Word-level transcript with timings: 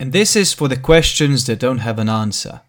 And 0.00 0.14
this 0.14 0.34
is 0.34 0.54
for 0.54 0.66
the 0.66 0.78
questions 0.78 1.44
that 1.44 1.58
don't 1.58 1.78
have 1.78 1.98
an 1.98 2.08
answer 2.08 2.62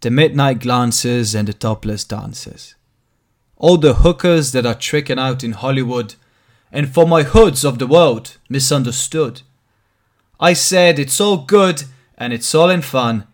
the 0.00 0.10
midnight 0.10 0.58
glances 0.60 1.34
and 1.34 1.46
the 1.46 1.52
topless 1.52 2.04
dances. 2.04 2.74
All 3.56 3.76
the 3.76 3.94
hookers 3.94 4.52
that 4.52 4.66
are 4.66 4.74
tricking 4.74 5.18
out 5.18 5.42
in 5.42 5.52
Hollywood, 5.52 6.14
and 6.72 6.92
for 6.92 7.06
my 7.06 7.22
hoods 7.22 7.64
of 7.64 7.78
the 7.78 7.86
world 7.86 8.36
misunderstood. 8.48 9.42
I 10.40 10.52
said 10.52 10.98
it's 10.98 11.20
all 11.20 11.38
good 11.38 11.84
and 12.16 12.32
it's 12.32 12.54
all 12.54 12.70
in 12.70 12.82
fun. 12.82 13.26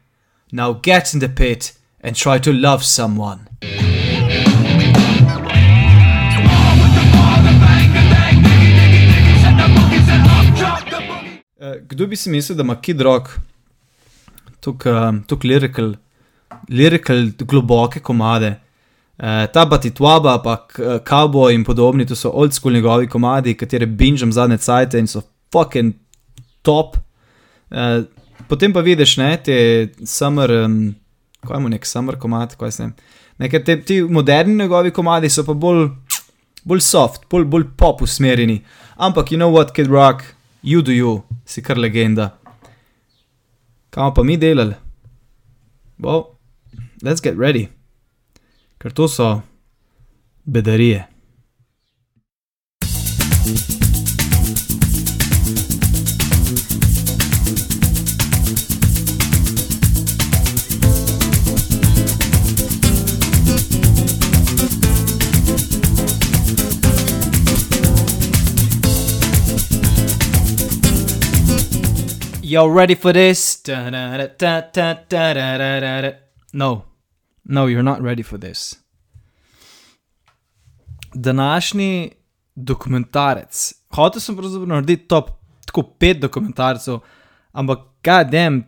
Now 0.53 0.75
get 0.75 1.15
in 1.15 1.21
the 1.21 1.29
pit 1.29 1.73
and 2.01 2.15
try 2.15 2.39
to 2.39 2.53
love 2.53 2.85
someone. 2.85 3.49
Kdo 11.89 12.07
bi 12.07 12.17
si 12.17 12.31
mislil, 12.31 12.57
da 12.57 12.63
ima 12.63 12.81
Kid 12.81 13.01
Rock 13.01 13.29
tako 14.61 14.91
uh, 14.91 15.45
lirical, 15.45 15.95
lirical, 16.69 17.29
globoke 17.39 18.01
komade? 18.01 18.55
Uh, 19.19 19.47
ta 19.53 19.67
Batitwaba, 19.67 20.39
pa 20.43 20.67
Cowboy 21.07 21.55
in 21.55 21.65
podobni, 21.65 22.07
to 22.07 22.17
so 22.17 22.31
old 22.31 22.53
school 22.53 22.73
njegovi 22.73 23.09
komadi, 23.09 23.55
katere 23.55 23.87
binžam 23.87 24.33
zadnje 24.33 24.59
cajte 24.59 24.99
in 24.99 25.07
so 25.07 25.23
fucking 25.53 25.95
top. 26.63 26.97
Uh, 27.71 28.05
potem 28.49 28.73
pa 28.73 28.81
vidiš, 28.81 29.17
ne, 29.17 29.37
te 29.37 29.89
summer, 30.05 30.51
um, 30.65 30.95
kaj 31.47 31.61
mu 31.61 31.69
nek 31.69 31.87
summer 31.87 32.19
komad, 32.19 32.57
kaj 32.59 32.73
se 32.73 32.87
ne. 32.87 32.93
Nekaj 33.39 33.65
te, 33.65 33.77
ti 33.83 34.01
moderni 34.03 34.55
njegovi 34.55 34.91
komadi 34.95 35.31
so 35.31 35.45
pa 35.45 35.55
bolj, 35.55 35.89
bolj 36.65 36.81
soft, 36.81 37.29
bolj, 37.31 37.45
bolj 37.51 37.69
pop 37.79 38.03
usmerjeni. 38.03 38.61
Ampak, 38.97 39.33
you 39.33 39.39
know 39.39 39.51
what, 39.51 39.75
Kid 39.75 39.91
Rock, 39.91 40.23
you 40.65 40.81
do 40.83 40.93
you, 40.93 41.23
si 41.45 41.61
kar 41.63 41.77
legenda. 41.77 42.33
Kaj 43.93 44.15
pa 44.17 44.23
mi 44.25 44.37
delali? 44.37 44.75
Well, 46.01 46.23
let's 47.03 47.21
get 47.21 47.37
ready. 47.37 47.69
Ker 48.81 48.91
to 48.91 49.09
so 49.09 49.43
bedarije. 50.49 51.05
You're 72.55 72.73
ready 72.73 72.95
for 72.95 73.13
this? 73.13 73.61
No, 76.53 76.85
no, 77.45 77.67
you're 77.67 77.83
not 77.83 78.01
ready 78.01 78.23
for 78.23 78.39
this. 78.39 78.79
Današnji 81.15 82.11
dokumentarec. 82.55 83.73
Hotel 83.91 84.21
sem 84.21 84.37
pravzaprav 84.37 84.69
narediti 84.69 85.09
top 85.09 85.31
tako 85.67 85.83
pet 85.83 86.21
dokumentarcev, 86.21 86.99
ampak 87.53 87.79
kadem, 88.03 88.63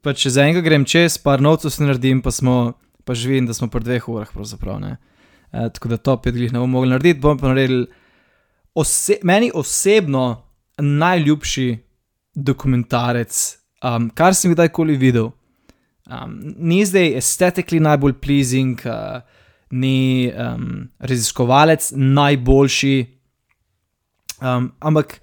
pa 0.00 0.14
če 0.16 0.30
za 0.30 0.46
enega 0.48 0.64
grem 0.64 0.84
čez, 0.88 1.18
par 1.20 1.44
novcev 1.44 1.74
si 1.74 1.84
naredim, 1.84 2.22
pa 2.24 2.32
smo, 2.32 2.72
pa 3.04 3.14
že 3.14 3.28
vidim, 3.28 3.46
da 3.46 3.54
smo 3.54 3.68
pri 3.68 3.84
dveh 3.84 4.08
urah 4.08 4.32
pravzaprav. 4.32 4.80
Ne? 4.80 4.96
E, 5.52 5.68
tako 5.68 5.92
da 5.92 6.00
top 6.00 6.24
pet 6.24 6.36
jih 6.36 6.52
ne 6.52 6.64
bom 6.64 6.70
mogel 6.70 6.96
narediti, 6.96 7.20
bom 7.20 7.36
pa 7.36 7.52
naredil 7.52 7.90
ose 8.74 9.20
meni 9.22 9.52
osebno 9.54 10.46
najljubši 10.80 11.85
dokumentarec, 12.36 13.56
um, 13.84 14.10
kar 14.10 14.34
sem 14.34 14.52
kdajkoli 14.54 14.96
videl. 15.00 15.32
Um, 16.06 16.36
ni 16.56 16.84
zdaj 16.86 17.16
estetikli 17.18 17.80
najbolj 17.82 18.12
pleasing, 18.22 18.78
uh, 18.86 19.24
ni 19.70 20.30
um, 20.30 20.86
raziskovalec 21.02 21.90
najboljši, 21.96 22.96
um, 24.42 24.70
ampak 24.80 25.16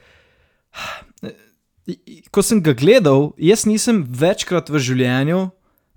ko 2.33 2.41
sem 2.43 2.59
ga 2.63 2.73
gledal, 2.75 3.31
jaz 3.37 3.65
nisem 3.69 4.03
večkrat 4.03 4.69
v 4.71 4.79
življenju 4.79 5.45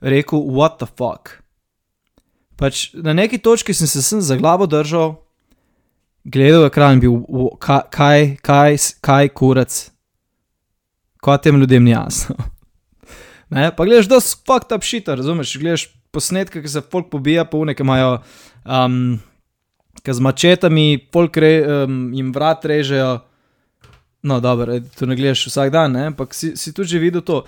rekel, 0.02 0.42
what 0.52 0.78
the 0.78 0.86
fuck. 0.86 1.40
Pač 2.56 2.92
na 2.94 3.12
neki 3.12 3.38
točki 3.42 3.74
sem 3.74 3.88
se 3.88 4.00
za 4.00 4.36
glavo 4.36 4.66
držal, 4.66 5.16
gledal 6.24 6.66
ekran 6.66 6.96
in 6.96 7.00
bil, 7.00 7.12
"Wo- 7.28 7.58
ka- 7.58 7.84
kaj, 7.90 8.36
kaj, 8.42 8.72
s- 8.74 8.94
kaj 9.00 9.28
kurac, 9.28 9.90
ko 11.26 11.34
tem 11.42 11.58
ljudem 11.60 11.84
ni 11.86 11.96
jasno. 11.96 12.36
Ne, 13.46 13.68
pa 13.70 13.84
gledaš, 13.86 14.08
da 14.10 14.16
so 14.18 14.40
fucked 14.42 14.72
up 14.74 14.82
shit, 14.82 15.06
razumeš? 15.06 15.52
Gledaš 15.62 15.84
posnetke, 16.10 16.58
ki 16.64 16.70
se 16.70 16.80
folk 16.82 17.12
pobija, 17.12 17.44
pa 17.46 17.60
une, 17.60 17.76
ki 17.78 17.84
imajo, 17.84 18.16
um, 18.66 18.96
ki 20.02 20.14
z 20.18 20.24
mačetami, 20.26 20.86
folk 21.14 21.38
re, 21.38 21.52
um, 21.84 22.00
jim 22.10 22.32
vrat 22.34 22.66
režejo. 22.66 23.12
No, 24.26 24.40
dobro, 24.42 24.80
to 24.98 25.06
ne 25.06 25.14
gledaš 25.14 25.44
vsak 25.46 25.70
dan, 25.70 25.94
ne? 25.94 26.08
ampak 26.10 26.34
si, 26.34 26.56
si 26.58 26.74
tudi 26.74 26.96
že 26.96 27.02
videl 27.04 27.22
to. 27.22 27.44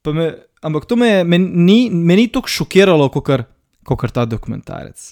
Pa 0.00 0.16
Me, 0.16 0.30
ampak 0.64 0.88
to 0.88 0.96
me, 0.96 1.10
je- 1.12 1.28
me 1.28 1.36
ni, 1.44 1.90
me 1.92 2.16
ni 2.16 2.24
tako 2.32 2.48
šokiralo, 2.48 3.10
kot 3.12 3.28
kar 4.00 4.10
ta 4.16 4.24
dokumentarec. 4.24 5.10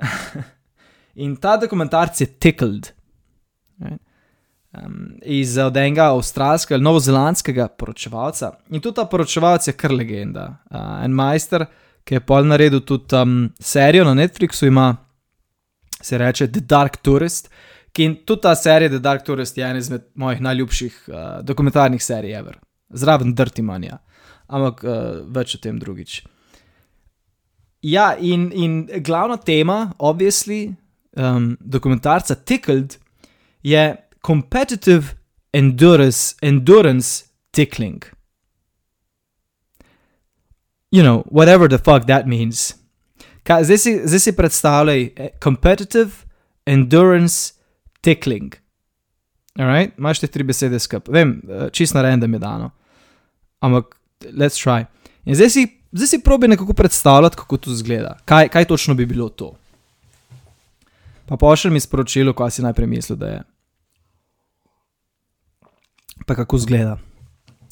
In 1.24 1.36
ta 1.36 1.58
dokumentarec 1.60 2.20
je 2.24 2.26
tickled. 2.40 2.94
Ne. 3.84 3.98
Um, 4.74 5.12
iz 5.22 5.58
od 5.58 5.76
enega 5.76 6.08
avstralskega 6.10 6.74
ali 6.74 6.84
novozelandskega 6.84 7.68
poročevalca. 7.78 8.50
In 8.70 8.80
tudi 8.80 8.96
ta 8.96 9.04
poročevalec 9.06 9.68
je 9.68 9.74
kar 9.78 9.92
legenda. 9.94 10.46
Uh, 10.70 11.04
en 11.04 11.14
majster, 11.14 11.66
ki 12.04 12.16
je 12.16 12.22
pol 12.26 12.48
naredil 12.50 12.82
tudi 12.82 13.14
um, 13.14 13.36
serijo 13.60 14.04
na 14.04 14.14
Netflixu, 14.18 14.66
ima 14.66 14.96
se 16.00 16.18
reče 16.18 16.50
The 16.52 16.60
Dark 16.60 16.96
Tourist. 16.96 17.50
In 17.98 18.16
tudi 18.26 18.42
ta 18.42 18.54
serija 18.54 18.90
The 18.90 18.98
Dark 18.98 19.22
Tourist 19.24 19.58
je 19.58 19.64
ena 19.64 19.78
izmed 19.78 20.02
mojih 20.14 20.40
najljubših 20.40 21.02
uh, 21.06 21.16
dokumentarnih 21.42 22.02
serij 22.02 22.34
ever. 22.38 22.58
Zraven 22.90 23.34
Dirty 23.34 23.62
Manja. 23.62 23.98
Ampak 24.46 24.84
uh, 24.84 24.92
več 25.36 25.54
o 25.54 25.58
tem 25.62 25.78
drugič. 25.78 26.24
Ja, 27.84 28.16
in, 28.18 28.50
in 28.52 28.88
glavna 29.04 29.36
tema, 29.36 29.92
obviously, 29.98 30.74
um, 31.16 31.56
dokumentarca 31.60 32.34
Tickled 32.34 32.98
je 33.62 33.96
competitive 34.24 35.14
endurance, 35.52 36.34
endurance 36.42 37.24
tickling. 37.52 38.02
You 40.90 41.02
know, 41.02 41.24
whatever 41.28 41.68
the 41.68 41.78
fuck 41.78 42.06
that 42.06 42.26
means. 42.26 42.74
Kaj, 43.44 43.64
zdaj, 43.64 43.78
si, 43.78 44.00
zdaj 44.04 44.20
si 44.20 44.32
predstavljaj 44.32 45.02
eh, 45.16 45.28
competitive 45.42 46.10
endurance 46.66 47.52
tickling. 48.00 48.54
Alright, 49.58 49.98
imaš 49.98 50.20
te 50.20 50.26
tri 50.26 50.42
besede 50.42 50.78
skupaj. 50.78 51.12
Vem, 51.12 51.42
eh, 51.48 51.68
čist 51.72 51.94
na 51.94 52.02
random 52.02 52.32
je 52.32 52.38
dano. 52.38 52.70
Ampak, 53.60 53.96
let's 54.32 54.56
try. 54.56 54.86
In 55.24 55.34
zdaj 55.34 55.50
si, 55.50 55.66
zdaj 55.92 56.06
si 56.06 56.22
probi 56.24 56.48
nekako 56.48 56.72
predstavljati, 56.72 57.36
kako 57.36 57.56
to 57.56 57.74
zgleda. 57.74 58.16
Kaj, 58.24 58.48
kaj 58.48 58.64
točno 58.64 58.94
bi 58.94 59.06
bilo 59.06 59.28
to? 59.28 59.52
Pa 61.26 61.36
pošlji 61.36 61.70
mi 61.70 61.80
sporočilo, 61.80 62.32
kaj 62.32 62.50
si 62.50 62.62
najprej 62.62 62.86
mislil, 62.86 63.16
da 63.16 63.26
je. 63.26 63.42
Pa 66.26 66.34
kako 66.34 66.58
zgleda. 66.58 66.98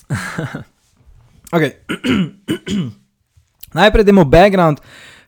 okay. 1.57 1.73
Najprej 3.79 4.05
demo 4.05 4.25
background 4.25 4.81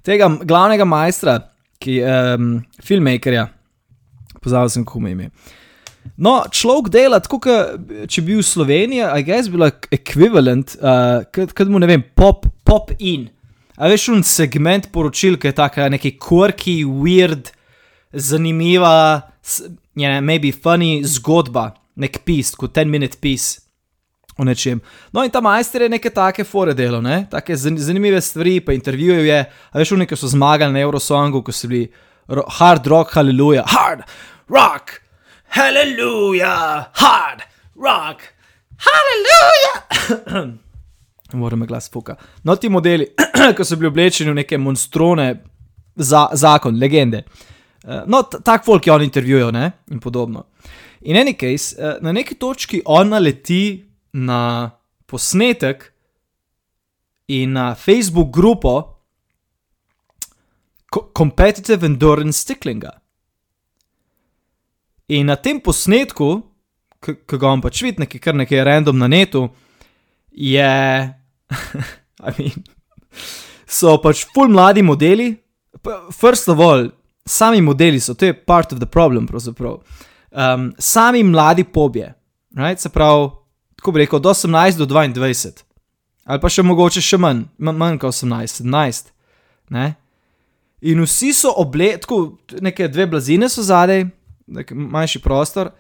tega 0.05 0.29
glavnega 0.43 0.85
majstra, 0.85 1.39
ki 1.81 1.99
je 2.01 2.17
um, 2.37 2.49
filmmakerja, 2.85 3.49
pozabil 4.45 4.73
sem, 4.73 4.85
kako 4.87 5.01
mu 5.01 5.13
ime. 5.13 5.31
No, 6.21 6.43
človek 6.53 6.91
dela 6.93 7.21
tako, 7.25 7.41
kot 7.47 7.87
če 8.13 8.25
bi 8.25 8.35
bil 8.35 8.43
v 8.43 8.47
Sloveniji, 8.47 9.07
a 9.09 9.17
gess 9.25 9.49
bi 9.49 9.61
like 9.61 9.89
ekvivalent, 9.95 10.77
uh, 10.85 11.25
kot 11.33 11.71
mu 11.73 11.81
ne 11.81 11.89
vem, 11.89 12.05
pop, 12.17 12.45
pop 12.69 12.93
in. 12.99 13.31
A 13.81 13.89
veš, 13.91 14.11
un 14.13 14.21
segment 14.27 14.91
poročil, 14.93 15.39
ki 15.41 15.51
je 15.51 15.57
taka 15.57 15.89
neki 15.91 16.15
quirky, 16.21 16.83
weird, 16.85 17.51
zanimiva, 18.13 19.25
je 19.97 20.11
ne, 20.11 20.21
maybe 20.23 20.53
funny 20.53 21.01
zgodba, 21.09 21.73
nek 21.97 22.23
pis, 22.25 22.55
kot 22.59 22.73
ten 22.75 22.91
minute 22.91 23.17
pis 23.21 23.61
o 24.39 24.43
nečem. 24.45 24.81
No, 25.15 25.23
in 25.23 25.31
ta 25.31 25.41
majster 25.41 25.83
je 25.83 25.89
neke 25.89 26.11
take 26.11 26.45
fore 26.45 26.75
delo, 26.75 27.01
ne? 27.01 27.27
take 27.31 27.55
zan- 27.55 27.79
zanimive 27.79 28.21
stvari, 28.21 28.61
pa 28.61 28.73
intervjuje 28.75 29.27
je, 29.29 29.41
a 29.73 29.79
veš, 29.79 29.91
neki 30.01 30.17
so 30.19 30.27
zmagali 30.29 30.73
na 30.75 30.81
Eurosongu, 30.83 31.43
ko 31.47 31.53
so 31.55 31.69
bili 31.71 31.87
ro 32.29 32.43
hard 32.59 32.87
rock, 32.87 33.13
haleluja, 33.15 33.63
hard 33.71 34.03
rock, 34.49 34.97
haleluja, 35.55 36.55
hard 36.99 37.43
rock, 37.77 38.21
haleluja. 38.89 40.53
Moram 41.33 41.59
me 41.59 41.67
glas 41.67 41.91
fuka. 41.91 42.17
No, 42.45 42.57
ti 42.57 42.69
modeli, 42.69 43.07
ko 43.57 43.65
so 43.65 43.77
bili 43.77 43.89
oblečeni 43.89 44.31
v 44.31 44.39
neke 44.43 44.59
monstrone, 44.59 45.29
za, 45.97 46.29
zakon, 46.35 46.79
legende. 46.79 47.25
Eh, 47.87 48.03
No, 48.07 48.23
t- 48.23 48.39
tak 48.45 48.65
folk 48.65 48.87
je 48.87 48.93
on 48.93 49.03
intervjujev, 49.03 49.53
ne, 49.53 49.71
in 49.91 50.01
podobno. 50.01 50.45
In 51.05 51.17
any 51.17 51.35
case, 51.37 51.77
eh, 51.79 51.99
na 52.01 52.13
neki 52.13 52.35
točki 52.35 52.83
on 52.85 53.09
naleti 53.09 53.85
na 54.13 54.71
posnetek 55.07 55.93
in 57.29 57.53
na 57.53 57.75
Facebook 57.75 58.31
grupo 58.33 58.91
Competitive 61.19 61.87
Endurance 61.87 62.39
Sticklinga. 62.39 63.01
In 65.09 65.27
na 65.27 65.37
tem 65.37 65.61
posnetku, 65.61 66.43
ki 67.03 67.17
ga 67.27 67.47
vam 67.51 67.61
pač 67.61 67.83
vidite, 67.83 68.05
nekaj 68.05 68.21
kar 68.23 68.37
nekaj 68.39 68.65
random 68.65 68.99
na 69.03 69.09
netu, 69.11 69.49
je, 70.31 70.71
I 72.29 72.33
mean, 72.39 72.65
so 73.67 73.99
pač 74.01 74.25
full 74.33 74.49
mladi 74.49 74.83
modeli. 74.87 75.35
First 76.15 76.49
of 76.49 76.63
all, 76.63 76.89
sami 77.27 77.61
modeli 77.61 78.01
so, 78.01 78.15
to 78.15 78.31
je 78.31 78.33
part 78.33 78.73
of 78.73 78.81
the 78.81 78.89
problem, 78.89 79.29
pravzaprav. 79.29 79.83
Um, 80.35 80.73
sami 80.79 81.23
mladi 81.23 81.65
pobje, 81.65 82.15
right? 82.57 82.81
se 82.81 82.89
pravi, 82.89 83.29
tako 83.77 83.93
bi 83.93 83.99
rekel, 83.99 84.17
od 84.17 84.25
18 84.25 84.77
do 84.77 84.87
22, 84.87 85.63
ali 86.25 86.41
pa 86.41 86.51
še 86.51 86.65
mogoče 86.67 87.03
še 87.05 87.19
manj, 87.23 87.45
manj 87.59 88.01
kot 88.03 88.17
18, 88.17 88.65
17. 88.65 89.13
Ne? 89.71 89.95
In 90.83 91.01
vsi 91.07 91.31
so 91.33 91.55
tako 92.01 92.37
neke 92.61 92.89
dve 92.89 93.07
blazine 93.07 93.49
so 93.49 93.63
zadaj, 93.63 94.09
manjši 94.71 95.23
prostor, 95.23 95.71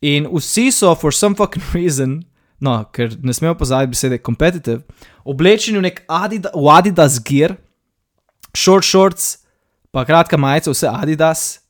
in 0.00 0.28
vsi 0.28 0.70
so, 0.72 0.94
for 0.94 1.12
some 1.12 1.34
fucking 1.34 1.64
reason, 1.78 2.20
no, 2.60 2.84
ker 2.92 3.16
ne 3.22 3.32
smemo 3.32 3.56
pozabiti 3.56 3.96
besede 3.96 4.20
competitive, 4.20 4.82
oblečeni 5.24 5.80
v 5.80 5.88
nek 5.88 6.04
Adidas, 6.06 6.52
v 6.54 6.68
Adidas 6.68 7.20
gear, 7.24 7.56
short 8.52 8.84
shorts, 8.84 9.38
pa 9.90 10.04
kratka 10.04 10.36
majica, 10.36 10.70
vse 10.70 10.92
Adidas, 10.92 11.60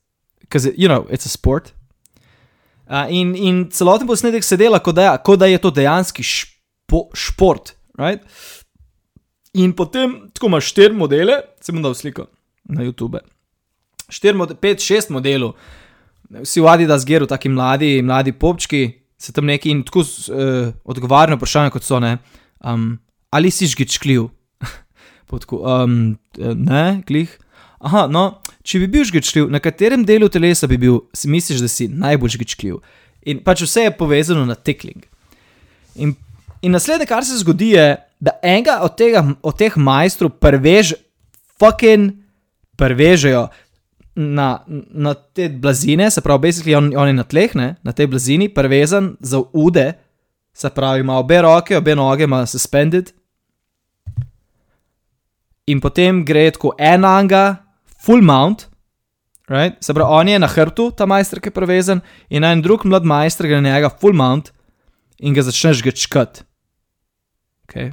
ker 0.50 0.60
you 0.74 0.88
know, 0.88 1.06
it's 1.08 1.24
a 1.24 1.30
sport. 1.30 1.72
Uh, 2.90 3.06
in, 3.14 3.34
in 3.38 3.58
celoten 3.70 4.08
posnetek 4.08 4.42
se 4.42 4.56
dela, 4.58 4.80
kot 4.82 4.96
da, 4.98 5.12
kot 5.22 5.38
da 5.38 5.46
je 5.46 5.60
to 5.62 5.70
dejanski 5.70 6.24
špo, 6.26 7.04
šport. 7.14 7.76
Right? 8.00 8.24
In 9.54 9.74
potem, 9.78 10.16
ko 10.34 10.50
imaš 10.50 10.72
štiri 10.72 10.96
modele, 10.98 11.36
se 11.62 11.74
bom 11.74 11.84
dal 11.84 11.94
sliko 11.94 12.26
na 12.70 12.82
YouTube. 12.82 13.22
Štiri, 14.10 14.34
pet, 14.58 14.82
šest 14.82 15.12
modelov, 15.14 15.54
vsi 16.42 16.62
v 16.62 16.70
Adidas 16.70 17.06
geru, 17.06 17.30
taki 17.30 17.50
mladi, 17.52 18.00
mladi 18.02 18.34
popčki, 18.34 18.82
se 19.20 19.34
tam 19.36 19.46
neki 19.46 19.70
in 19.70 19.84
tako 19.86 20.02
uh, 20.02 20.74
odgovarjajo 20.82 21.36
na 21.36 21.38
vprašanje, 21.38 21.74
kot 21.74 21.86
so 21.86 22.02
ne. 22.02 22.16
Um, 22.58 22.96
ali 23.30 23.50
si 23.54 23.70
žgičkljiv? 23.70 24.26
um, 25.60 25.96
ne, 26.38 26.84
glih. 27.06 27.38
Aha, 27.78 28.08
no, 28.10 28.40
če 28.62 28.82
bi 28.82 28.88
bil 28.92 29.06
žgečljiv, 29.08 29.48
na 29.52 29.60
katerem 29.62 30.04
delu 30.06 30.28
telesa 30.32 30.68
bi 30.70 30.78
bil, 30.80 31.00
si 31.16 31.30
misliš, 31.30 31.62
da 31.64 31.68
si 31.70 31.88
najbolj 31.88 32.36
žgečljiv. 32.36 32.80
In 33.28 33.42
pač 33.44 33.64
vse 33.64 33.88
je 33.88 33.96
povezano 33.96 34.44
na 34.48 34.56
tekling. 34.56 35.04
In, 35.96 36.14
in 36.62 36.72
naslednje, 36.72 37.08
kar 37.08 37.24
se 37.26 37.38
zgodi, 37.40 37.74
je, 37.76 37.86
da 38.20 38.36
enega 38.44 38.80
od, 38.84 38.96
tega, 39.00 39.24
od 39.42 39.56
teh 39.56 39.76
majstrov 39.80 40.36
prevež, 40.40 40.94
fucking 41.60 42.14
prevežejo 42.80 43.48
na, 44.16 44.62
na 44.66 45.14
te 45.14 45.48
blazine, 45.48 46.10
se 46.10 46.20
pravi, 46.20 46.48
basically 46.48 46.76
on, 46.76 46.92
on 46.96 47.08
je 47.08 47.16
na 47.16 47.24
tleh, 47.24 47.54
ne, 47.56 47.74
na 47.82 47.92
tej 47.96 48.10
blazini, 48.12 48.48
prevezan 48.52 49.14
za 49.20 49.42
ude, 49.52 49.92
se 50.52 50.70
pravi, 50.70 51.00
ima 51.00 51.18
obe 51.18 51.40
roke, 51.42 51.76
obe 51.76 51.94
noge, 51.96 52.24
ima 52.24 52.44
suspended. 52.46 53.12
In 55.70 55.80
potem 55.80 56.24
gre 56.26 56.50
tako 56.50 56.74
enanga, 56.78 57.60
full 58.00 58.24
mount, 58.24 58.68
right? 59.48 59.76
se 59.84 59.94
pravi, 59.94 60.08
on 60.08 60.28
je 60.28 60.38
na 60.38 60.48
hrbtu, 60.48 60.90
ta 60.96 61.06
majster, 61.06 61.40
ki 61.40 61.50
je 61.50 61.56
prevezen, 61.56 62.02
in 62.30 62.44
en 62.44 62.62
drug 62.64 62.86
mlad 62.88 63.04
majster 63.04 63.50
gre 63.50 63.60
na 63.60 63.74
njega, 63.74 63.92
full 64.00 64.16
mount, 64.16 64.52
in 65.20 65.36
ga 65.36 65.44
začneš 65.44 65.84
gečkat. 65.84 66.44
Okay. 67.68 67.92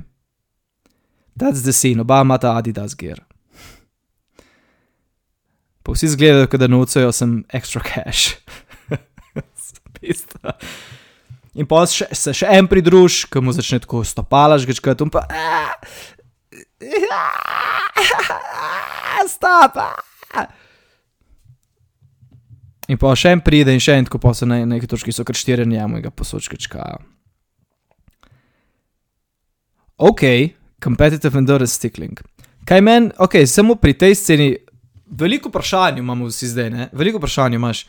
That's 1.38 1.62
the 1.62 1.74
scene, 1.74 2.02
oba 2.02 2.24
ima 2.26 2.40
ta 2.42 2.56
Adidas 2.58 2.96
gear. 2.98 3.20
Pa 5.84 5.94
vsi 5.94 6.16
zgledajo, 6.16 6.58
da 6.58 6.68
nucajo 6.68 7.12
sem 7.12 7.44
extra 7.54 7.84
cash. 7.84 8.40
in 11.58 11.68
pa 11.70 11.86
se 11.88 12.34
še 12.34 12.50
en 12.58 12.68
pridruž, 12.68 13.26
ki 13.32 13.44
mu 13.44 13.54
začne 13.56 13.80
tako 13.86 14.02
stopalaš, 14.08 14.66
gečkat, 14.68 15.06
in 15.06 15.14
pa. 15.14 15.28
Stop! 19.34 19.78
In 22.88 22.98
pa 23.02 23.12
še 23.20 23.34
en 23.36 23.42
pride, 23.44 23.74
in 23.74 23.82
še 23.84 23.98
en, 23.98 24.06
tako 24.08 24.22
pa 24.24 24.32
so 24.38 24.48
na 24.48 24.62
neki 24.64 24.88
točki, 24.88 25.12
so 25.12 25.26
kar 25.28 25.36
štiri 25.36 25.66
njemu 25.68 26.00
in 26.00 26.06
ga 26.06 26.12
posočkačkajo. 26.14 27.02
Ok, 30.08 30.24
competitive 30.84 31.38
endurance 31.42 31.74
stickling. 31.76 32.22
Kaj 32.68 32.82
meni, 32.86 33.12
ok, 33.18 33.42
samo 33.50 33.76
pri 33.82 33.98
tej 33.98 34.16
sceni, 34.16 34.50
veliko 35.10 35.50
vprašanj 35.50 36.00
imamo 36.00 36.30
vsi 36.30 36.48
zdaj, 36.54 36.70
ne? 36.72 36.90
veliko 36.94 37.20
vprašanj 37.20 37.58
imaš. 37.58 37.88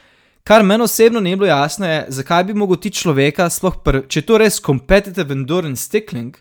Kar 0.49 0.65
meni 0.65 0.87
osebno 0.87 1.21
ni 1.21 1.37
bilo 1.37 1.51
jasno, 1.51 1.87
je, 1.87 2.05
zakaj 2.19 2.49
bi 2.49 2.57
mogel 2.57 2.81
ti 2.81 2.91
človeka, 2.91 3.51
sploh 3.53 3.77
če 4.09 4.23
je 4.23 4.27
to 4.27 4.39
res 4.41 4.63
competitive 4.65 5.35
endurance 5.35 5.85
stickling, 5.85 6.39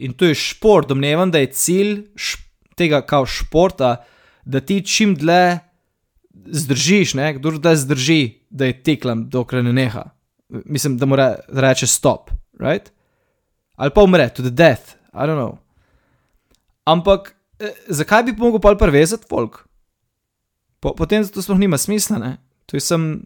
in 0.00 0.12
to 0.16 0.30
je 0.30 0.34
šport, 0.34 0.88
domnevam, 0.88 1.30
da 1.30 1.38
je 1.38 1.52
cilj 1.52 2.06
tega 2.76 3.02
kao 3.06 3.26
športa, 3.26 3.96
da 4.44 4.60
ti 4.60 4.80
čim 4.86 5.14
dlje 5.14 5.58
zdržiš, 6.46 7.12
kdo 7.36 7.58
da 7.58 7.74
zdrži, 7.76 8.40
da 8.50 8.70
je 8.70 8.82
teklem, 8.82 9.28
dokler 9.28 9.64
ne 9.64 9.72
neha. 9.72 10.04
Mislim, 10.48 10.96
da 10.98 11.06
mora 11.06 11.34
reči 11.48 11.86
stop, 11.86 12.30
right? 12.58 12.90
ali 13.76 13.90
pa 13.94 14.02
umre, 14.02 14.28
to 14.28 14.42
the 14.42 14.50
death, 14.50 14.96
I 15.12 15.26
don't 15.26 15.38
know. 15.38 15.58
Ampak 16.84 17.34
eh, 17.58 17.72
zakaj 17.88 18.22
bi 18.22 18.34
mogel 18.36 18.60
pa 18.60 18.74
prevezati 18.74 19.24
folk? 19.28 19.64
Po, 20.80 20.94
potem 20.96 21.24
to 21.28 21.42
sploh 21.42 21.58
nima 21.58 21.78
smisla, 21.78 22.18
ne? 22.18 22.36
to 22.66 22.76
je 22.76 22.80
some, 22.80 23.24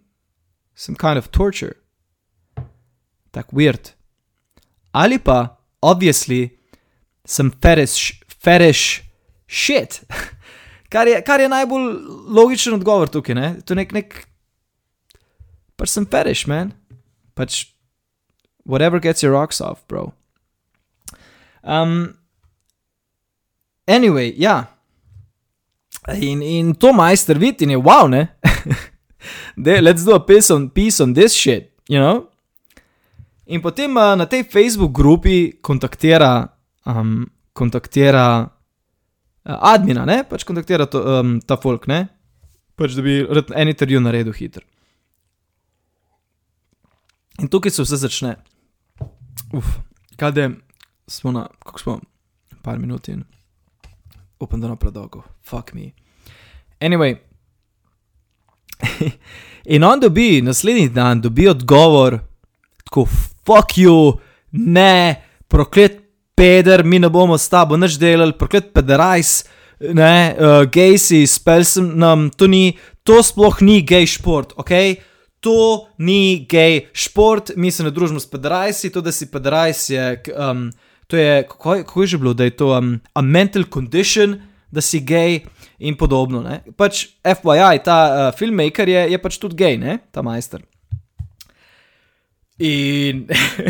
some 0.75 0.97
kind 0.97 1.19
of 1.19 1.29
torture. 1.29 1.75
Tako 3.31 3.56
weird. 3.56 3.93
Ali 4.93 5.19
pa, 5.19 5.56
obviously, 5.82 6.55
sem 7.25 7.50
fetish, 7.62 8.21
fetish 8.29 9.03
shit. 9.49 10.03
kar, 10.93 11.09
je, 11.09 11.21
kar 11.23 11.41
je 11.41 11.49
najbolj 11.49 11.87
logičen 12.29 12.75
odgovor 12.75 13.09
tukaj, 13.09 13.35
ne? 13.35 13.55
To 13.65 13.75
je 13.75 13.81
nek, 13.82 13.94
nek, 13.97 14.19
pač 15.76 15.94
sem 15.94 16.06
fetish, 16.06 16.47
man. 16.50 16.75
Pač, 17.35 17.65
whatever 18.65 19.00
gets 19.00 19.25
your 19.25 19.35
rocks 19.35 19.61
off, 19.61 19.82
bro. 19.88 20.12
Um, 21.65 22.14
anyway, 23.87 24.33
ja. 24.37 24.66
In, 26.12 26.43
in 26.43 26.75
to 26.76 26.93
majster 26.93 27.40
vidi 27.40 27.64
in 27.64 27.71
je 27.71 27.81
wow, 27.81 28.09
ne? 28.09 28.28
De, 29.57 29.81
let's 29.81 30.04
do 30.04 30.12
a 30.12 30.21
piece 30.21 30.52
on, 30.52 30.69
piece 30.69 31.00
on 31.00 31.14
this 31.14 31.33
shit, 31.33 31.73
you 31.88 31.99
know? 31.99 32.28
In 33.47 33.61
potem 33.61 33.97
uh, 33.97 34.16
na 34.16 34.26
tej 34.28 34.45
Facebook 34.45 34.93
grupi 34.93 35.57
kontaktira, 35.61 36.53
um, 36.87 37.26
kontaktira 37.53 38.26
uh, 38.45 39.59
admina, 39.73 40.05
ne? 40.09 40.23
Pač 40.29 40.45
kontaktira 40.45 40.87
to, 40.91 41.03
um, 41.21 41.38
ta 41.41 41.57
folk, 41.61 41.88
ne? 41.91 42.07
Pač 42.79 42.97
da 42.97 43.05
bi 43.05 43.21
en 43.55 43.71
intervju 43.71 44.00
naredil 44.03 44.35
hiter. 44.35 44.64
In 47.43 47.50
tukaj 47.50 47.75
se 47.75 47.83
vse 47.83 47.99
začne. 47.99 48.37
Uf, 49.55 49.79
kaj 50.19 50.38
je 50.38 50.50
smo 51.11 51.33
na, 51.33 51.47
kako 51.67 51.79
smo, 51.79 52.00
par 52.62 52.79
minut 52.79 53.09
in 53.09 53.25
upam, 54.41 54.61
da 54.61 54.69
ne 54.69 54.76
predolgo, 54.76 55.23
fuck 55.43 55.75
me. 55.75 55.91
Anyway, 56.81 57.17
in 59.75 59.85
on 59.85 60.00
dobi 60.00 60.43
naslednji 60.43 60.88
dan, 60.88 61.21
dobi 61.21 61.49
odgovor, 61.49 62.19
tako 62.85 63.07
fuck 63.47 63.79
you, 63.79 64.19
ne, 64.53 65.23
proklet 65.49 66.03
peder, 66.37 66.85
mi 66.85 66.99
ne 66.99 67.09
bomo 67.09 67.38
s 67.38 67.49
tabo 67.49 67.76
nič 67.76 67.99
delali, 68.00 68.37
proklet 68.38 68.73
pederajs, 68.75 69.45
ne, 69.81 70.14
uh, 70.35 70.62
gej 70.71 70.99
si, 70.99 71.25
spel 71.31 71.64
sem 71.67 71.95
nam, 71.99 72.29
to 72.31 72.49
ni, 72.50 72.76
to 73.07 73.21
sploh 73.23 73.61
ni 73.64 73.83
gej 73.87 74.19
šport, 74.19 74.55
ok? 74.61 74.73
To 75.45 75.87
ni 76.00 76.47
gej 76.49 76.88
šport, 76.97 77.53
mi 77.57 77.71
se 77.71 77.85
ne 77.85 77.93
družimo 77.93 78.21
s 78.21 78.31
pederajsi, 78.31 78.91
to, 78.91 79.05
da 79.05 79.12
si 79.12 79.29
pederajs 79.31 79.88
je. 79.93 80.07
Um, 80.33 80.71
to 81.07 81.21
je, 81.21 81.43
kako, 81.45 81.85
kako 81.85 82.03
je 82.03 82.07
že 82.07 82.19
bilo, 82.19 82.33
da 82.35 82.45
je 82.49 82.57
to 82.57 82.73
um, 82.73 83.00
a 83.12 83.21
mental 83.21 83.64
condition, 83.69 84.41
da 84.73 84.81
si 84.81 85.00
gej 85.00 85.45
in 85.79 85.97
podobno. 85.97 86.41
Ne? 86.43 86.62
Pač 86.76 87.07
FYI, 87.23 87.83
ta 87.85 87.99
uh, 88.09 88.38
filmmaker 88.38 88.88
je, 88.88 89.11
je 89.12 89.19
pač 89.21 89.38
tudi 89.38 89.59
gej, 89.61 89.76
ne? 89.79 89.99
ta 90.11 90.25
majster. 90.25 90.64
In, 92.64 93.26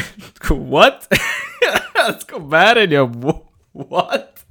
what? 0.70 1.08
Tako 2.20 2.42
verjanje, 2.50 3.00
what? 3.72 4.44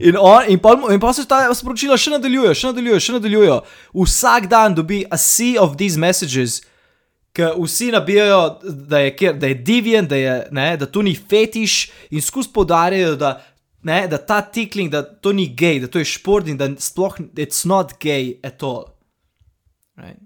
In, 0.00 0.16
on, 0.16 0.48
in, 0.48 0.58
pa, 0.58 0.72
in 0.90 1.00
pa 1.00 1.12
se 1.12 1.26
ta 1.28 1.42
sporočila 1.54 1.98
še 2.00 2.14
nadaljujejo, 2.14 2.56
še 2.56 2.70
nadaljujejo, 2.70 3.00
še 3.04 3.14
nadaljujejo. 3.18 3.58
Vsak 4.00 4.48
dan 4.50 4.74
dobi 4.74 5.02
a 5.12 5.18
sea 5.20 5.60
of 5.60 5.76
these 5.78 6.00
messages, 6.00 6.62
ker 7.36 7.52
vsi 7.60 7.90
nabijajo, 7.92 8.38
da 8.88 9.02
je, 9.04 9.12
kjer- 9.18 9.36
da 9.38 9.50
je 9.52 9.58
divjen, 9.68 10.08
da, 10.08 10.16
je, 10.18 10.32
ne, 10.56 10.70
da 10.80 10.88
to 10.88 11.04
ni 11.04 11.12
fetiš 11.14 11.90
in 12.10 12.24
skus 12.24 12.48
poudarjajo, 12.50 13.12
da, 13.20 13.34
ne, 13.86 14.00
da 14.10 14.18
ta 14.18 14.40
tikling, 14.40 14.88
da 14.90 15.04
to 15.04 15.34
ni 15.36 15.46
gej, 15.52 15.82
da 15.84 15.92
to 15.92 16.00
je 16.00 16.08
šport 16.16 16.48
in 16.48 16.56
da 16.58 16.70
sploh 16.80 17.20
it's 17.36 17.68
not 17.68 17.98
gay 18.00 18.38
at 18.42 18.64
all. 18.64 18.88
Right? 20.00 20.18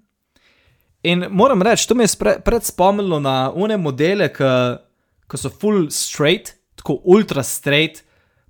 In 1.04 1.26
moram 1.30 1.62
reči, 1.62 1.88
to 1.88 1.94
me 1.94 2.06
je 2.06 2.14
spre- 2.14 2.38
pred 2.40 2.64
spomnilo 2.64 3.20
na 3.20 3.52
une 3.52 3.76
modele, 3.76 4.30
ki 4.32 5.40
so 5.40 5.50
full 5.52 5.90
straight, 5.92 6.54
tako 6.80 7.00
ultra 7.04 7.42
straight, 7.44 8.00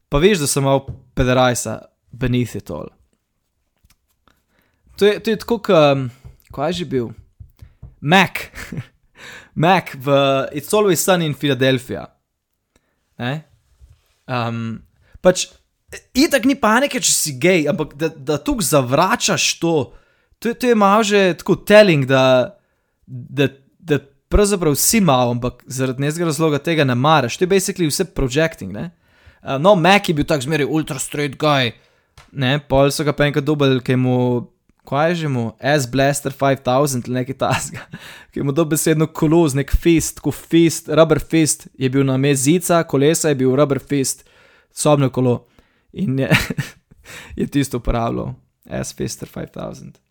pa 0.09 0.21
veš, 0.23 0.45
da 0.45 0.47
so 0.51 0.63
malo 0.63 0.85
pederajsa 1.19 1.81
beneath 2.15 2.55
it 2.55 2.71
all. 2.71 2.93
To 4.99 5.07
je, 5.07 5.19
to 5.19 5.35
je 5.35 5.41
tako, 5.43 5.59
kot 5.59 6.55
kaj 6.55 6.71
je 6.71 6.79
že 6.79 6.87
bil? 6.87 7.11
Mac, 8.01 8.47
Mac 9.65 9.91
v 9.99 10.15
It's 10.55 10.71
Always 10.71 11.03
Sun 11.03 11.23
in 11.23 11.35
Philadelphia. 11.35 12.07
Ne? 13.19 13.43
Um, 14.31 14.85
pač, 15.19 15.49
itak 16.15 16.47
ni 16.47 16.55
panike, 16.55 17.03
če 17.03 17.11
si 17.11 17.35
gej, 17.41 17.67
ampak 17.71 17.99
da, 17.99 18.09
da 18.15 18.39
tu 18.39 18.55
zavračaš 18.63 19.59
to, 19.59 19.75
to, 20.45 20.53
to 20.55 20.67
je 20.67 20.77
malo 20.77 21.03
že 21.03 21.35
tako 21.41 21.57
telling, 21.57 22.05
da, 22.05 22.53
da, 23.07 23.49
da 23.79 23.99
pravzaprav 24.29 24.75
si 24.77 25.01
malo, 25.01 25.31
ampak 25.31 25.63
zaradi 25.67 26.03
nekega 26.03 26.29
razloga 26.29 26.59
tega 26.59 26.85
ne 26.85 26.95
maraš. 26.95 27.39
To 27.39 27.45
je 27.45 27.49
basically 27.49 27.89
vse 27.89 28.05
projecting. 28.05 28.73
Ne? 28.73 28.91
Uh, 29.41 29.57
no, 29.61 29.75
Mac 29.75 30.09
je 30.09 30.15
bil 30.15 30.29
tak 30.29 30.45
zmeraj 30.45 30.69
ultra 30.69 30.99
straight 31.01 31.39
guy, 31.41 31.73
ne, 32.33 32.59
pol 32.69 32.93
so 32.93 33.05
ga 33.05 33.13
pa 33.17 33.29
enkrat 33.29 33.45
dubel, 33.45 33.81
ki 33.85 33.97
mu, 34.01 34.19
kaj 34.89 35.11
je 35.11 35.17
že 35.23 35.33
mu, 35.33 35.47
S-Blaster 35.61 36.33
5000 36.37 37.09
ali 37.09 37.19
nekaj 37.21 37.39
tasga, 37.41 37.89
ki 38.33 38.41
je 38.41 38.45
mu 38.45 38.53
dobesedno 38.53 39.09
kolo 39.17 39.43
z 39.49 39.61
nek 39.63 39.73
fist, 39.73 40.21
ko 40.21 40.33
fist, 40.33 40.93
rubber 40.93 41.21
fist 41.21 41.69
je 41.81 41.89
bil 41.89 42.05
na 42.05 42.17
mezica, 42.21 42.83
kolesa 42.85 43.33
je 43.33 43.41
bil 43.41 43.57
rubber 43.57 43.81
fist, 43.81 44.29
sobno 44.73 45.09
kolo 45.13 45.47
in 45.93 46.19
je, 46.25 46.31
je 47.41 47.49
tisto 47.49 47.81
uporabljal, 47.81 48.35
S-Fister 48.65 49.29
5000. 49.29 50.04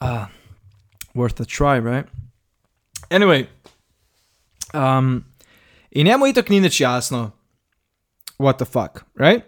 Ah, 0.00 0.28
worth 1.14 1.40
a 1.40 1.44
try, 1.44 1.78
right? 1.80 2.06
Anyway, 3.10 3.46
um, 4.74 5.24
in 5.90 6.06
njemu 6.06 6.26
itak 6.26 6.48
ni 6.50 6.60
nič 6.60 6.80
jasno, 6.80 7.30
what 8.38 8.58
the 8.58 8.64
fuck, 8.64 9.04
right? 9.16 9.42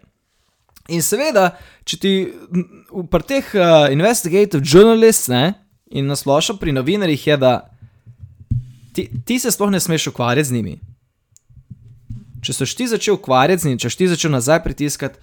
In 0.89 1.03
seveda, 1.03 1.53
če 1.87 1.97
ti 2.03 2.13
v- 2.91 3.23
teh 3.23 3.53
uh, 3.55 3.87
investigative 3.93 4.63
journalists 4.65 5.29
ne, 5.31 5.55
in 5.91 6.07
nasplošno 6.11 6.57
pri 6.59 6.73
novinarjih 6.75 7.27
je, 7.27 7.37
da 7.37 7.53
ti, 8.95 9.07
ti 9.27 9.39
se 9.39 9.51
sploh 9.51 9.71
ne 9.71 9.81
smeš 9.81 10.07
ukvarjati 10.11 10.49
z 10.49 10.53
njimi. 10.57 10.75
Če 12.43 12.53
se 12.53 12.67
ti 12.75 12.89
začel 12.89 13.15
ukvarjati 13.15 13.63
z 13.63 13.69
njimi, 13.69 13.79
če 13.79 13.91
si 13.91 14.01
ti 14.03 14.09
začel 14.09 14.33
nazaj 14.35 14.63
pritiskati, 14.65 15.19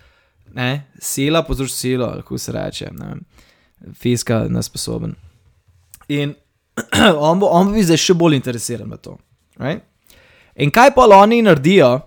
ne, 0.56 0.86
sila 1.02 1.44
pozruš 1.44 1.74
silo, 1.74 2.06
ali 2.14 2.22
kako 2.24 2.38
se 2.38 2.52
reče, 2.56 2.92
ne, 2.96 3.18
fiska 3.94 4.46
nesposoben. 4.50 5.16
In 6.08 6.36
on 7.30 7.40
bo, 7.40 7.50
on 7.50 7.70
bo 7.70 7.78
bil 7.78 7.86
zdaj 7.86 8.02
še 8.02 8.16
bolj 8.18 8.38
interesiran 8.38 8.90
v 8.92 9.00
to. 9.02 9.18
Right? 9.58 9.84
In 10.58 10.72
kaj 10.74 10.94
pa 10.96 11.06
oni 11.06 11.42
naredijo, 11.46 12.00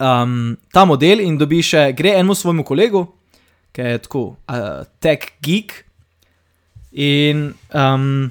um, 0.00 0.56
ta 0.72 0.84
model, 0.84 1.22
in 1.24 1.38
dobi 1.40 1.62
še, 1.64 1.90
gre 1.96 2.16
enemu 2.18 2.36
svojemu 2.36 2.64
kolegu, 2.64 3.06
ki 3.72 3.88
je 3.88 4.02
tako, 4.04 4.24
uh, 4.52 4.84
tech 5.00 5.30
geek, 5.44 5.72
in 6.92 7.54
um, 7.72 8.30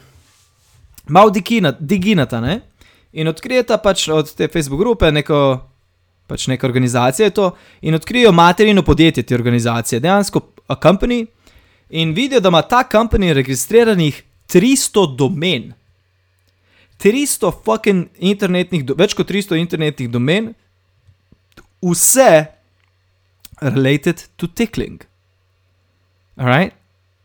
malo 1.09 1.33
digina- 1.33 1.73
diginata, 1.79 2.41
ne? 2.41 2.61
In 3.17 3.27
odkrijeta 3.27 3.77
pač 3.81 4.07
od 4.09 4.29
te 4.37 4.47
Facebook 4.47 4.79
grupe 4.79 5.09
neko, 5.11 5.59
pač 6.29 6.45
neka 6.47 6.67
organizacija 6.67 7.25
je 7.25 7.35
to, 7.35 7.51
in 7.81 7.97
odkrijejo 7.97 8.31
materino 8.31 8.83
podjetje 8.83 9.23
te 9.23 9.35
organizacije, 9.35 9.99
dejansko 9.99 10.45
a 10.67 10.77
company, 10.79 11.25
in 11.91 12.13
vidijo, 12.13 12.39
da 12.39 12.47
ima 12.47 12.61
ta 12.61 12.83
company 12.91 13.33
registriranih 13.33 14.23
300 14.47 15.15
domen. 15.15 15.73
300 17.03 17.51
fucking 17.65 18.07
internetnih, 18.17 18.85
več 18.97 19.15
kot 19.17 19.29
300 19.29 19.57
internetnih 19.59 20.09
domen, 20.11 20.51
vse 21.81 22.45
related 23.61 24.23
to 24.37 24.47
tickling. 24.47 25.01
Alright? 26.37 26.73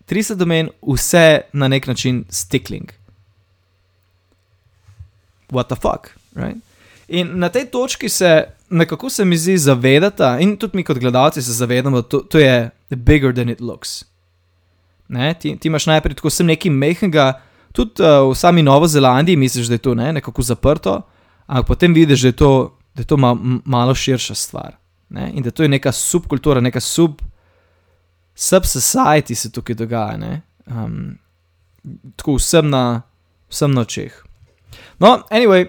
300 0.09 0.39
domen, 0.41 0.71
vse 0.83 1.41
na 1.53 1.69
nek 1.69 1.87
način 1.87 2.25
s 2.29 2.49
tickling. 2.49 2.93
What 5.51 5.69
the 5.69 5.77
fuck, 5.77 6.11
right? 6.35 6.59
In 7.09 7.39
na 7.39 7.49
tej 7.49 7.69
točki 7.71 8.09
se 8.09 8.49
nekako 8.71 9.11
se 9.11 9.25
mi 9.25 9.37
zdi 9.39 9.59
zavedata, 9.59 10.39
in 10.41 10.57
tudi 10.57 10.77
mi 10.77 10.85
kot 10.85 10.99
gledalci 10.99 11.43
se 11.43 11.53
zavedamo, 11.53 12.03
da 12.03 12.09
to, 12.09 12.19
to 12.19 12.39
je 12.39 12.71
bigger 12.91 13.35
than 13.35 13.49
it 13.49 13.61
looks. 13.61 14.05
Ne, 15.09 15.35
ti, 15.35 15.57
ti 15.57 15.69
imaš 15.69 15.87
najprej 15.87 16.17
tako 16.19 16.31
sem 16.31 16.47
nekaj 16.47 16.71
mehkega, 16.71 17.27
tudi 17.73 18.03
uh, 18.03 18.27
v 18.31 18.35
sami 18.35 18.63
Novo 18.63 18.89
Zelandiji 18.89 19.37
misliš, 19.37 19.71
da 19.71 19.75
je 19.75 19.85
to 19.85 19.95
ne, 19.95 20.13
nekako 20.13 20.43
zaprto, 20.43 21.01
ampak 21.47 21.67
potem 21.67 21.95
vidiš, 21.95 22.23
da 22.23 22.29
je 22.29 22.37
to, 22.37 22.53
da 22.95 23.05
je 23.05 23.07
to 23.07 23.17
ma, 23.17 23.37
malo 23.65 23.95
širša 23.95 24.35
stvar. 24.35 24.77
Ne, 25.09 25.31
in 25.35 25.43
da 25.43 25.51
to 25.51 25.63
je 25.63 25.69
neka 25.69 25.93
subkultura, 25.93 26.61
neka 26.61 26.81
sub, 26.81 27.21
sub-society 28.35 29.35
se 29.35 29.53
tukaj 29.53 29.75
dogaja. 29.79 30.17
Ne, 30.17 30.43
um, 30.67 31.19
tako 32.17 32.37
vsem 32.41 32.71
na, 32.71 33.03
vsem 33.49 33.75
na 33.75 33.87
očeh. 33.87 34.13
No, 34.99 35.23
anyway, 35.31 35.69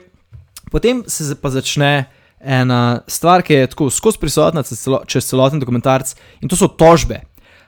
potem 0.72 1.04
se 1.08 1.36
pa 1.36 1.50
začne 1.50 2.08
ena 2.40 3.02
stvar, 3.08 3.42
ki 3.42 3.54
je 3.54 3.68
tako 3.68 3.90
skozi 3.90 4.20
prisotna 4.22 4.64
čez, 4.64 4.82
celo, 4.82 5.02
čez 5.06 5.26
celoten 5.30 5.60
dokumentarc, 5.60 6.16
in 6.42 6.50
to 6.50 6.56
so 6.56 6.68
tožbe. 6.68 7.22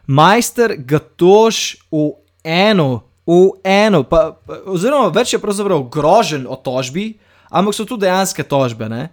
Majster 0.09 0.73
ga 0.73 0.97
tož 0.99 1.77
v 1.93 2.09
eno, 2.43 3.03
v 3.29 3.61
eno, 3.63 4.01
pa, 4.09 4.33
pa, 4.33 4.57
oziroma 4.73 5.11
več 5.13 5.35
je 5.35 5.41
pravzaprav 5.41 5.85
grožen 5.93 6.47
o 6.49 6.57
tožbi, 6.57 7.11
ampak 7.53 7.77
so 7.77 7.85
tu 7.85 7.97
dejansko 7.99 8.43
tožbe. 8.49 8.89
ne. 8.89 9.09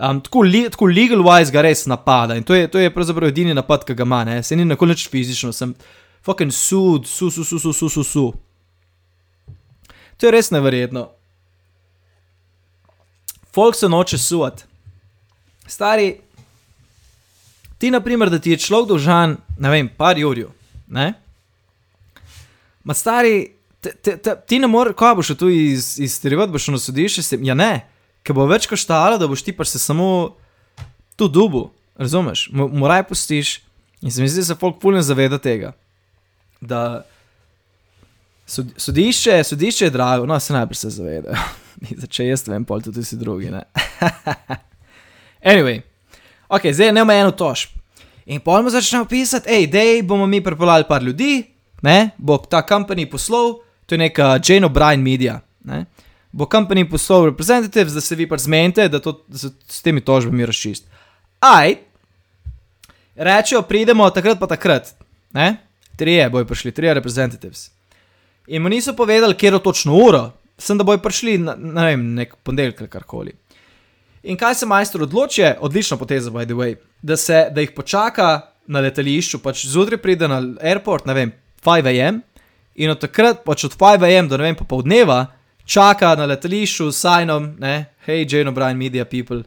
Um, 0.00 0.20
tako, 0.24 0.46
li, 0.48 0.62
tako 0.72 0.86
legal 0.88 1.20
wise 1.20 1.52
ga 1.52 1.60
res 1.60 1.84
napada 1.84 2.38
in 2.38 2.44
to 2.46 2.54
je, 2.56 2.70
to 2.72 2.80
je 2.80 2.92
pravzaprav 2.94 3.28
edini 3.28 3.52
napad, 3.52 3.84
ki 3.84 3.92
ga 3.92 4.06
ima, 4.06 4.22
ne? 4.24 4.38
se 4.42 4.56
ni 4.56 4.64
nikoli 4.64 4.94
nič 4.94 5.10
fizično, 5.12 5.52
sem 5.52 5.74
fucking 6.24 6.52
sud, 6.52 7.04
su, 7.06 7.28
su, 7.30 7.44
su, 7.44 7.58
su, 7.58 7.72
su, 7.72 7.88
su, 7.88 8.04
su. 8.04 8.32
To 10.16 10.26
je 10.26 10.32
res 10.32 10.50
neverjetno. 10.50 11.10
Folk 13.52 13.76
se 13.76 13.88
noče 13.88 14.18
suati. 14.18 14.64
Stari, 15.66 16.14
ti, 17.80 17.90
na 17.90 18.00
primer, 18.04 18.30
da 18.30 18.38
ti 18.38 18.52
je 18.52 18.60
človek 18.60 18.88
dolžan, 18.92 19.38
ne 19.58 19.72
vem, 19.72 19.88
par 19.88 20.18
jurjev, 20.20 20.52
ne? 20.92 21.12
Ma 22.84 22.94
stari, 22.96 23.54
te, 23.80 23.94
te, 23.96 24.16
te, 24.20 24.34
ti 24.46 24.58
ne 24.60 24.68
moreš, 24.68 24.96
ko 25.00 25.14
boš 25.16 25.32
tu 25.40 25.48
iz, 25.52 25.94
iz 26.00 26.18
Terivat, 26.20 26.52
boš 26.52 26.68
na 26.74 26.80
sodišče, 26.80 27.24
se, 27.24 27.38
ja 27.46 27.56
ne, 27.56 27.86
ker 28.26 28.36
bo 28.36 28.44
več 28.50 28.68
koštalo, 28.68 29.16
da 29.20 29.28
boš 29.30 29.44
ti 29.46 29.56
pa 29.56 29.64
se 29.64 29.80
samo 29.80 30.36
tu 31.16 31.28
dubu, 31.28 31.70
razumeš, 32.00 32.48
Mo- 32.52 32.68
moraj 32.68 33.06
pustiš 33.08 33.60
in 34.00 34.12
se 34.12 34.22
mi 34.22 34.28
zdi, 34.28 34.44
da 34.44 34.52
se 34.52 34.60
folk 34.60 34.80
puno 34.80 35.00
zaveda 35.04 35.38
tega, 35.40 35.72
da 36.60 37.02
sod, 38.46 38.72
sodišče, 38.76 39.44
sodišče 39.44 39.88
je 39.88 39.90
drago, 39.90 40.26
no 40.26 40.40
se 40.40 40.52
najprej 40.52 40.84
se 40.84 40.90
zavedajo. 40.90 41.36
Če 42.12 42.26
jaz 42.28 42.44
vem, 42.48 42.64
pol 42.68 42.82
tudi 42.84 43.00
vsi 43.04 43.16
drugi. 43.16 43.52
Ne? 43.52 43.62
anyway, 45.52 45.80
ok, 46.50 46.72
zdaj 46.74 46.92
ne 46.92 47.04
eno 47.14 47.30
tožb. 47.30 47.78
In 48.30 48.42
pol 48.44 48.62
mu 48.62 48.70
začnejo 48.70 49.08
pisati, 49.10 49.48
hej, 49.50 49.66
dej 49.70 50.02
bomo 50.06 50.26
mi 50.26 50.42
pripeljali 50.44 50.86
par 50.88 51.02
ljudi, 51.02 51.44
ne, 51.82 52.10
bo 52.18 52.38
ta 52.38 52.62
company 52.68 53.08
poslal, 53.10 53.58
to 53.86 53.94
je 53.94 53.98
neka 53.98 54.38
Jane 54.44 54.66
O'Brien 54.66 55.02
media. 55.02 55.40
Ne, 55.64 55.84
bo 56.32 56.46
company 56.46 56.84
poslal 56.88 57.30
reprezentatives, 57.32 57.94
da 57.96 58.00
se 58.00 58.14
vi 58.14 58.28
pa 58.28 58.38
zmenite, 58.38 58.88
da 58.88 59.00
to 59.00 59.24
se 59.34 59.50
s 59.68 59.82
temi 59.82 60.00
tožbami 60.00 60.46
razčist. 60.46 60.86
Aj, 61.40 61.74
rečejo, 63.16 63.62
pridemo 63.62 64.10
takrat 64.10 64.38
pa 64.38 64.46
takrat, 64.46 64.94
ne, 65.32 65.56
trije 65.96 66.30
bojo 66.30 66.46
prišli, 66.46 66.72
trije 66.72 66.94
reprezentatives. 66.94 67.70
In 68.46 68.62
mu 68.62 68.68
niso 68.68 68.94
povedali, 68.96 69.34
kje 69.34 69.52
je 69.52 69.62
točno 69.62 69.96
uro, 69.96 70.30
sem 70.58 70.78
da 70.78 70.84
bojo 70.84 70.98
prišli, 70.98 71.38
na, 71.38 71.54
ne 71.56 71.86
vem, 71.86 72.14
nek 72.14 72.36
ponedeljek 72.42 72.80
ali 72.80 72.90
karkoli. 72.90 73.34
In 74.22 74.36
kaj 74.36 74.54
se 74.54 74.66
majster 74.66 75.02
odloči, 75.02 75.44
odlična 75.60 75.96
poteza, 75.96 76.30
by 76.30 76.44
the 76.44 76.54
way, 76.54 76.76
da, 77.02 77.16
se, 77.16 77.48
da 77.52 77.60
jih 77.60 77.72
počaka 77.76 78.40
na 78.66 78.80
letališču, 78.84 79.40
pač 79.40 79.64
zjutraj 79.66 80.00
pride 80.02 80.28
na 80.28 80.42
airport, 80.60 81.06
ne 81.06 81.14
vem, 81.14 81.32
5 81.64 81.88
am, 82.08 82.20
in 82.74 82.90
od 82.92 83.00
takrat, 83.00 83.44
pač 83.44 83.64
od 83.64 83.76
5 83.80 84.04
am 84.18 84.28
do 84.28 84.36
ne 84.36 84.50
vem, 84.50 84.58
popoldneva, 84.58 85.24
čaka 85.64 86.14
na 86.18 86.28
letališču 86.28 86.90
s 86.92 87.00
sajnom, 87.00 87.54
ne, 87.60 87.74
hej, 88.06 88.26
Jane 88.28 88.52
O'Brien, 88.52 88.76
media 88.76 89.04
people. 89.04 89.42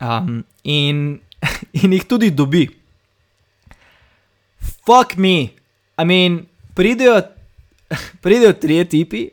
Um, 0.00 0.42
in, 0.64 1.20
in 1.82 1.92
jih 1.94 2.06
tudi 2.08 2.30
dobi. 2.30 2.66
Fuck 4.86 5.16
me, 5.16 5.50
I 6.00 6.04
mean, 6.04 6.42
pridejo 6.74 7.20
pridejo 8.22 8.52
trije 8.52 8.84
tipi, 8.84 9.28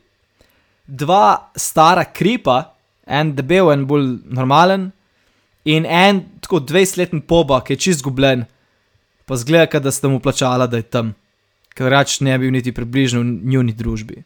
dva 0.86 1.50
stara 1.56 2.04
kripa, 2.04 2.74
en 3.08 3.34
debel, 3.34 3.72
en 3.72 3.86
bolj 3.88 4.18
normalen, 4.24 4.90
in 5.64 5.84
en 5.84 6.22
tako 6.44 6.60
20-letni 6.64 7.20
poba, 7.28 7.60
ki 7.64 7.74
je 7.74 7.82
čist 7.86 8.04
zgubljen, 8.04 8.44
pa 9.28 9.36
zgleda, 9.36 9.80
da 9.80 9.92
ste 9.92 10.08
mu 10.08 10.20
plačala, 10.20 10.66
da 10.66 10.80
je 10.80 10.86
tam, 10.88 11.12
ker 11.76 11.90
rač 11.92 12.20
ne 12.24 12.36
bi 12.38 12.46
bil 12.46 12.56
niti 12.56 12.72
približno 12.72 13.20
v 13.20 13.52
njuni 13.52 13.74
družbi. 13.76 14.22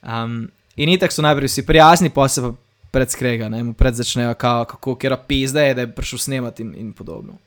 Um, 0.00 0.48
in 0.76 0.92
itak 0.94 1.12
so 1.12 1.22
najprej 1.22 1.50
vsi 1.50 1.66
prijazni, 1.66 2.10
pa 2.14 2.28
se 2.28 2.42
pa 2.42 2.52
predskrega, 2.90 3.48
ne, 3.50 3.62
mu 3.64 3.74
pred 3.74 3.94
začnejo, 3.94 4.34
kao, 4.34 4.64
kako 4.64 4.94
kera 4.98 5.18
pizda 5.18 5.62
je, 5.66 5.74
da 5.74 5.86
je 5.86 5.94
prišel 5.94 6.18
snemati 6.18 6.62
in, 6.62 6.74
in 6.74 6.92
podobno. 6.92 7.38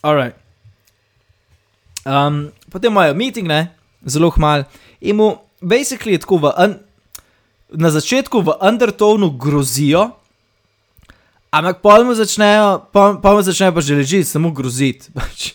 Alright. 0.00 0.36
Um, 2.04 2.48
potem 2.70 2.92
imajo 2.92 3.14
meeting, 3.14 3.48
ne, 3.48 3.74
zelo 4.06 4.30
hmal, 4.30 4.64
in 5.00 5.16
mu 5.16 5.34
basically 5.60 6.12
je 6.12 6.18
tako 6.18 6.36
v, 6.36 6.52
na 7.76 7.90
začetku 7.90 8.40
v 8.40 8.56
undertonu 8.68 9.30
grozijo, 9.30 10.10
ampak 11.52 11.82
pa 11.82 12.04
mu 12.04 12.14
začnejo, 12.14 12.88
mu 13.22 13.42
začnejo 13.42 13.72
pa 13.72 13.80
že 13.80 13.94
ležiti, 13.94 14.24
samo 14.24 14.50
groziti. 14.50 15.12
Pač, 15.16 15.54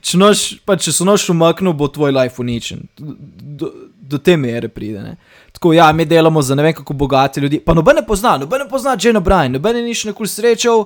če, 0.00 0.18
noš, 0.18 0.60
pa, 0.66 0.76
če 0.76 0.92
so 0.92 1.04
noč 1.04 1.28
umaknil, 1.30 1.72
bo 1.72 1.88
tvoj 1.88 2.12
life 2.12 2.40
uničen. 2.42 2.84
Do, 2.96 3.72
do 4.06 4.18
te 4.18 4.36
mere 4.36 4.68
pride. 4.68 5.02
Ne. 5.02 5.16
Tako, 5.56 5.72
ja, 5.72 5.92
mi 5.92 6.04
delamo 6.04 6.42
za 6.42 6.54
ne 6.54 6.62
vem 6.62 6.74
kako 6.74 6.94
bogati 6.94 7.40
ljudi. 7.40 7.60
Pa 7.60 7.74
noben 7.74 7.96
ne 7.96 8.06
pozna, 8.06 8.36
noben 8.38 8.64
ne 8.64 8.68
pozna 8.68 8.96
Jane 9.00 9.20
O'Brien, 9.20 9.56
noben 9.56 9.76
je 9.76 9.82
nič 9.82 10.04
nekul 10.10 10.28
srečal, 10.28 10.84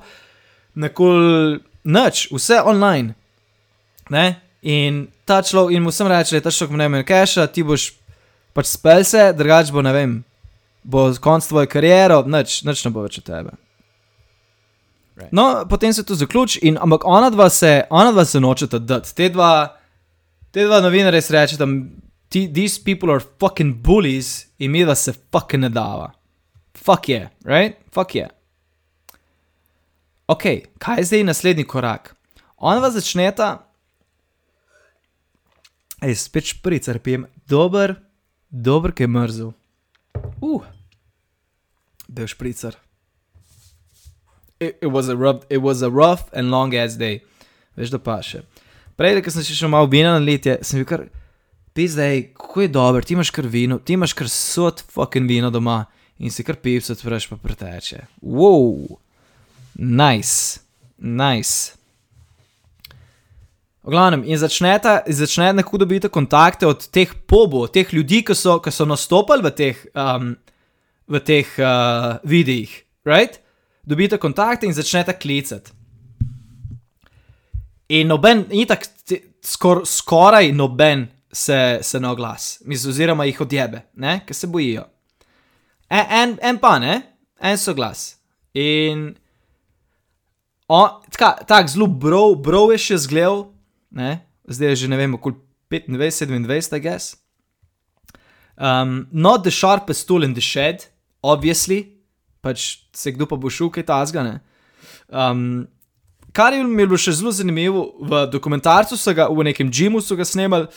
nekul 0.75 1.59
nič, 1.85 2.29
vse 2.33 2.63
online. 2.63 3.15
Ne? 4.11 4.41
In 4.63 5.07
ta 5.25 5.43
človek, 5.43 5.77
in 5.77 5.83
mu 5.83 5.91
sem 5.91 6.07
reče, 6.07 6.35
da 6.35 6.37
je 6.37 6.45
ta 6.47 6.53
človek 6.55 6.77
ne 6.77 6.89
more 6.89 7.07
cache, 7.07 7.47
ti 7.53 7.63
boš 7.67 7.91
pač 8.53 8.67
spel 8.67 9.05
se, 9.05 9.31
drugač 9.37 9.73
bo 9.73 9.83
ne 9.83 9.93
vem, 9.95 10.15
bo 10.83 11.09
konc 11.23 11.47
tvoje 11.47 11.71
kariere, 11.71 12.23
nič, 12.27 12.63
nič 12.67 12.85
ne 12.87 12.93
bo 12.95 13.05
več 13.07 13.21
od 13.23 13.29
tebe. 13.29 13.57
No, 15.37 15.67
potem 15.69 15.93
se 15.93 16.05
to 16.07 16.15
zaključi, 16.17 16.63
in 16.65 16.79
ampak 16.81 17.05
ona 17.05 17.29
dva 17.31 17.51
se, 17.53 17.83
ona 17.91 18.13
dva 18.13 18.25
se 18.25 18.41
nočeta 18.41 18.79
dati. 18.79 19.13
Te 19.15 19.29
dva, 19.29 19.77
te 20.51 20.65
dva 20.65 20.81
novinarje 20.81 21.21
se 21.23 21.35
reče, 21.35 21.59
da 21.61 21.69
these 22.31 22.81
people 22.81 23.13
are 23.13 23.21
fucking 23.21 23.75
bullies 23.85 24.47
in 24.59 24.71
mi 24.71 24.85
da 24.85 24.95
se 24.95 25.13
fucking 25.13 25.63
ne 25.63 25.69
dava. 25.69 26.13
Fuck 26.75 27.09
je, 27.09 27.19
yeah, 27.19 27.29
right? 27.45 27.77
Fuck 27.93 28.15
je. 28.15 28.23
Yeah. 28.25 28.37
Ok, 30.31 30.45
kaj 30.79 30.99
je 30.99 31.05
zdaj 31.05 31.25
naslednji 31.25 31.65
korak? 31.65 32.15
Ona 32.57 32.79
dva 32.79 32.91
začneta, 32.95 33.49
ej, 36.07 36.15
spet 36.15 36.53
špricer 36.53 37.01
pijem, 37.03 37.27
dober, 37.51 37.97
dober, 38.51 38.93
ki 38.93 39.07
je 39.07 39.09
mrzel. 39.09 39.53
Uh, 40.43 40.67
bil 42.09 42.27
špricer. 42.27 42.77
It, 44.61 44.77
it, 44.83 44.91
was 44.93 45.09
rough, 45.09 45.47
it 45.49 45.63
was 45.63 45.83
a 45.83 45.89
rough 45.89 46.29
and 46.33 46.51
long 46.51 46.75
ass 46.75 46.99
day. 46.99 47.23
Veš, 47.79 47.95
da 47.95 48.03
pa 48.03 48.19
še. 48.21 48.43
Prej, 48.99 49.23
ko 49.25 49.33
sem 49.33 49.47
še 49.47 49.71
malo 49.71 49.89
vina 49.89 50.13
na 50.13 50.21
letje, 50.21 50.59
sem 50.67 50.83
bil 50.83 50.89
kar, 50.91 51.07
pizdaj, 51.73 52.35
kako 52.37 52.67
je 52.67 52.69
dobro, 52.75 53.01
ti 53.01 53.17
imaš 53.17 53.31
kar 53.33 53.49
vino, 53.49 53.79
ti 53.81 53.97
imaš 53.97 54.13
kar 54.19 54.29
sod 54.29 54.83
fucking 54.85 55.31
vino 55.31 55.49
doma 55.55 55.87
in 56.21 56.35
si 56.35 56.45
kar 56.45 56.59
pivce 56.61 56.93
odpreš 56.93 57.31
pa 57.31 57.39
preteče. 57.41 58.05
Wow, 58.21 58.99
nice, 59.81 60.61
nice. 60.99 61.80
V 63.83 63.91
glavnem, 63.91 64.25
in 64.29 64.37
začnete, 64.39 65.03
začnete 65.09 65.57
nekako 65.57 65.79
dobiti 65.79 66.09
kontakte 66.09 66.67
od 66.69 66.85
teh 66.93 67.15
pobov, 67.27 67.71
teh 67.73 67.89
ljudi, 67.93 68.21
ki 68.25 68.35
so, 68.37 68.59
ki 68.61 68.73
so 68.73 68.85
nastopili 68.85 69.41
v 69.47 69.53
teh, 69.57 69.85
um, 69.97 70.35
v 71.09 71.21
teh 71.25 71.55
uh, 71.57 72.19
videih, 72.29 72.69
right? 73.09 73.41
dobite 73.91 74.19
kontakte 74.19 74.67
in 74.67 74.73
začnete 74.73 75.19
klicati. 75.19 75.73
In 77.89 78.07
noben, 78.07 78.45
in 78.51 78.67
tako 78.67 78.87
skor, 79.43 79.83
skoraj 79.87 80.53
noben 80.53 81.09
se, 81.33 81.79
se 81.83 82.01
ne 82.01 82.09
oglas, 82.09 82.61
mislim, 82.65 82.91
oziroma 82.91 83.25
jih 83.25 83.41
odjebe, 83.41 83.83
ker 84.27 84.37
se 84.37 84.47
bojijo. 84.47 84.85
En, 85.89 86.07
en, 86.11 86.37
en 86.43 86.59
pa 86.59 86.79
ne, 86.79 87.01
en 87.41 87.59
so 87.59 87.75
glas. 87.75 88.21
In 88.55 89.15
tako 90.69 91.33
tak, 91.49 91.69
zelo 91.69 91.89
brov, 91.91 92.37
brov 92.45 92.71
je 92.77 92.79
še 92.79 93.01
zgledal, 93.09 93.49
ne? 93.91 94.21
zdaj 94.51 94.69
je 94.69 94.77
že 94.77 94.89
ne 94.89 94.97
vem, 94.97 95.15
okoli 95.15 95.37
25, 95.71 95.89
27, 96.43 96.77
I 96.77 96.81
guess. 96.81 97.17
Um, 98.59 99.07
not 99.13 99.45
the 99.45 99.51
sharpest 99.51 100.07
tool 100.09 100.25
in 100.25 100.35
the 100.35 100.41
shed, 100.41 100.87
obviously, 101.23 101.97
pač 102.43 102.85
se 102.93 103.13
kdo 103.13 103.27
pa 103.27 103.37
bo 103.37 103.51
šel 103.51 103.71
kaj 103.71 103.87
tasgane. 103.87 104.41
Um, 105.09 105.69
kar 106.33 106.53
je 106.53 106.65
mi 106.65 106.85
bilo 106.85 106.99
še 106.99 107.15
zelo 107.17 107.33
zanimivo, 107.33 107.95
v 108.03 108.27
dokumentarcu 108.33 108.99
so 108.99 109.15
ga 109.15 109.31
v 109.31 109.47
nekem 109.51 109.71
džimu 109.71 110.03
snemali 110.03 110.69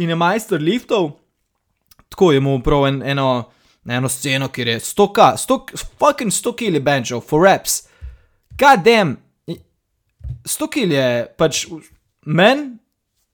in 0.00 0.08
je 0.08 0.16
majster 0.16 0.60
liftov, 0.60 1.20
tako 2.08 2.32
je 2.32 2.40
mu 2.40 2.58
prav 2.62 2.86
en, 2.88 3.02
eno, 3.02 3.50
eno 3.86 4.08
sceno, 4.08 4.48
kjer 4.48 4.74
je 4.74 4.80
100k, 4.80 5.36
100, 5.44 5.58
fucking 6.00 6.32
100 6.32 6.56
kili 6.56 6.80
benčov, 6.80 7.20
for 7.20 7.44
reps. 7.44 7.84
Kadem, 8.56 9.18
100 10.46 10.70
kili 10.72 10.94
je 10.94 11.08
pač 11.38 11.66
men. 12.26 12.78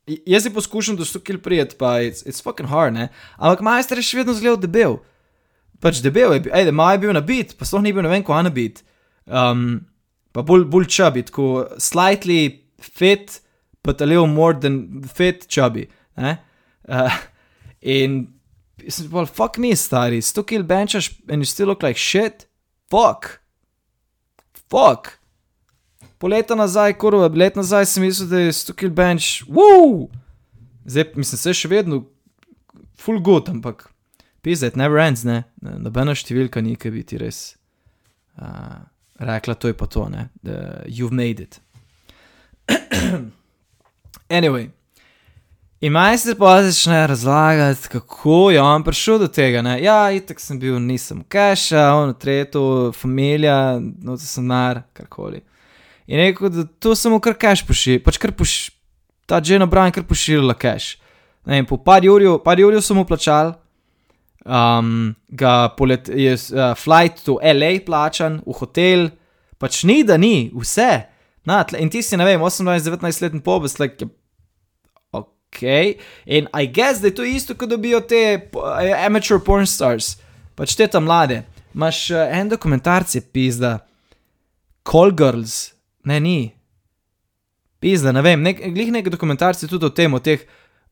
Jaz 0.06 0.46
si 0.46 0.54
poskušam 0.54 0.96
do 0.96 1.04
100 1.04 1.22
kil 1.26 1.38
prijeti, 1.42 1.74
pa 1.78 1.98
it's, 1.98 2.22
it's 2.22 2.42
fucking 2.42 2.70
hard, 2.70 2.94
ne? 2.94 3.08
Ampak 3.36 3.64
majster 3.66 3.98
je 3.98 4.06
še 4.06 4.20
vedno 4.20 4.36
zelo 4.38 4.54
debel 4.60 5.00
pač 5.80 6.00
debel 6.04 6.36
je 6.36 6.44
bil, 6.46 6.54
ej, 6.54 6.72
maj 6.74 6.96
je 6.96 7.02
bil 7.04 7.14
na 7.16 7.22
bit, 7.24 7.54
pa 7.58 7.68
sploh 7.68 7.84
ni 7.84 7.92
bil 7.94 8.04
ne 8.06 8.12
vem, 8.12 8.24
ko 8.24 8.36
na 8.42 8.52
bit. 8.52 8.82
Um, 9.26 9.86
pa 10.34 10.44
bolj, 10.46 10.66
bolj 10.70 10.88
čubi, 10.92 11.24
tako 11.28 11.66
slightly 11.82 12.62
fit, 12.80 13.40
but 13.84 14.00
a 14.00 14.08
little 14.08 14.30
more 14.30 14.54
than 14.54 15.02
fit 15.06 15.46
čubi. 15.48 15.86
Uh, 16.16 17.18
in 17.80 18.26
sem 18.88 19.10
pa, 19.12 19.26
fuck 19.28 19.60
me, 19.62 19.74
stari, 19.76 20.22
100 20.24 20.46
kil 20.48 20.66
benčaš 20.66 21.12
and 21.28 21.44
you 21.44 21.48
still 21.48 21.68
look 21.72 21.82
like 21.82 22.00
shit, 22.00 22.46
fuck, 22.90 23.40
fuck. 24.70 25.18
Po 26.18 26.28
leta 26.32 26.56
nazaj, 26.56 26.94
kurva, 27.00 27.28
let 27.28 27.56
nazaj 27.56 27.86
sem 27.86 28.06
mislil, 28.06 28.28
da 28.30 28.40
je 28.40 28.52
100 28.52 28.76
kil 28.76 28.90
bench, 28.90 29.44
wow! 29.48 30.06
Zdaj, 30.86 31.10
mislim, 31.16 31.40
se 31.42 31.54
še 31.54 31.68
vedno, 31.68 32.04
full 32.96 33.20
good, 33.20 33.50
ampak 33.52 33.88
Pizet, 34.46 34.76
never 34.76 35.00
ends, 35.02 35.24
ne. 35.26 35.40
Nobena 35.58 36.14
številka 36.14 36.60
ni, 36.62 36.76
ki 36.78 36.92
bi 36.94 37.00
ti 37.02 37.18
res 37.18 37.56
uh, 38.38 38.78
rekla, 39.18 39.56
to 39.58 39.72
je 39.72 39.74
pa 39.74 39.88
to, 39.90 40.04
ne. 40.12 40.28
The, 40.46 40.84
you've 40.86 41.10
made 41.10 41.42
it. 41.42 41.58
anyway. 44.38 44.68
In 45.82 45.92
majster 45.92 46.38
pa 46.38 46.60
začne 46.62 47.02
razlagati, 47.10 47.90
kako 47.98 48.52
je 48.54 48.62
on 48.62 48.86
prišel 48.86 49.18
do 49.24 49.28
tega. 49.28 49.64
Ne? 49.66 49.80
Ja, 49.82 50.06
itek 50.14 50.38
sem 50.40 50.62
bil, 50.62 50.78
nisem 50.78 51.24
keša, 51.26 51.90
on, 51.98 52.14
tretjo, 52.14 52.92
familia, 52.94 53.80
no, 53.82 54.14
to 54.14 54.30
sem 54.30 54.46
nar, 54.46 54.84
karkoli. 54.94 55.42
In 56.06 56.22
rekel, 56.22 56.50
da 56.50 56.64
to 56.78 56.94
samo 56.94 57.18
kar 57.20 57.34
keš 57.34 57.64
pošilja, 57.66 58.02
pač 58.06 58.18
kar 58.22 58.32
pošilja, 58.36 58.74
ta 59.26 59.40
Jane 59.42 59.66
O'Brien 59.66 59.94
kar 59.94 60.06
pošilja. 60.06 60.54
Ne, 61.46 61.58
in 61.62 61.66
po 61.66 61.78
par 61.78 62.02
urju, 62.02 62.80
sem 62.82 62.96
mu 62.98 63.04
plačal, 63.06 63.54
um, 64.46 65.14
ga 65.28 65.68
polet, 65.78 66.08
je 66.08 66.34
uh, 66.34 66.74
flight 66.78 67.22
to 67.26 67.38
LA 67.42 67.78
plačan, 67.86 68.40
v 68.46 68.54
hotel, 68.60 69.08
pač 69.58 69.82
ni, 69.86 70.02
da 70.06 70.18
ni, 70.18 70.50
vse. 70.54 71.06
Na, 71.46 71.62
tle, 71.66 71.78
in 71.82 71.90
ti 71.90 72.02
si, 72.02 72.18
ne 72.18 72.26
vem, 72.26 72.42
18-19 72.42 73.22
let 73.22 73.36
pobes, 73.46 73.78
like, 73.82 74.06
ok. 75.14 75.62
In 76.26 76.50
I 76.50 76.66
guess, 76.66 77.02
da 77.02 77.10
je 77.10 77.18
to 77.18 77.26
isto, 77.26 77.54
kot 77.54 77.70
dobijo 77.70 78.02
te 78.06 78.22
uh, 78.54 78.82
amateur 79.06 79.42
porn 79.42 79.66
stars, 79.66 80.16
pač 80.58 80.74
te 80.78 80.86
tam 80.90 81.06
mlade. 81.06 81.44
Imáš 81.74 82.08
uh, 82.14 82.26
en 82.34 82.50
dokumentarc, 82.50 83.14
je 83.14 83.22
pizda, 83.22 83.78
Call 84.86 85.14
Girls, 85.14 85.75
ne, 86.06 86.20
ni. 86.22 86.38
Pizda, 87.82 88.12
ne 88.14 88.22
vem, 88.24 88.40
nek, 88.42 88.62
glih 88.72 88.92
nekaj 88.94 89.12
dokumentarcev 89.12 89.70
tudi 89.70 89.88
o 89.88 89.92
tem, 89.92 90.14
o 90.14 90.20
teh, 90.22 90.46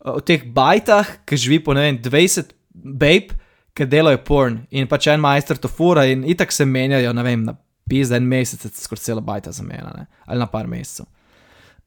o 0.05 0.21
teh 0.21 0.45
bajtah, 0.57 1.15
ki 1.25 1.39
živi 1.41 1.61
po 1.65 1.75
ne 1.77 1.87
vem, 1.87 1.99
20 2.03 2.53
babe, 2.75 3.39
ki 3.75 3.87
delajo 3.91 4.21
porn 4.27 4.61
in 4.71 4.87
pač 4.91 5.09
en 5.11 5.23
majster 5.23 5.59
to 5.59 5.71
fura 5.71 6.05
in 6.07 6.23
itak 6.31 6.53
se 6.55 6.67
menjajo, 6.69 7.15
ne 7.17 7.25
vem, 7.27 7.43
na 7.49 7.57
pis 7.89 8.11
za 8.11 8.19
en 8.21 8.29
mesec, 8.29 8.63
skoraj 8.79 9.03
celo 9.03 9.23
bajta 9.25 9.53
za 9.53 9.65
mena, 9.67 10.07
ali 10.27 10.39
na 10.39 10.47
par 10.51 10.69
mesecev. 10.71 11.09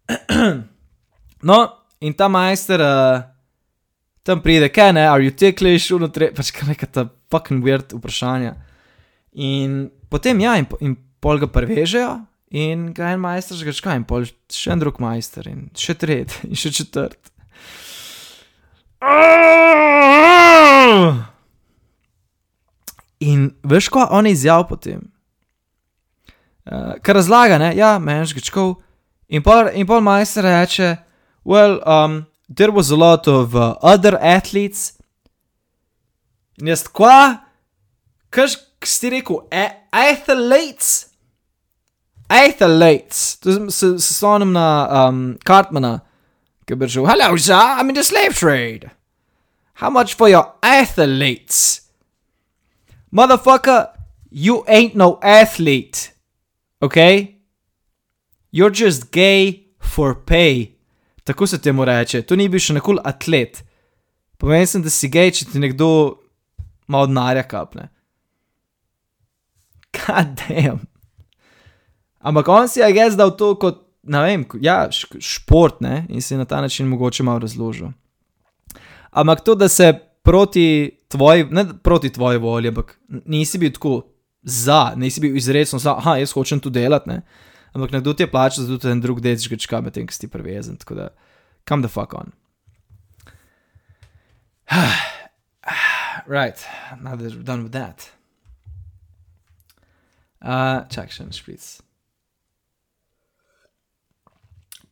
no, 1.49 1.57
in 1.99 2.15
ta 2.17 2.27
majster 2.31 2.83
uh, 2.83 3.21
tam 4.27 4.41
pride, 4.43 4.69
kaj 4.73 4.93
ne, 4.97 5.07
are 5.07 5.23
you 5.23 5.31
ticklish, 5.31 5.91
unutre, 5.95 6.31
pač 6.35 6.51
kaj 6.55 6.71
neka 6.73 6.89
ta 6.91 7.07
fucking 7.31 7.63
weird 7.65 7.95
vprašanja. 7.95 8.55
In 9.47 9.85
potem 10.11 10.41
ja, 10.43 10.57
in, 10.59 10.67
in 10.83 10.97
pol 11.23 11.39
ga 11.41 11.49
prevežejo 11.51 12.11
In 12.49 12.93
ga 12.95 13.11
en 13.11 13.19
majster 13.19 13.59
že 13.59 13.81
kaj, 13.83 13.99
in 13.99 14.05
pol 14.07 14.23
še 14.23 14.71
en 14.71 14.79
drug 14.79 15.01
majster, 15.03 15.47
in 15.51 15.67
še 15.75 15.97
tretji, 15.99 16.47
in 16.49 16.55
še 16.55 16.71
četrt. 16.71 17.19
In 23.19 23.49
veš, 23.67 23.89
ko 23.91 24.05
on 24.13 24.29
je 24.29 24.35
izjavil 24.37 24.67
potem, 24.69 25.01
uh, 26.69 26.95
kar 27.03 27.19
razlaga, 27.19 27.57
ne, 27.59 27.73
ja, 27.75 27.97
meni 27.99 28.23
je 28.23 28.31
žgečkov. 28.35 28.77
In 29.27 29.43
pol, 29.43 29.67
in 29.75 29.89
pol 29.89 29.99
majster 30.05 30.45
reče, 30.47 30.95
well, 31.43 31.81
um, 31.83 32.23
there 32.47 32.71
was 32.71 32.91
a 32.91 32.95
lot 32.95 33.27
of 33.27 33.55
uh, 33.55 33.75
other 33.83 34.15
athletes. 34.21 34.93
In 36.61 36.71
jaz, 36.71 36.87
kva, 36.87 37.43
kaj 38.31 38.55
si 38.87 39.11
rekel, 39.11 39.43
A 39.51 39.83
athletes? 39.91 41.06
Athletes, 42.29 43.37
to 43.39 43.71
se 43.71 43.99
spomnim 43.99 44.51
na 44.51 44.87
um, 45.07 45.37
Cartmana, 45.45 46.01
ki 46.67 46.75
bi 46.75 46.85
rekel, 46.85 47.07
hello, 47.07 47.37
sir, 47.37 47.55
I'm 47.55 47.89
in 47.89 47.95
the 47.95 48.03
slave 48.03 48.35
trade. 48.35 48.91
How 49.75 49.89
much 49.89 50.15
for 50.15 50.27
your 50.27 50.53
athletes? 50.61 51.81
Motherfucker, 53.13 53.89
you 54.31 54.65
ain't 54.67 54.95
no 54.95 55.19
athlete. 55.21 56.11
Okay? 56.81 57.37
You're 58.51 58.71
just 58.71 59.11
gay 59.11 59.67
for 59.79 60.15
pay. 60.15 60.75
Tako 61.23 61.47
se 61.47 61.57
temu 61.57 61.85
reče. 61.85 62.21
To 62.27 62.35
ni 62.35 62.47
bil 62.49 62.59
še 62.59 62.73
nikoli 62.73 63.03
atlet. 63.05 63.63
Pomeni 64.39 64.67
sem, 64.67 64.83
da 64.83 64.91
si 64.93 65.09
gej, 65.11 65.31
če 65.31 65.47
ti 65.51 65.61
nekdo 65.61 65.87
malo 66.87 67.07
denarja 67.09 67.43
kapne. 67.47 67.89
God 69.93 70.35
damn. 70.41 70.87
Ampak 72.27 72.49
on 72.51 72.67
si 72.67 72.81
je 72.83 72.89
gej 72.91 73.13
zdal 73.15 73.31
to 73.39 73.53
kot, 73.55 73.85
ne 74.03 74.19
vem, 74.25 74.43
ja, 74.59 74.89
šport, 74.91 75.79
ne, 75.83 76.03
in 76.11 76.23
si 76.23 76.35
na 76.35 76.45
ta 76.45 76.59
način 76.61 76.87
mogoče 76.91 77.23
malo 77.23 77.39
razložil. 77.39 77.93
Ampak 79.11 79.41
to, 79.47 79.55
da 79.55 79.69
se 79.71 79.93
proti 80.27 80.91
tvoji, 81.07 81.47
ne 81.51 81.65
proti 81.83 82.11
tvoji 82.11 82.37
volji, 82.43 82.67
ampak 82.67 82.97
nisi 83.07 83.57
bil 83.57 83.71
tako 83.71 84.01
za, 84.43 84.91
nisi 84.95 85.23
bil 85.23 85.37
izrecno 85.37 85.79
za, 85.79 85.95
ah, 86.03 86.17
jaz 86.19 86.35
hočem 86.35 86.59
tu 86.59 86.69
delati, 86.69 87.09
ne. 87.09 87.21
Ampak 87.71 87.91
nekdo 87.95 88.13
ti 88.13 88.23
je 88.23 88.31
plačal, 88.31 88.65
zato 88.65 88.77
ten 88.89 89.01
drug 89.01 89.21
dec 89.23 89.39
žgečka, 89.43 89.81
medtem 89.81 90.07
ko 90.07 90.13
si 90.13 90.27
prevezen. 90.27 90.75
Tako 90.77 90.95
da, 90.95 91.09
come 91.69 91.83
the 91.83 91.91
fuck 91.91 92.13
on. 92.13 92.31
right, 96.27 96.59
now 97.01 97.15
that 97.15 97.31
we're 97.31 97.43
done 97.43 97.63
with 97.63 97.71
that. 97.71 98.11
Uh, 100.41 100.83
čak 100.91 101.11
še 101.11 101.23
en 101.23 101.31
špric. 101.31 101.86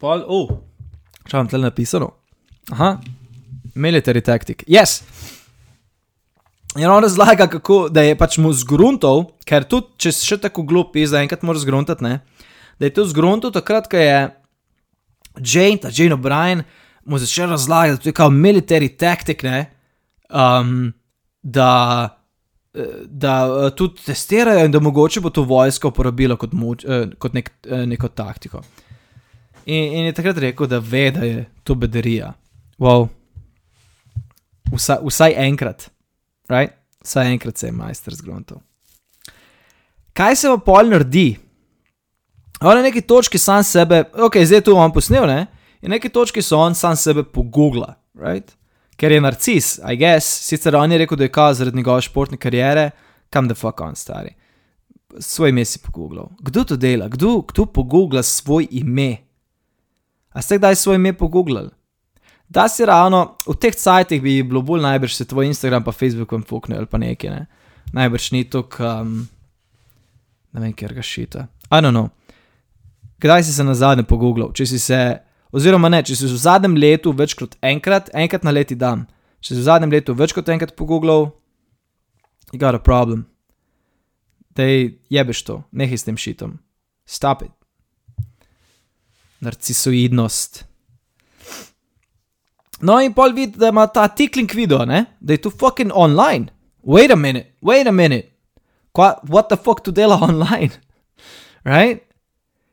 Pol, 0.05 0.21
oh, 0.29 0.61
čo 1.25 1.39
vam 1.39 1.47
tle 1.49 1.57
napisano? 1.57 2.11
Aha, 2.69 3.01
military 3.73 4.21
tactic. 4.21 4.61
Yes! 4.69 5.01
In 6.77 6.85
on 6.85 7.01
razlaga, 7.01 7.47
kako 7.49 7.87
da 7.89 8.03
je 8.05 8.13
pač 8.13 8.37
mu 8.37 8.51
zgruntov, 8.53 9.23
ker 9.49 9.65
tudi 9.65 9.97
če 10.05 10.13
si 10.13 10.29
še 10.29 10.37
tako 10.43 10.61
glup, 10.69 10.93
za 10.93 11.23
enkrat 11.25 11.41
moraš 11.41 11.65
zgruntati, 11.65 12.05
ne? 12.05 12.19
Da 12.77 12.85
je 12.85 12.93
to 12.93 13.07
zgruntov 13.09 13.55
takrat, 13.57 13.89
ko 13.89 13.97
je 13.97 14.29
Jane, 15.41 15.81
ta 15.81 15.89
Jane 15.89 16.13
O'Brien, 16.13 16.61
mu 17.09 17.17
začel 17.17 17.49
razlagati, 17.55 17.97
da 17.97 18.05
je 18.05 18.13
to 18.13 18.17
kao 18.21 18.29
military 18.29 18.93
tactic, 18.93 19.41
ne? 19.41 19.71
Um, 20.29 20.93
da, 21.41 22.13
da 23.09 23.35
tudi 23.73 24.05
testirajo 24.05 24.69
in 24.69 24.77
da 24.77 24.85
mogoče 24.85 25.25
bo 25.25 25.33
to 25.33 25.49
vojska 25.49 25.89
uporabila 25.89 26.37
kot, 26.37 26.53
moč, 26.53 26.85
kot 27.17 27.33
nek, 27.33 27.55
neko 27.89 28.13
taktiko. 28.13 28.61
In, 29.65 29.93
in 29.93 30.05
je 30.05 30.13
takrat 30.13 30.37
rekel, 30.37 30.67
da 30.67 30.79
ve, 30.79 31.11
da 31.11 31.25
je 31.25 31.45
to 31.63 31.75
bederija. 31.75 32.33
Wow. 32.79 33.07
Vsa, 34.73 34.99
vsaj 35.01 35.33
enkrat. 35.47 35.89
Right? 36.49 36.73
Vsaj 37.03 37.31
enkrat 37.31 37.57
se 37.57 37.67
je 37.67 37.71
majster 37.71 38.15
zgruntil. 38.15 38.61
Kaj 40.13 40.35
se 40.35 40.51
pa 40.53 40.57
pol 40.57 40.89
naredi? 40.89 41.35
On 42.61 42.77
na 42.77 42.85
neki 42.85 43.01
točki 43.01 43.37
sam 43.37 43.63
sebe, 43.63 44.03
ok, 44.13 44.37
zdaj 44.47 44.61
tu 44.63 44.75
vam 44.77 44.93
posnel, 44.93 45.25
ne? 45.27 45.41
In 45.81 45.89
na 45.89 45.97
neki 45.97 46.09
točki 46.09 46.41
so 46.41 46.61
on 46.61 46.75
sam 46.75 46.95
sebe 46.95 47.23
pogugla, 47.23 47.97
right? 48.15 48.53
Ker 48.95 49.11
je 49.11 49.19
narcis, 49.21 49.73
I 49.83 49.97
guess, 49.99 50.23
sicer 50.47 50.75
on 50.75 50.91
je 50.91 51.01
rekel, 51.01 51.17
da 51.19 51.27
je 51.27 51.33
kaz 51.35 51.59
zaradi 51.59 51.77
njegove 51.77 52.05
športne 52.05 52.37
kariere, 52.39 52.91
kam 53.29 53.47
da 53.47 53.55
fuck 53.55 53.81
on 53.81 53.95
stari. 53.95 54.31
Svoj 55.19 55.51
ime 55.51 55.65
si 55.65 55.79
pogooglal. 55.83 56.29
Kdo 56.39 56.63
to 56.63 56.77
dela? 56.79 57.09
Kdo, 57.11 57.41
kdo 57.41 57.65
pogoogla 57.65 58.23
svoj 58.23 58.67
ime? 58.71 59.24
A 60.35 60.43
ste 60.43 60.59
kdaj 60.59 60.75
svoj 60.75 60.99
ime 60.99 61.13
pogooglali? 61.15 61.71
Da 62.49 62.67
si 62.67 62.85
ravno 62.85 63.37
v 63.47 63.55
teh 63.55 63.75
cajtih 63.75 64.21
bi 64.21 64.43
bilo 64.43 64.61
bolj 64.61 64.83
najbrž 64.83 65.13
se 65.15 65.25
tvoj 65.25 65.47
Instagram 65.47 65.83
pa 65.83 65.91
Facebook 65.91 66.31
vam 66.31 66.43
fukne 66.43 66.77
ali 66.77 66.85
pa 66.85 66.97
nekaj, 66.97 67.29
ne? 67.29 67.45
Najbrž 67.93 68.31
ni 68.31 68.43
to, 68.43 68.67
um, 68.79 69.27
ne 70.53 70.61
vem, 70.61 70.73
ker 70.73 70.93
ga 70.93 71.01
šita. 71.01 71.47
I 71.71 71.79
don't 71.79 71.95
know. 71.95 72.09
Kdaj 73.19 73.43
si 73.43 73.53
se 73.53 73.63
na 73.63 73.73
zadnje 73.73 74.03
pogooglal? 74.03 74.51
Če 74.53 74.65
si 74.65 74.79
se, 74.79 74.99
oziroma 75.55 75.89
ne, 75.89 76.03
če 76.03 76.15
si 76.19 76.27
v 76.27 76.37
zadnjem 76.37 76.75
letu 76.75 77.15
več 77.15 77.33
kot 77.33 77.55
enkrat, 77.63 78.11
enkrat 78.13 78.43
na 78.43 78.51
leti 78.51 78.75
dan, 78.75 79.07
če 79.39 79.55
si 79.55 79.61
v 79.61 79.67
zadnjem 79.71 79.95
letu 79.95 80.13
več 80.13 80.35
kot 80.35 80.49
enkrat 80.51 80.75
pogooglal, 80.75 81.31
you 82.51 82.59
got 82.59 82.75
a 82.75 82.79
problem. 82.79 83.25
Dej 84.55 84.99
jebeš 85.09 85.43
to, 85.47 85.63
nehaj 85.71 86.03
s 86.03 86.07
tem 86.07 86.19
šitom. 86.19 86.59
Stop 87.07 87.41
it. 87.47 87.64
Narcisoidnost. 89.45 90.63
No, 92.81 92.99
in 93.01 93.13
pol 93.13 93.33
vidi, 93.33 93.57
da 93.57 93.69
ima 93.71 93.87
ta 93.87 94.07
tickling 94.07 94.51
video, 94.53 94.85
ne? 94.85 95.05
da 95.19 95.33
je 95.33 95.41
to 95.45 95.49
fucking 95.49 95.91
online. 95.93 96.51
Wait 96.83 97.11
a 97.11 97.15
minute, 97.15 97.55
wait 97.61 97.87
a 97.87 97.91
minute. 97.91 98.27
Qua, 98.91 99.15
what 99.29 99.47
the 99.49 99.55
fuck 99.55 99.83
to 99.83 99.91
dela 99.91 100.19
online? 100.29 100.71
right? 101.65 102.01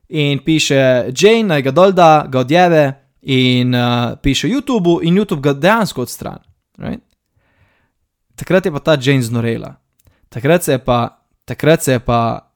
In 0.08 0.44
piše 0.44 1.10
Jane, 1.16 1.48
naj 1.48 1.62
ga 1.62 1.70
dol 1.70 1.94
da, 1.96 2.26
ga 2.28 2.42
odjeve, 2.44 2.84
in 3.22 3.74
uh, 3.74 4.18
piše 4.22 4.48
YouTube, 4.48 4.98
in 5.02 5.16
YouTube 5.16 5.40
ga 5.40 5.52
dejansko 5.52 6.02
odstrani. 6.02 6.44
Right? 6.78 7.02
Takrat 8.36 8.66
je 8.66 8.72
pa 8.72 8.80
ta 8.80 8.96
Jane 9.00 9.22
znorela. 9.22 9.74
Takrat 10.28 10.64
se 10.64 10.72
je 10.72 10.78
pa, 10.84 11.24
takrat 11.44 11.82
se 11.82 11.92
je 11.92 11.98
pa, 12.00 12.51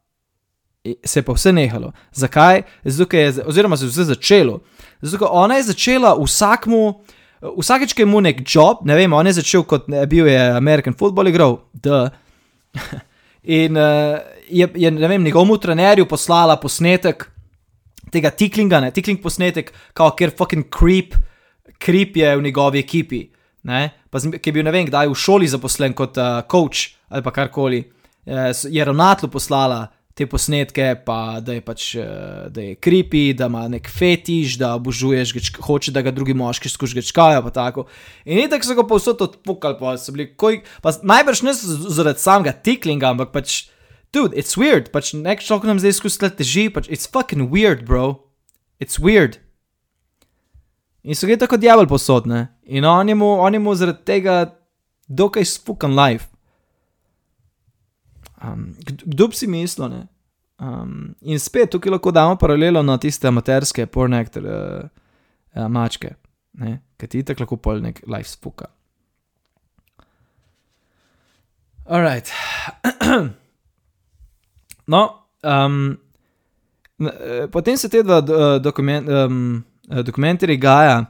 se 1.05 1.21
je 1.21 1.25
pa 1.25 1.35
vse 1.37 1.53
nehalo. 1.53 1.93
Zakaj? 2.13 2.63
Zato, 2.85 3.17
je, 3.17 3.35
oziroma 3.47 3.77
se 3.77 3.85
je 3.85 3.91
vse 3.91 4.05
začelo. 4.05 4.61
Zato, 5.01 5.25
ker 5.25 5.33
ona 5.33 5.59
je 5.61 5.69
začela 5.73 6.15
vsakmu. 6.21 6.83
Vsakeč, 7.57 7.93
ki 7.95 8.03
je 8.03 8.09
imel 8.09 8.25
nek 8.25 8.41
job, 8.49 8.81
ne 8.89 8.97
vem, 8.97 9.13
on 9.13 9.27
je 9.29 9.37
začel 9.39 9.67
kot 9.69 9.91
ne, 9.93 10.01
bil 10.09 10.27
je 10.31 10.41
American 10.57 10.97
football 10.97 11.29
igral, 11.29 11.61
da. 11.73 12.09
In 13.61 13.77
uh, 13.79 14.17
je, 14.49 14.67
je, 14.75 14.91
ne 14.91 15.09
vem, 15.09 15.23
njegovemu 15.23 15.59
trenerju 15.63 16.09
poslala 16.09 16.57
posnetek 16.59 17.29
tega 18.11 18.33
tiklinga, 18.33 18.81
ne, 18.81 18.91
tikling 18.95 19.21
posnetek, 19.23 19.71
kao, 19.95 20.15
ker 20.17 20.33
fucking 20.39 20.67
creep, 20.73 21.15
creep 21.83 22.17
je 22.17 22.33
v 22.39 22.43
njegovi 22.49 22.81
ekipi, 22.83 23.21
ne, 23.69 23.83
pa 24.11 24.23
ki 24.25 24.41
je 24.41 24.55
bil, 24.57 24.65
ne 24.67 24.73
vem, 24.75 24.89
kdaj 24.89 25.13
v 25.13 25.21
šoli 25.21 25.51
zaposlen 25.53 25.95
kot 25.95 26.19
uh, 26.19 26.41
coach 26.51 26.97
ali 27.13 27.23
pa 27.23 27.31
karkoli, 27.31 27.85
je 28.27 28.85
ravnatlu 28.85 29.29
poslala 29.31 29.85
te 30.17 30.25
posnetke, 30.25 30.95
pa 31.05 31.41
da 31.45 31.53
je 31.59 31.61
pač 31.61 31.91
da 32.49 32.63
je 32.65 32.77
creepy, 32.81 33.35
da 33.37 33.51
ima 33.51 33.67
nek 33.69 33.89
fetiš, 33.93 34.57
da 34.57 34.73
obožuješ, 34.79 35.35
hoče, 35.61 35.93
da 35.93 36.01
ga 36.07 36.13
drugi 36.17 36.35
moški 36.35 36.73
skuš 36.73 36.95
gečkajo. 36.97 37.43
In 38.25 38.49
tako 38.49 38.65
so 38.65 38.77
ga 38.79 38.87
povsod 38.89 39.25
odpukali, 39.29 39.77
pa 39.81 39.97
so 40.01 40.15
bili, 40.17 40.31
koj, 40.33 40.63
pa 40.81 40.95
najbrž 41.03 41.43
ne 41.45 41.53
zaradi 41.57 42.25
samega 42.25 42.55
tiklinga, 42.57 43.13
ampak 43.13 43.35
pač, 43.35 43.67
dude, 44.09 44.33
it's 44.33 44.57
weird, 44.57 44.89
pač 44.95 45.13
nek 45.13 45.45
človek 45.45 45.69
nam 45.69 45.83
zdaj 45.83 45.99
skuša 46.01 46.33
teži, 46.39 46.71
pač 46.73 46.89
it's 46.89 47.05
fucking 47.05 47.51
weird, 47.53 47.85
bro. 47.85 48.25
It's 48.81 48.97
weird. 49.01 49.37
In 51.05 51.15
so 51.15 51.29
ga 51.29 51.37
tako 51.45 51.61
djavol 51.61 51.87
posodne. 51.89 52.49
In 52.65 52.89
on 52.89 53.09
je 53.09 53.15
mu, 53.15 53.37
on 53.41 53.55
je 53.55 53.61
mu 53.61 53.77
zaradi 53.77 54.03
tega 54.09 54.57
dokaj 55.09 55.45
spukan 55.45 55.93
life. 55.93 56.33
Um, 58.47 58.77
kdo 58.85 59.29
bi 59.29 59.37
si 59.37 59.47
mislil? 59.47 60.07
Um, 60.59 61.15
in 61.21 61.41
spet 61.43 61.71
tukaj 61.75 61.93
lahko 61.93 62.13
damo 62.15 62.37
paralelo 62.41 62.83
na 62.83 62.97
tiste 62.99 63.29
amaterske, 63.29 63.87
pornektor, 63.87 64.47
uh, 64.47 64.89
uh, 65.57 65.69
mačke, 65.69 66.15
ki 66.97 67.09
ti 67.13 67.23
tako 67.27 67.45
lahko 67.45 67.59
polnek 67.61 68.01
life 68.07 68.31
spuka. 68.31 68.71
Alright. 71.87 72.33
no, 74.95 75.03
um, 75.45 75.99
potem 77.53 77.77
se 77.77 77.89
te 77.89 78.03
dva 78.03 78.21
dokument, 78.59 79.09
um, 79.09 79.65
dokumentarji 80.03 80.57
Gaja 80.57 81.05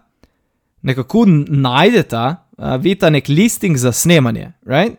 nekako 0.87 1.25
najdeta, 1.49 2.27
uh, 2.59 2.77
vidita 2.83 3.11
nek 3.11 3.29
listing 3.29 3.79
za 3.79 3.92
snemanje, 3.92 4.53
right? 4.66 4.99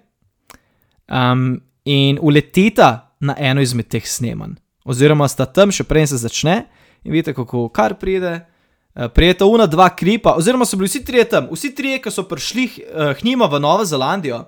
Um, 1.07 1.61
in 1.87 2.19
uletita 2.21 3.15
na 3.19 3.35
eno 3.37 3.61
izmed 3.61 3.87
teh 3.87 4.07
snemanj. 4.07 4.57
oziroma 4.87 5.27
sta 5.27 5.45
tam 5.45 5.71
še 5.71 5.83
prej 5.83 6.07
se 6.07 6.17
začne 6.17 6.61
in 7.03 7.11
vidite, 7.11 7.33
kako 7.35 7.67
kar 7.69 7.95
pride. 7.99 8.39
Uh, 8.95 9.07
Prijeta 9.13 9.45
una 9.45 9.67
dva 9.67 9.89
kripa, 9.95 10.33
oziroma 10.39 10.65
so 10.65 10.77
bili 10.77 10.87
vsi 10.89 11.03
trije 11.05 11.25
tam, 11.29 11.47
vsi 11.51 11.73
trije, 11.75 11.99
ki 12.01 12.11
so 12.11 12.23
prišli 12.27 12.65
uh, 12.65 13.11
k 13.13 13.23
njima 13.23 13.45
v 13.45 13.59
Novo 13.59 13.85
Zelandijo, 13.85 14.45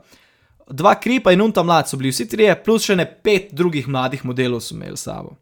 dva 0.70 0.96
kripa 1.00 1.32
in 1.32 1.42
unta 1.42 1.64
mlad 1.64 1.90
so 1.90 1.98
bili 1.98 2.12
vsi 2.12 2.28
trije, 2.28 2.56
plus 2.64 2.88
še 2.90 2.96
ne 2.98 3.06
pet 3.06 3.54
drugih 3.54 3.88
mladih 3.88 4.26
modelov 4.26 4.64
so 4.66 4.76
imeli 4.76 4.98
s 4.98 5.06
sabo. 5.06 5.36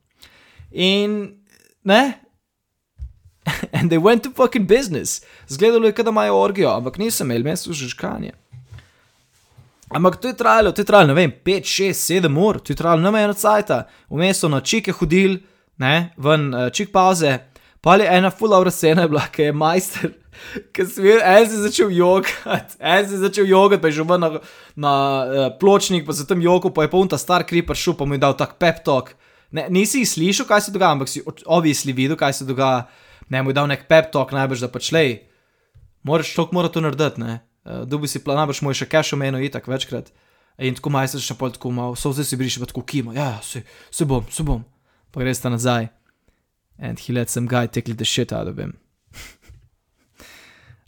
In 0.71 1.39
ne, 1.88 2.01
and 3.77 3.89
they 3.89 4.01
went 4.01 4.27
to 4.27 4.33
fucking 4.36 4.67
business. 4.67 5.21
Zgledalo 5.47 5.88
je, 5.88 5.93
da 6.03 6.10
imajo 6.10 6.36
orgijo, 6.36 6.75
ampak 6.75 6.97
niso 6.97 7.23
imeli, 7.23 7.43
meni 7.47 7.57
so 7.57 7.73
žužkanje. 7.73 8.33
Ampak 9.89 10.17
to 10.19 10.28
je 10.28 10.36
trajalo, 10.36 10.71
to 10.71 10.82
je 10.82 10.86
trajalo, 10.86 11.08
ne 11.08 11.13
vem, 11.15 11.32
5, 11.32 11.63
6, 11.63 11.93
7 12.28 12.38
ur, 12.38 12.60
to 12.60 12.73
je 12.73 12.76
trajalo 12.76 13.12
ne 13.12 13.23
eno 13.23 13.34
cajt, 13.34 13.71
vmes 14.12 14.41
so 14.41 14.50
na 14.52 14.60
čike 14.60 14.91
hodili, 14.91 15.39
ne, 15.80 16.12
ven 16.17 16.50
uh, 16.54 16.67
čik 16.73 16.91
pauze, 16.91 17.38
pa 17.82 17.95
je 17.95 18.08
ena 18.12 18.32
full 18.32 18.52
hour 18.52 18.67
scena 18.71 19.08
bila, 19.08 19.28
ki 19.32 19.50
je 19.50 19.54
majster. 19.54 20.15
Si 20.78 21.02
videl, 21.02 21.23
en 21.26 21.47
si 21.50 21.58
začel 21.58 21.89
jogati, 21.97 22.76
en 22.93 23.08
si 23.10 23.17
začel 23.17 23.47
jogati, 23.50 23.82
pa 23.82 23.89
je 23.89 24.04
ven 24.06 24.21
na, 24.21 24.30
na 24.76 24.91
uh, 24.93 25.45
pločnik, 25.58 26.06
pa 26.06 26.13
se 26.13 26.28
tam 26.30 26.43
jogo, 26.43 26.69
pa 26.69 26.86
je 26.86 26.91
poln 26.91 27.10
ta 27.10 27.17
star 27.17 27.41
kriper 27.47 27.76
šel, 27.76 27.95
pa 27.97 28.06
mu 28.06 28.13
je 28.13 28.21
dal 28.21 28.36
tak 28.38 28.60
pep 28.62 28.84
talk. 28.86 29.15
Ne, 29.50 29.65
nisi 29.73 30.04
slišal, 30.06 30.45
kaj 30.45 30.67
se 30.67 30.76
dogaja, 30.76 30.93
ampak 30.93 31.10
si 31.10 31.23
obvisli 31.26 31.95
videl, 31.95 32.19
kaj 32.19 32.38
se 32.38 32.45
dogaja. 32.45 32.86
Ne, 33.34 33.41
mu 33.41 33.50
je 33.50 33.58
dal 33.58 33.65
nek 33.71 33.88
pep 33.89 34.12
talk, 34.13 34.36
najbrž 34.36 34.67
da 34.67 34.69
pač 34.69 34.91
lej. 34.93 35.15
Moraš 36.06 36.36
to, 36.38 36.45
mora 36.54 36.69
to 36.69 36.86
narediti, 36.86 37.23
ne. 37.23 37.39
Uh, 37.67 37.84
Dubi 37.84 38.08
si 38.08 38.23
plan, 38.23 38.39
mu 38.47 38.71
je 38.71 38.80
še 38.80 38.88
cash 38.88 39.12
omenil 39.13 39.43
itak 39.43 39.67
večkrat. 39.67 40.13
In 40.58 40.77
tako 40.77 40.89
majster 40.95 41.21
še 41.21 41.36
pol 41.38 41.51
tako 41.51 41.69
malo, 41.75 41.97
so 41.99 42.10
vse 42.13 42.23
si 42.25 42.39
briši, 42.39 42.63
pa 42.63 42.69
tako 42.71 42.82
kima, 42.88 43.13
ja, 43.13 43.38
se, 43.43 43.62
se 43.91 44.08
bom, 44.08 44.23
se 44.32 44.45
bom. 44.47 44.63
Pa 45.12 45.21
greš 45.21 45.43
ta 45.43 45.51
nazaj. 45.53 45.91
And 46.80 46.99
he 46.99 47.13
let 47.13 47.30
some 47.30 47.45
guy 47.47 47.67
tickle 47.67 47.93
the 47.93 48.06
shit 48.06 48.32
out 48.32 48.47
of 48.47 48.58
him. 48.58 48.77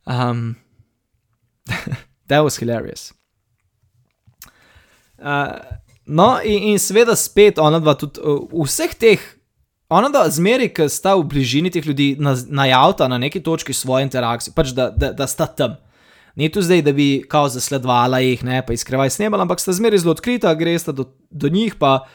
Um, 0.09 0.55
that 2.27 2.39
was 2.39 2.57
hilarious. 2.57 3.13
Uh, 5.21 5.59
no, 6.07 6.41
in, 6.41 6.63
in 6.63 6.79
seveda 6.81 7.13
spet 7.15 7.59
ona 7.61 7.77
dva 7.77 7.93
tudi 7.93 8.17
uh, 8.23 8.47
vseh 8.65 8.95
teh, 8.97 9.21
ona 9.93 10.09
dva 10.09 10.23
zmeri, 10.33 10.71
ki 10.73 10.87
sta 10.89 11.13
v 11.19 11.27
bližini 11.29 11.69
teh 11.69 11.85
ljudi, 11.85 12.15
najavta 12.17 13.05
na, 13.05 13.19
na 13.19 13.27
neki 13.27 13.43
točki 13.45 13.73
svoje 13.73 14.07
interakcije, 14.07 14.55
pač 14.57 14.73
da, 14.73 14.89
da, 14.89 15.11
da 15.13 15.27
sta 15.29 15.45
tam. 15.45 15.77
Ni 16.39 16.47
tu 16.51 16.61
zdaj, 16.61 16.81
da 16.81 16.91
bi 16.95 17.25
kao 17.27 17.49
zasledovala 17.51 18.19
jih, 18.23 18.43
ne 18.47 18.61
pa 18.65 18.73
izkrevaj 18.73 19.09
snemala, 19.09 19.43
ampak 19.43 19.59
sta 19.59 19.73
zmeri 19.75 19.97
zelo 19.99 20.13
odkrita, 20.15 20.53
greš 20.55 20.85
do, 20.95 21.03
do 21.29 21.49
njih, 21.51 21.75
pa 21.75 22.05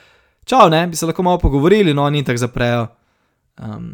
čau, 0.48 0.70
ne, 0.72 0.86
bi 0.86 0.96
se 0.96 1.06
lahko 1.06 1.22
malo 1.22 1.38
pogovorili, 1.38 1.92
no, 1.94 2.08
in 2.08 2.24
tako 2.24 2.40
zaprejo, 2.40 2.86
um, 3.60 3.90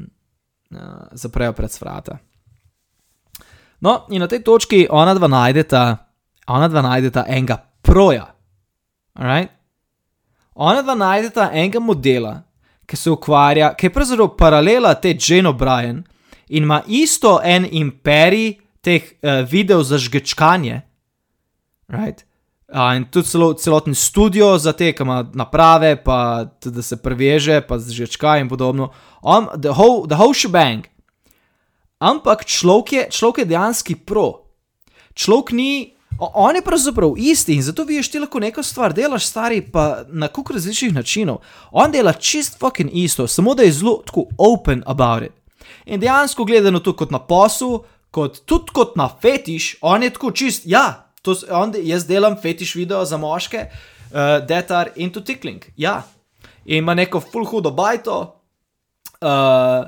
uh, 0.70 0.78
zaprejo 1.12 1.52
pred 1.52 1.74
vrata. 1.80 2.18
No, 3.80 4.06
in 4.10 4.22
na 4.22 4.28
tej 4.30 4.44
točki 4.46 4.86
ona 4.90 5.16
dva 5.18 5.26
najdeta, 5.26 5.82
ona 6.46 6.68
dva 6.68 6.82
najdeta 6.82 7.26
enega 7.26 7.58
proja. 7.82 8.30
Alright? 9.18 9.50
Ona 10.54 10.82
dva 10.82 10.94
najdeta 10.94 11.50
enega 11.52 11.82
modela, 11.82 12.36
ki 12.86 12.96
se 12.96 13.10
ukvarja, 13.10 13.74
ki 13.74 13.90
je 13.90 13.96
pravzaprav 13.98 14.36
paralela 14.38 14.94
te 14.94 15.16
Jane 15.18 15.50
O'Brien 15.50 16.04
in 16.48 16.62
ima 16.62 16.82
isto 16.86 17.40
en 17.42 17.66
imperij 17.70 18.59
teh 18.80 19.02
uh, 19.22 19.44
videov 19.50 19.84
za 19.84 19.98
žgečkanje. 19.98 20.82
Right? 21.88 22.24
Uh, 22.70 22.94
in 22.96 23.04
tudi 23.10 23.28
celo, 23.28 23.52
celoten 23.54 23.94
studio 23.94 24.58
za 24.58 24.72
te, 24.72 24.92
ki 24.92 25.02
ima 25.02 25.24
naprave, 25.34 25.96
pa 26.04 26.44
tudi 26.60 26.76
da 26.76 26.82
se 26.82 26.96
preveže, 26.96 27.60
pa 27.60 27.78
žgečka 27.78 28.38
in 28.38 28.48
podobno. 28.48 28.92
On, 29.22 29.48
the, 29.58 29.74
whole, 29.74 30.06
the 30.08 30.16
whole 30.16 30.34
shebang. 30.34 30.86
Ampak 32.00 32.44
človek 32.48 32.92
je, 32.92 33.02
človek 33.10 33.42
je 33.42 33.44
dejansko 33.44 33.94
pro. 34.06 34.28
Človek 35.12 35.52
ni, 35.52 35.92
on 36.18 36.56
je 36.56 36.62
pravzaprav 36.64 37.18
isti 37.18 37.58
in 37.58 37.62
zato 37.62 37.84
vidiš, 37.84 38.08
ti 38.10 38.18
lahko 38.18 38.40
neko 38.40 38.62
stvar 38.62 38.94
delaš, 38.96 39.26
stari 39.26 39.60
pa 39.60 40.04
na 40.08 40.28
kup 40.28 40.50
različnih 40.54 40.94
načinov. 40.94 41.42
On 41.70 41.92
dela 41.92 42.12
čist 42.12 42.58
fucking 42.58 42.90
isto, 42.92 43.26
samo 43.26 43.54
da 43.54 43.62
je 43.62 43.72
zelo 43.72 44.02
tako 44.06 44.24
open 44.38 44.82
about 44.86 45.22
it. 45.22 45.32
In 45.84 46.00
dejansko 46.00 46.44
gledano 46.44 46.80
tudi 46.80 46.96
kot 46.96 47.10
na 47.10 47.18
poslu, 47.18 47.82
kot 48.10 48.42
tudi 48.46 48.74
kot 48.74 48.96
na 48.96 49.08
fetiš, 49.22 49.76
on 49.80 50.02
je 50.02 50.10
tako 50.10 50.30
čist, 50.30 50.66
ja, 50.66 51.12
to, 51.22 51.36
on, 51.50 51.74
jaz 51.84 52.06
delam 52.08 52.36
fetiš 52.42 52.74
video 52.74 53.04
za 53.04 53.18
moške, 53.20 53.66
uh, 53.68 54.40
detar 54.46 54.90
in 54.96 55.12
to 55.12 55.20
tickling, 55.20 55.64
ja. 55.76 56.02
In 56.64 56.84
ima 56.84 56.94
neko 56.94 57.20
full 57.20 57.46
hudo 57.46 57.70
bajto. 57.70 58.20
Uh, 59.20 59.86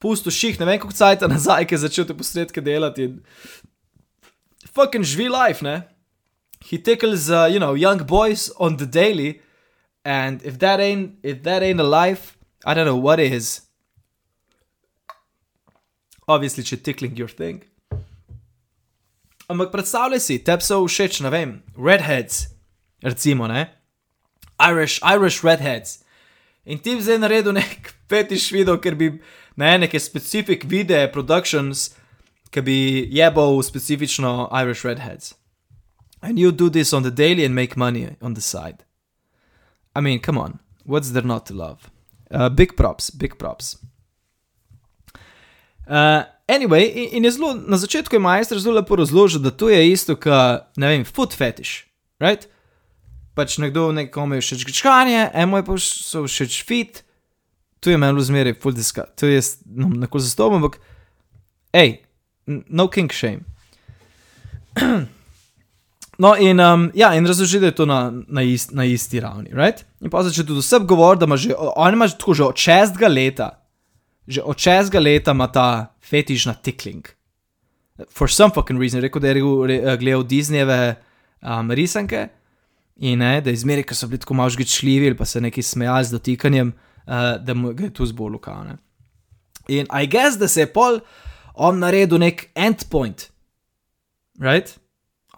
pusto 0.00 0.30
ših, 0.30 0.60
ne 0.60 0.66
vem, 0.66 0.80
kako 0.80 0.96
cajt 0.96 1.26
nazaj, 1.28 1.66
ki 1.68 1.76
je 1.76 1.84
začel 1.84 2.06
te 2.08 2.16
posredke 2.16 2.62
delati. 2.64 3.10
Fucking 4.74 5.04
živi 5.04 5.28
life, 5.28 5.64
ne? 5.64 5.82
He 6.70 6.78
tickles, 6.78 7.28
uh, 7.28 7.48
you 7.48 7.58
know, 7.60 7.74
young 7.76 8.04
boys 8.06 8.50
on 8.58 8.76
the 8.76 8.86
daily, 8.86 9.40
and 10.04 10.42
if 10.42 10.58
that 10.58 10.80
ain't, 10.80 11.16
if 11.22 11.42
that 11.42 11.62
ain't 11.62 11.80
a 11.80 11.84
life, 11.84 12.36
I 12.64 12.74
don't 12.74 12.86
know 12.86 12.96
what 12.96 13.20
is. 13.20 13.69
Obviously, 16.30 16.62
če 16.62 16.78
tickling 16.84 17.18
your 17.18 17.30
thing. 17.30 17.64
Ampak 19.50 19.72
predstavljaj 19.72 20.22
si, 20.22 20.38
tebi 20.46 20.62
so 20.62 20.78
všeč, 20.86 21.24
ne 21.26 21.30
vem, 21.34 21.54
redheads, 21.74 22.44
recimo, 23.02 23.48
ne? 23.50 23.66
Irish, 24.62 25.00
Irish 25.02 25.42
redheads. 25.42 26.04
In 26.64 26.78
ti 26.78 26.94
bi 26.94 27.02
zdaj 27.02 27.18
naredil 27.18 27.56
nek 27.56 27.90
petiš 28.10 28.52
video, 28.54 28.78
ker 28.78 28.94
bi 28.94 29.10
ne, 29.58 29.72
neke 29.82 29.98
specific 29.98 30.68
videe, 30.70 31.08
productions, 31.10 31.88
ki 32.54 32.62
bi 32.62 32.78
jebal 33.10 33.58
specifično 33.66 34.50
Irish 34.62 34.84
redheads. 34.86 35.34
And 36.22 36.38
you 36.38 36.52
do 36.52 36.70
this 36.70 36.92
on 36.92 37.02
the 37.02 37.10
daily 37.10 37.44
and 37.44 37.54
make 37.54 37.76
money 37.76 38.16
on 38.20 38.34
the 38.34 38.40
side. 38.40 38.84
I 39.96 40.00
mean, 40.00 40.20
come 40.20 40.38
on, 40.38 40.60
what's 40.84 41.10
there 41.10 41.26
not 41.26 41.46
to 41.46 41.54
love? 41.54 41.90
Uh, 42.30 42.48
big 42.48 42.76
props, 42.76 43.10
big 43.10 43.38
props. 43.38 43.76
Uh, 45.90 46.22
anyway, 46.46 46.86
in, 46.86 47.08
in 47.18 47.24
je 47.24 47.30
zelo, 47.30 47.54
na 47.66 47.76
začetku 47.76 48.14
je 48.14 48.22
majster 48.22 48.58
zelo 48.58 48.74
lepo 48.78 48.96
razložil, 48.96 49.42
da 49.42 49.50
to 49.50 49.68
je 49.68 49.90
isto, 49.90 50.14
kot, 50.14 50.70
ne 50.78 50.86
vem, 50.86 51.04
foot 51.04 51.34
fetish, 51.34 51.90
right? 52.22 52.46
Pač 53.34 53.58
nekdo 53.58 53.88
nekomu 53.92 54.38
je 54.38 54.44
všeč 54.44 54.62
grčkanje, 54.68 55.30
eno 55.34 55.58
je 55.58 55.66
pa 55.66 55.78
so 55.82 56.22
všeč 56.30 56.62
fit, 56.62 57.02
tu 57.82 57.90
je 57.90 57.98
meni 57.98 58.22
zmeraj 58.22 58.54
full 58.62 58.76
diska, 58.76 59.08
tu 59.18 59.26
je 59.26 59.42
no, 59.66 59.90
neko 60.04 60.22
zastopom, 60.22 60.62
ampak, 60.62 60.78
hej, 61.74 61.98
no 62.46 62.86
king 62.86 63.10
shame. 63.10 63.42
No, 66.20 66.34
in, 66.36 66.60
um, 66.60 66.90
ja, 66.94 67.14
in 67.16 67.24
razloži, 67.24 67.62
da 67.62 67.70
je 67.70 67.74
to 67.78 67.86
na, 67.88 68.12
na, 68.28 68.42
ist, 68.44 68.74
na 68.76 68.84
isti 68.84 69.22
ravni. 69.24 69.48
Right? 69.56 69.86
In 70.04 70.10
pa 70.12 70.20
začne 70.20 70.44
tudi 70.44 70.60
vse 70.60 70.82
govoriti, 70.84 71.20
da 71.22 71.24
ima 71.24 71.36
že, 71.40 71.54
on 71.56 71.94
ima 71.96 72.08
tako 72.08 72.34
že 72.34 72.44
od 72.44 72.60
šestega 72.60 73.08
leta, 73.08 73.48
že 74.26 74.42
od 74.42 74.58
šestega 74.58 75.00
leta 75.00 75.30
ima 75.30 75.46
ta 75.52 75.94
fetiš 76.02 76.46
na 76.46 76.54
tickling. 76.54 77.08
For 78.08 78.30
some 78.30 78.54
fucking 78.54 78.80
reason, 78.80 79.00
rekel, 79.00 79.20
da 79.20 79.28
je 79.28 79.34
re, 79.34 79.96
gledal 79.96 80.24
Disneyjeve 80.24 80.94
um, 81.42 81.70
risanke 81.70 82.28
in 82.96 83.18
ne, 83.18 83.40
da 83.40 83.50
izmeri, 83.50 83.82
ko 83.82 83.94
so 83.94 84.08
bili 84.08 84.20
tako 84.20 84.34
malo 84.34 84.50
žgičljivi 84.50 85.06
ali 85.06 85.16
pa 85.16 85.24
se 85.24 85.40
neki 85.40 85.62
smejali 85.62 86.04
z 86.04 86.10
dotikanjem 86.10 86.72
uh, 86.72 87.44
da 87.44 87.54
mu 87.54 87.70
je 87.70 87.90
tu 87.94 88.06
zbolel 88.06 88.38
kane. 88.38 88.76
In 89.68 89.86
I 90.02 90.06
guess, 90.06 90.38
da 90.38 90.48
se 90.48 90.60
je 90.60 90.72
pol 90.72 91.00
on 91.54 91.78
naredil 91.78 92.18
nek 92.18 92.48
endpoint, 92.54 93.28
right? 94.40 94.78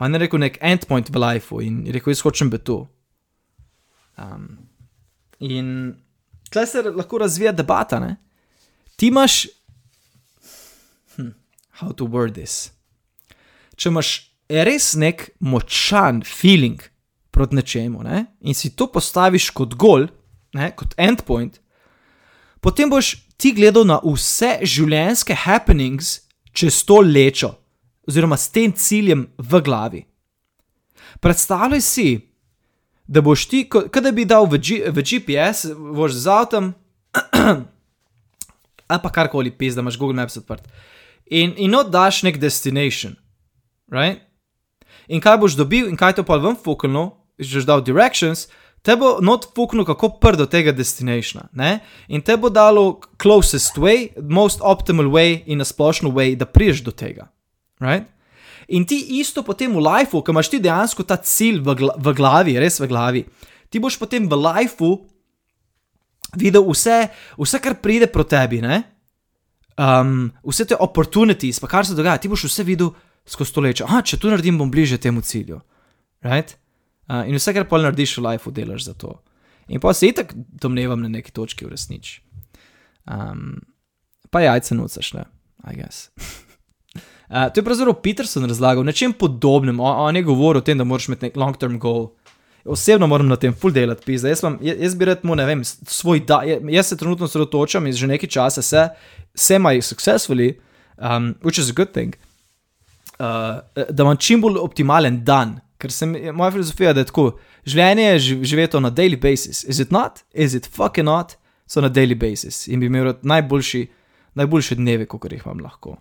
On 0.00 0.12
je 0.12 0.18
rekel 0.18 0.40
nek 0.42 0.58
endpoint 0.60 1.10
v 1.10 1.18
lifeu 1.18 1.60
in 1.62 1.82
je 1.86 1.94
rekel, 1.96 2.12
jaz 2.14 2.22
hočem 2.26 2.50
biti 2.50 2.64
tu. 2.70 2.78
Um, 4.18 4.68
in 5.40 5.94
tle 6.50 6.66
se 6.66 6.82
lahko 6.82 7.18
razvija 7.22 7.52
debata, 7.52 8.00
ne? 8.02 8.16
Ti 9.02 9.08
imaš, 9.10 9.48
hm, 11.16 11.32
how 11.70 11.90
to 11.92 12.06
word 12.06 12.36
this. 12.38 12.70
Če 13.74 13.88
imaš 13.90 14.10
res 14.46 14.92
nek 14.94 15.24
močan 15.42 16.20
feeling 16.22 16.78
proti 17.34 17.58
nečemu, 17.58 18.04
ne? 18.06 18.20
in 18.46 18.54
si 18.54 18.70
to 18.78 18.86
postaviš 18.86 19.48
kot 19.58 19.74
gol, 19.74 20.06
ne, 20.54 20.68
kot 20.78 20.94
endpoint, 20.94 21.58
potem 22.62 22.92
boš 22.94 23.16
ti 23.34 23.50
gledal 23.56 23.88
na 23.90 23.98
vse 24.06 24.60
življenjske 24.62 25.34
happenings 25.48 26.20
čez 26.54 26.78
to 26.86 27.00
lečo, 27.02 27.50
oziroma 28.06 28.38
s 28.38 28.54
tem 28.54 28.70
ciljem 28.70 29.26
v 29.34 29.64
glavi. 29.66 30.04
Predstavljaj 31.18 31.82
si, 31.82 32.08
da 33.10 33.18
boš 33.18 33.50
ti, 33.50 33.66
kot 33.66 33.98
da 33.98 34.14
bi 34.14 34.30
dal 34.30 34.46
v, 34.46 34.62
G, 34.62 34.80
v 34.94 35.02
GPS, 35.02 35.74
vož 35.74 36.14
z 36.22 36.30
avtom, 36.38 36.74
ali 38.88 39.02
pa 39.02 39.10
karkoli 39.12 39.50
pis, 39.50 39.74
da 39.74 39.84
imaš 39.84 39.98
Google 39.98 40.16
Maps 40.16 40.36
odprt. 40.36 40.68
In, 41.26 41.54
in 41.56 41.74
oddaš 41.74 42.22
nek 42.22 42.38
destination, 42.38 43.16
right? 43.92 44.20
In 45.08 45.20
kaj 45.20 45.38
boš 45.42 45.56
dobil, 45.58 45.88
in 45.90 45.98
kaj 45.98 46.18
to 46.18 46.26
pa 46.26 46.38
ven 46.40 46.56
fuknilo, 46.56 47.10
že 47.38 47.64
dal 47.66 47.82
directions, 47.84 48.46
te 48.82 48.96
bo 48.98 49.16
not 49.22 49.48
fuknil, 49.56 49.86
kako 49.86 50.16
prd 50.22 50.42
do 50.42 50.46
tega 50.50 50.74
destinationa. 50.74 51.48
Ne? 51.58 51.80
In 52.08 52.22
te 52.22 52.36
bo 52.36 52.50
dalo 52.50 53.00
closest 53.22 53.78
way, 53.78 54.10
most 54.22 54.62
optimal 54.62 55.10
way 55.10 55.42
in 55.46 55.62
a 55.62 55.66
splošno 55.66 56.10
way, 56.14 56.36
da 56.36 56.46
priješ 56.46 56.84
do 56.86 56.94
tega. 56.94 57.30
Right? 57.82 58.06
In 58.68 58.86
ti 58.86 59.18
isto 59.18 59.42
potem 59.42 59.74
v 59.74 59.82
lifeu, 59.82 60.22
ki 60.22 60.32
imaš 60.32 60.50
ti 60.52 60.62
dejansko 60.62 61.04
ta 61.06 61.18
cilj 61.18 61.62
v, 61.62 61.74
gla 61.78 61.96
v 61.98 62.14
glavi, 62.16 62.58
res 62.62 62.78
v 62.80 62.88
glavi, 62.90 63.24
ti 63.70 63.82
boš 63.82 63.98
potem 63.98 64.28
v 64.28 64.38
lifeu 64.38 65.02
videl 66.38 66.64
vse, 66.68 67.06
vse, 67.38 67.60
kar 67.62 67.78
pride 67.82 68.08
pro 68.12 68.24
tebi, 68.24 68.62
um, 69.76 70.30
vse 70.46 70.66
te 70.68 70.78
opportunities, 70.78 71.60
pa 71.60 71.68
kar 71.70 71.86
se 71.86 71.96
dogaja, 71.98 72.20
ti 72.20 72.30
boš 72.32 72.46
vse 72.48 72.64
videl 72.66 72.92
skozi 73.28 73.50
stoletja. 73.50 73.86
Ah, 73.88 74.02
če 74.04 74.18
to 74.18 74.30
naredim, 74.32 74.58
bom 74.58 74.70
bliže 74.70 74.98
temu 75.00 75.22
cilju. 75.22 75.60
Right? 76.26 76.56
Uh, 77.10 77.24
in 77.28 77.36
vse, 77.38 77.54
kar 77.54 77.66
pol 77.70 77.84
narediš 77.84 78.16
v 78.18 78.26
lifeu, 78.26 78.54
delaš 78.54 78.88
za 78.90 78.94
to. 78.98 79.16
In 79.70 79.80
pa 79.82 79.92
se 79.94 80.10
itak 80.10 80.34
domnevam 80.34 81.00
na 81.02 81.10
neki 81.10 81.32
točki 81.34 81.66
v 81.66 81.74
resnici. 81.74 82.20
Um, 83.06 83.60
pa 84.30 84.42
jajce 84.42 84.74
nucaš, 84.78 85.12
ne, 85.18 85.26
I 85.66 85.76
guess. 85.78 86.10
uh, 87.30 87.48
to 87.52 87.60
je 87.60 87.66
pravzaprav 87.66 88.00
Peterson 88.02 88.46
razlagal, 88.50 88.86
nečem 88.86 89.14
podobnem. 89.14 89.80
On, 89.80 90.08
on 90.08 90.16
je 90.16 90.26
govoril 90.26 90.62
o 90.62 90.66
tem, 90.66 90.78
da 90.78 90.86
moraš 90.88 91.10
imeti 91.10 91.30
nek 91.30 91.38
long-term 91.38 91.78
goal. 91.82 92.12
Osebno 92.64 93.06
moram 93.06 93.26
na 93.26 93.36
tem 93.36 93.52
full 93.52 93.72
delati, 93.74 94.04
pisa. 94.06 94.28
Jaz, 94.28 94.42
vam, 94.42 94.58
jaz, 94.62 94.94
bi 94.94 95.04
rad 95.04 95.24
mu, 95.26 95.34
ne 95.34 95.46
vem, 95.46 95.64
svoj 95.64 96.20
da. 96.26 96.42
Jaz 96.46 96.92
se 96.92 96.96
trenutno 96.96 97.28
sredotočam 97.28 97.86
in 97.86 97.92
že 97.92 98.06
nekaj 98.06 98.28
časa 98.28 98.62
se, 98.62 98.88
semi-successfully, 99.34 100.54
um, 100.98 101.34
which 101.42 101.58
is 101.58 101.70
a 101.70 101.72
good 101.72 101.92
thing, 101.92 102.14
uh, 103.18 103.62
da 103.90 104.02
imam 104.02 104.16
čim 104.16 104.40
bolj 104.40 104.60
optimalen 104.62 105.24
dan. 105.24 105.58
Ker 105.78 105.90
sem, 105.90 106.14
moja 106.34 106.52
filozofija 106.54 106.92
je 106.94 107.04
tako, 107.08 107.24
življenje 107.66 108.04
je 108.04 108.18
živeti 108.46 108.80
na 108.80 108.90
daily 108.90 109.18
basis. 109.18 109.64
Is 109.64 109.80
it 109.82 109.90
not? 109.90 110.22
Is 110.32 110.54
it 110.54 110.68
fucking 110.70 111.08
not? 111.08 111.34
So 111.66 111.80
na 111.80 111.88
daily 111.88 112.14
basis 112.14 112.68
in 112.68 112.80
bi 112.80 112.86
imel 112.86 113.14
najboljši, 113.22 113.86
najboljše 114.38 114.78
dneve, 114.78 115.08
kot 115.10 115.32
jih 115.32 115.42
imam 115.46 115.64
lahko. 115.64 115.96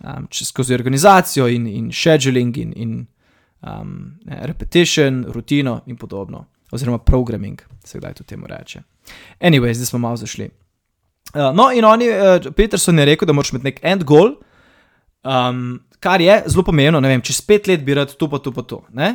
Um, 0.00 0.28
skozi 0.32 0.74
organizacijo 0.74 1.48
in, 1.48 1.66
in 1.66 1.92
scheduling 1.92 2.56
in, 2.56 2.72
in 2.76 3.06
um, 3.62 4.18
repetition, 4.26 5.24
rutino 5.28 5.80
in 5.86 5.96
podobno. 5.96 6.44
Oziroma 6.70 6.98
programming, 6.98 7.62
se 7.84 7.98
kdaj 7.98 8.14
to 8.14 8.24
temu 8.24 8.46
reče. 8.46 8.82
Anyway, 9.40 9.74
zdaj 9.74 9.86
smo 9.86 9.98
malo 9.98 10.16
zašli. 10.16 10.50
Uh, 11.34 11.54
no, 11.54 11.70
in 11.72 11.84
oni, 11.84 12.08
uh, 12.08 12.52
Peterson 12.56 12.98
je 12.98 13.04
rekel, 13.04 13.26
da 13.26 13.32
moraš 13.32 13.52
imeti 13.52 13.64
nek 13.64 13.80
end 13.82 14.04
goal, 14.04 14.34
um, 15.22 15.80
kar 16.00 16.20
je 16.20 16.42
zelo 16.46 16.64
pomembno. 16.64 17.00
Ne 17.00 17.08
vem, 17.08 17.22
čez 17.22 17.40
pet 17.40 17.66
let 17.66 17.84
bi 17.84 17.94
rad 17.94 18.16
to, 18.16 18.28
pa 18.30 18.38
to, 18.38 18.52
pa 18.52 18.62
to. 18.62 18.82
Ne? 18.92 19.14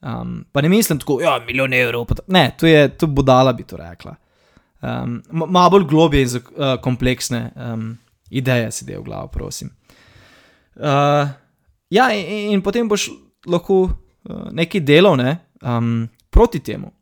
Um, 0.00 0.44
pa 0.52 0.60
ne 0.60 0.68
mislim 0.68 0.98
tako, 0.98 1.20
ja, 1.22 1.38
milijon 1.46 1.72
evrov. 1.72 2.06
Ne, 2.26 2.50
to 2.58 2.66
je, 2.66 2.88
to 2.88 3.06
bodala 3.06 3.52
bi 3.52 3.64
to 3.64 3.76
rekla. 3.76 4.14
Um, 4.82 5.22
Malo 5.30 5.70
bolj 5.70 5.84
globije 5.84 6.22
in 6.22 6.28
uh, 6.36 6.80
kompleksne 6.82 7.50
um, 7.56 7.96
ideje 8.30 8.70
si 8.70 8.84
del 8.84 9.00
v 9.00 9.04
glavo, 9.08 9.28
prosim. 9.32 9.70
Uh, 10.76 11.28
ja, 11.90 12.10
in, 12.12 12.52
in 12.52 12.62
potem 12.62 12.88
boš 12.88 13.08
lahko 13.46 13.82
uh, 13.86 14.48
nekaj 14.52 14.80
delal 14.80 15.16
ne, 15.16 15.38
um, 15.62 16.08
proti 16.30 16.60
temu. 16.60 16.92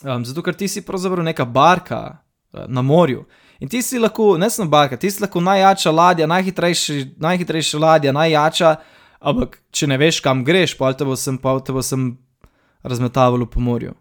Um, 0.00 0.24
zato, 0.24 0.42
ker 0.42 0.56
ti 0.56 0.68
si 0.68 0.84
pravzaprav 0.86 1.24
neka 1.24 1.44
barka, 1.44 2.20
Eh, 2.52 2.64
na 2.68 2.82
morju. 2.82 3.24
In 3.58 3.68
ti 3.68 3.82
si 3.82 3.98
lahko, 3.98 4.36
ne 4.38 4.50
samo 4.50 4.70
barka, 4.70 4.96
ti 4.96 5.10
si 5.10 5.22
lahko 5.22 5.40
najjača 5.40 5.90
ladja, 5.90 6.26
najhitrejši, 6.26 7.14
najhitrejša 7.16 7.78
ladja, 7.78 8.12
najjača, 8.12 8.74
ampak 9.20 9.60
če 9.70 9.86
ne 9.86 9.98
veš, 10.00 10.18
kam 10.24 10.42
greš, 10.44 10.74
pa 10.78 10.90
te 10.92 11.06
bo 11.06 11.14
sem, 11.16 11.38
pa 11.38 11.54
te 11.62 11.72
bo 11.72 11.82
sem 11.82 12.08
razmetavalo 12.82 13.46
po 13.46 13.62
morju. 13.62 13.94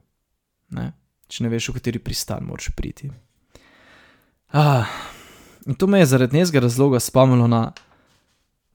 Ne? 0.73 0.87
Če 1.29 1.45
ne 1.45 1.51
veš, 1.53 1.69
v 1.69 1.77
kateri 1.77 2.01
pristan 2.01 2.47
moraš 2.47 2.71
priti. 2.73 3.11
Ah, 4.49 4.89
in 5.67 5.77
to 5.77 5.85
me 5.85 6.01
je 6.01 6.09
zaradi 6.09 6.39
nekega 6.39 6.65
razloga 6.65 6.99
spomnilo 6.99 7.45
na 7.47 7.67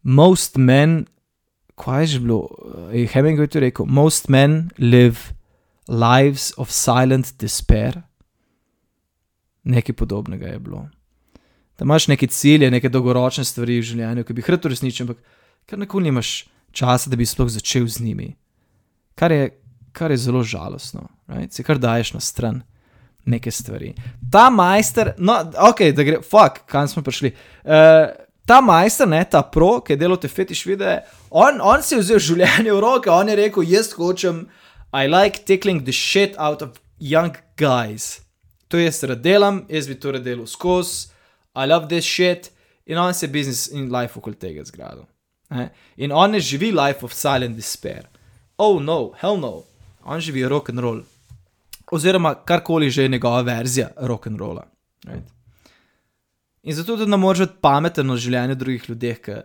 most 0.02 0.60
men, 0.60 1.00
kaj 1.80 2.02
je 2.02 2.06
že 2.06 2.20
bilo, 2.20 2.48
eh, 2.92 2.98
je 2.98 3.06
Hemingway 3.14 3.50
to 3.50 3.60
rekel, 3.60 3.86
most 3.86 4.28
men 4.28 4.70
live 4.78 5.34
lives 5.88 6.52
of 6.56 6.70
silent 6.70 7.34
despair 7.38 8.02
nekaj 9.64 9.96
podobnega 9.96 10.46
je 10.46 10.58
bilo. 10.58 10.88
Da 11.78 11.84
imaš 11.84 12.08
neke 12.08 12.26
cilje, 12.26 12.70
neke 12.70 12.88
dolgoročne 12.88 13.44
stvari 13.44 13.78
v 13.80 13.88
življenju, 13.88 14.24
ki 14.24 14.34
bi 14.34 14.42
jih 14.44 14.50
rad 14.54 14.66
uresničil, 14.68 15.06
ampak 15.06 15.22
kar 15.66 15.80
nikoli 15.80 16.10
nimaš 16.10 16.44
časa, 16.72 17.10
da 17.10 17.16
bi 17.16 17.26
sploh 17.26 17.48
začel 17.50 17.88
z 17.90 18.04
njimi. 18.04 18.34
Kar 19.18 19.32
je, 19.32 19.50
kar 19.92 20.10
je 20.10 20.20
zelo 20.26 20.42
žalostno, 20.42 21.08
right? 21.28 21.52
se 21.52 21.62
kar 21.62 21.78
daješ 21.78 22.14
na 22.14 22.20
stran 22.20 22.62
neke 23.24 23.50
stvari. 23.50 23.94
Ta 24.30 24.50
majster, 24.50 25.14
no, 25.18 25.38
ok, 25.70 25.88
da 25.96 26.04
gre, 26.04 26.20
fuck, 26.22 26.64
kam 26.70 26.88
smo 26.88 27.02
prišli. 27.02 27.32
Uh, 27.64 28.12
ta 28.46 28.60
majster, 28.60 29.08
ne, 29.08 29.24
ta 29.24 29.42
pro, 29.42 29.80
ki 29.80 29.94
je 29.94 30.00
delal 30.00 30.20
te 30.20 30.28
fetiš 30.28 30.66
videe, 30.66 30.98
on, 31.30 31.60
on 31.60 31.82
si 31.82 31.94
je 31.94 32.02
vzel 32.02 32.18
življenje 32.18 32.72
v 32.72 32.80
roke, 32.80 33.10
on 33.10 33.28
je 33.28 33.36
rekel: 33.36 33.66
Jaz 33.68 33.92
hočem, 33.96 34.46
I 34.94 35.08
like 35.10 35.44
tickling 35.44 35.82
the 35.84 35.92
shit 35.92 36.38
out 36.38 36.62
of 36.62 36.78
young 36.98 37.34
guys 37.56 38.24
to 38.74 38.80
jaz 38.82 39.02
rad 39.08 39.22
delam, 39.22 39.64
jaz 39.70 39.88
bi 39.88 39.94
to 39.94 40.12
rad 40.12 40.24
delal 40.26 40.46
skozi, 40.50 41.08
I 41.54 41.66
love 41.66 41.88
this 41.88 42.04
shit, 42.04 42.50
in 42.86 42.98
on 42.98 43.14
se 43.14 43.26
business 43.26 43.68
in 43.68 43.90
life 43.92 44.18
okoli 44.18 44.38
tega 44.38 44.64
zgradil. 44.64 45.06
In 45.96 46.12
on 46.12 46.32
ne 46.34 46.40
živi 46.40 46.72
life 46.74 47.04
of 47.06 47.12
silent 47.14 47.56
despair. 47.56 48.08
Oh 48.58 48.80
no, 48.80 49.14
hell 49.20 49.36
no, 49.36 49.64
on 50.04 50.20
živi 50.20 50.48
rock 50.50 50.70
and 50.70 50.82
roll. 50.82 51.02
Oziroma 51.92 52.34
karkoli 52.34 52.90
že 52.90 53.02
je 53.02 53.08
njegova 53.08 53.42
verzija 53.42 53.90
rock 53.96 54.26
and 54.26 54.40
rolla. 54.40 54.66
Right? 55.06 55.33
In 56.64 56.74
zato 56.74 56.96
tudi 56.96 57.10
ne 57.10 57.16
moreš 57.20 57.44
biti 57.44 57.60
pameten 57.60 58.10
o 58.10 58.16
življenju 58.16 58.56
drugih 58.56 58.88
ljudi, 58.88 59.14
ki 59.24 59.40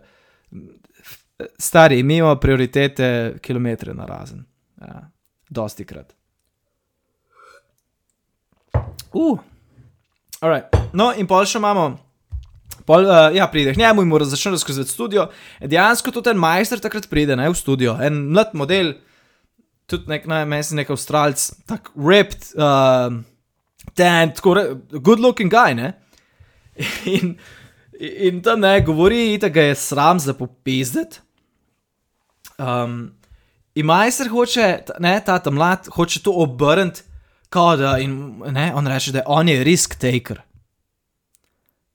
stari, 1.58 1.98
imamo 2.00 2.36
prioritete 2.40 3.36
kilometre 3.42 3.94
na 3.94 4.06
razen. 4.08 4.44
Ja, 4.80 5.02
dosti 5.48 5.84
krat. 5.84 6.14
Uh. 9.12 9.38
No, 10.92 11.10
in 11.16 11.28
pol 11.28 11.44
še 11.44 11.60
imamo. 11.60 11.90
Pol, 12.88 13.04
uh, 13.04 13.28
ja, 13.36 13.44
prideš, 13.50 13.76
ne, 13.78 13.90
moj 13.94 14.06
mora 14.08 14.26
začeti 14.26 14.54
razkazovati 14.56 14.90
studio. 14.90 15.26
Dejansko 15.60 16.14
tudi 16.14 16.30
ten 16.30 16.40
majster 16.40 16.80
takrat 16.82 17.06
pride 17.10 17.36
ne, 17.36 17.50
v 17.52 17.58
studio, 17.58 17.94
en 18.02 18.22
mlad 18.32 18.54
model, 18.56 18.94
tudi 19.90 20.10
nek 20.10 20.24
najmesni, 20.30 20.80
nek 20.80 20.90
avstralc, 20.94 21.44
tako 21.68 22.08
ripped, 22.08 22.48
uh, 22.56 23.12
ten, 23.98 24.32
tako 24.34 24.56
good 24.96 25.20
looking 25.22 25.52
guy, 25.52 25.76
ne. 25.76 25.92
In, 27.16 27.34
in 28.00 28.42
tam 28.42 28.60
ne 28.60 28.80
govori, 28.80 29.38
da 29.38 29.48
ga 29.48 29.62
je 29.62 29.74
sram 29.74 30.20
za 30.20 30.34
popizdeti. 30.34 31.20
Um, 32.58 33.12
in 33.74 33.86
majster 33.86 34.28
hoče, 34.28 34.78
ne, 35.00 35.20
ta 35.24 35.38
tam 35.38 35.54
mlad, 35.54 35.88
hoče 35.92 36.22
to 36.22 36.32
obrniti 36.32 37.02
kao 37.50 37.76
da 37.76 37.98
in, 37.98 38.42
ne, 38.46 38.72
on 38.74 38.86
reče, 38.86 39.12
da 39.12 39.22
on 39.26 39.48
je 39.48 39.64
risk 39.64 39.94
taker. 39.94 40.40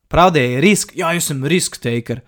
Prav 0.07 0.31
da 0.31 0.39
je 0.39 0.61
risk, 0.61 0.91
ja, 0.95 1.13
jaz 1.13 1.23
sem 1.23 1.45
risk 1.45 1.77
taker. 1.77 2.19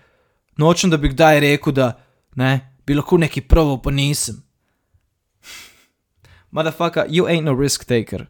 Nočem, 0.56 0.90
da 0.90 0.96
bi 0.96 1.12
kdaj 1.12 1.40
rekel, 1.40 1.72
da 1.72 1.92
ne, 2.36 2.74
bi 2.86 2.94
lahko 2.94 3.18
neki 3.18 3.40
provo, 3.40 3.78
pa 3.82 3.90
nisem. 3.90 4.42
Motherfucker, 6.52 7.06
you 7.08 7.28
ain't 7.28 7.44
no 7.44 7.54
risk 7.54 7.84
taker. 7.84 8.26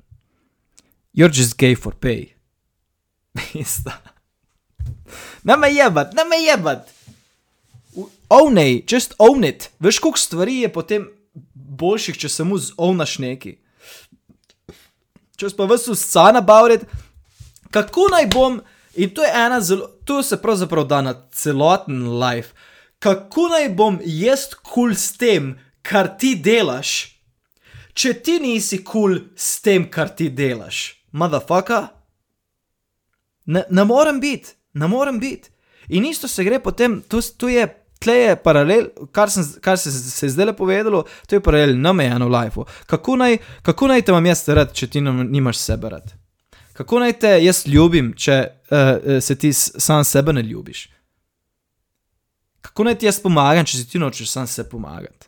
You're 1.13 1.33
just 1.33 1.57
gay 1.59 1.75
for 1.75 1.95
pay. 1.95 2.35
Ista. 3.55 3.93
Ne 5.49 5.57
me 5.57 5.71
jebat, 5.73 6.13
ne 6.15 6.25
me 6.29 6.43
jebat. 6.43 6.91
It, 7.97 8.93
just 8.93 9.15
own 9.19 9.45
it. 9.49 9.71
Veš, 9.81 9.99
koliko 10.05 10.21
stvari 10.21 10.59
je 10.61 10.73
potem 10.73 11.09
boljših, 11.55 12.19
če 12.21 12.29
samo 12.29 12.59
zonaš 12.61 13.17
neki 13.25 13.57
če 15.39 15.53
pa 15.55 15.69
vse 15.71 15.95
vsana 15.95 16.43
bavrit, 16.43 16.85
kako 17.75 18.09
naj 18.11 18.27
bom, 18.33 18.59
in 18.99 19.13
to 19.15 19.23
je 19.23 19.31
ena 19.31 19.61
zelo, 19.63 19.87
to 20.05 20.23
se 20.23 20.41
pravzaprav 20.43 20.89
da 20.91 21.01
na 21.05 21.15
celoten 21.31 22.03
life, 22.19 22.55
kako 22.99 23.49
naj 23.53 23.69
bom 23.79 24.01
jaz 24.03 24.49
kul 24.57 24.91
cool 24.91 24.97
s 24.99 25.15
tem, 25.21 25.53
kar 25.87 26.11
ti 26.19 26.35
delaš, 26.35 26.97
če 27.95 28.17
ti 28.25 28.39
nisi 28.43 28.83
kul 28.83 28.91
cool 28.91 29.21
s 29.39 29.63
tem, 29.63 29.87
kar 29.91 30.11
ti 30.11 30.29
delaš, 30.31 30.99
motherfucker. 31.13 31.93
Ne, 33.49 33.63
ne 33.71 33.85
morem 33.87 34.19
biti, 34.21 34.58
ne 34.79 34.89
morem 34.89 35.19
biti. 35.21 35.51
In 35.89 36.07
isto 36.07 36.29
se 36.29 36.45
gre 36.45 36.61
potem, 36.63 37.01
to, 37.09 37.21
to 37.37 37.49
je 37.49 37.67
tle 37.99 38.15
je 38.15 38.37
paralel, 38.43 38.89
kar, 39.13 39.31
sem, 39.31 39.45
kar 39.61 39.79
se, 39.79 39.93
se 39.93 40.27
je 40.27 40.31
zdaj 40.31 40.47
le 40.47 40.57
povedalo, 40.57 41.05
to 41.27 41.37
je 41.37 41.43
paralel 41.43 41.79
na 41.81 41.93
mejano 41.93 42.29
life. 42.29 42.61
Kako 42.87 43.17
naj, 43.17 43.39
kako 43.63 43.89
naj 43.91 44.03
te 44.03 44.13
imam 44.13 44.27
jaz 44.27 44.45
rad, 44.49 44.75
če 44.75 44.87
ti 44.87 45.01
nimaš 45.03 45.59
sebe 45.59 45.91
rad? 45.91 46.13
Kako 46.79 47.01
naj 47.03 47.17
te 47.19 47.33
jaz 47.43 47.65
ljubim, 47.67 48.13
če 48.15 48.39
uh, 48.71 49.19
se 49.23 49.35
ti 49.35 49.53
sam 49.53 50.05
sebe 50.05 50.33
ne 50.33 50.43
ljubiš? 50.43 50.87
Kako 52.63 52.85
naj 52.87 52.99
ti 52.99 53.09
jaz 53.09 53.19
pomagam, 53.23 53.67
če 53.67 53.81
si 53.81 53.89
ti 53.91 53.99
nočeš 53.99 54.31
sam 54.31 54.47
se 54.47 54.69
pomagati? 54.69 55.27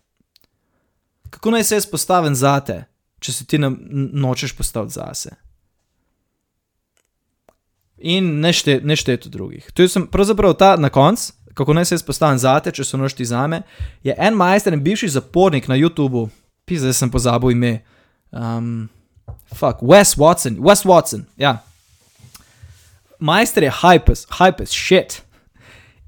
Kako 1.31 1.51
naj 1.51 1.65
se 1.65 1.75
jaz 1.75 1.87
postavim 1.91 2.35
za 2.35 2.59
te, 2.61 2.85
če 3.19 3.33
se 3.33 3.47
ti 3.47 3.59
ne, 3.59 3.71
nočeš 4.13 4.55
postaviti 4.57 4.95
zase. 4.95 5.35
In 8.01 8.41
ne 8.41 8.97
šteti 8.97 9.29
drugih. 9.29 9.71
To 9.73 9.83
je 9.83 9.89
pravzaprav 10.11 10.55
ta 10.55 10.77
na 10.77 10.89
koncu, 10.89 11.33
kako 11.55 11.75
naj 11.75 11.85
se 11.85 11.95
jaz 11.95 12.03
postavim 12.03 12.39
zate, 12.39 12.73
če 12.73 12.85
so 12.85 12.97
nošti 12.97 13.25
za 13.25 13.47
me. 13.47 13.63
Je 14.05 14.15
en 14.19 14.35
majster 14.35 14.73
in 14.73 14.81
bivši 14.81 15.09
zapornik 15.09 15.69
na 15.69 15.77
YouTubu, 15.77 16.29
pisal 16.65 16.93
sem 16.97 17.11
pozabil 17.11 17.53
ime. 17.53 17.81
Um, 18.31 18.89
fuck, 19.55 19.83
Wes 19.83 20.17
Watson, 20.17 20.57
Wes 20.65 20.87
Watson, 20.89 21.27
ja. 21.37 21.59
Majster 23.21 23.63
je 23.63 23.73
hypes, 23.83 24.25
hypes, 24.39 24.73
shit. 24.73 25.21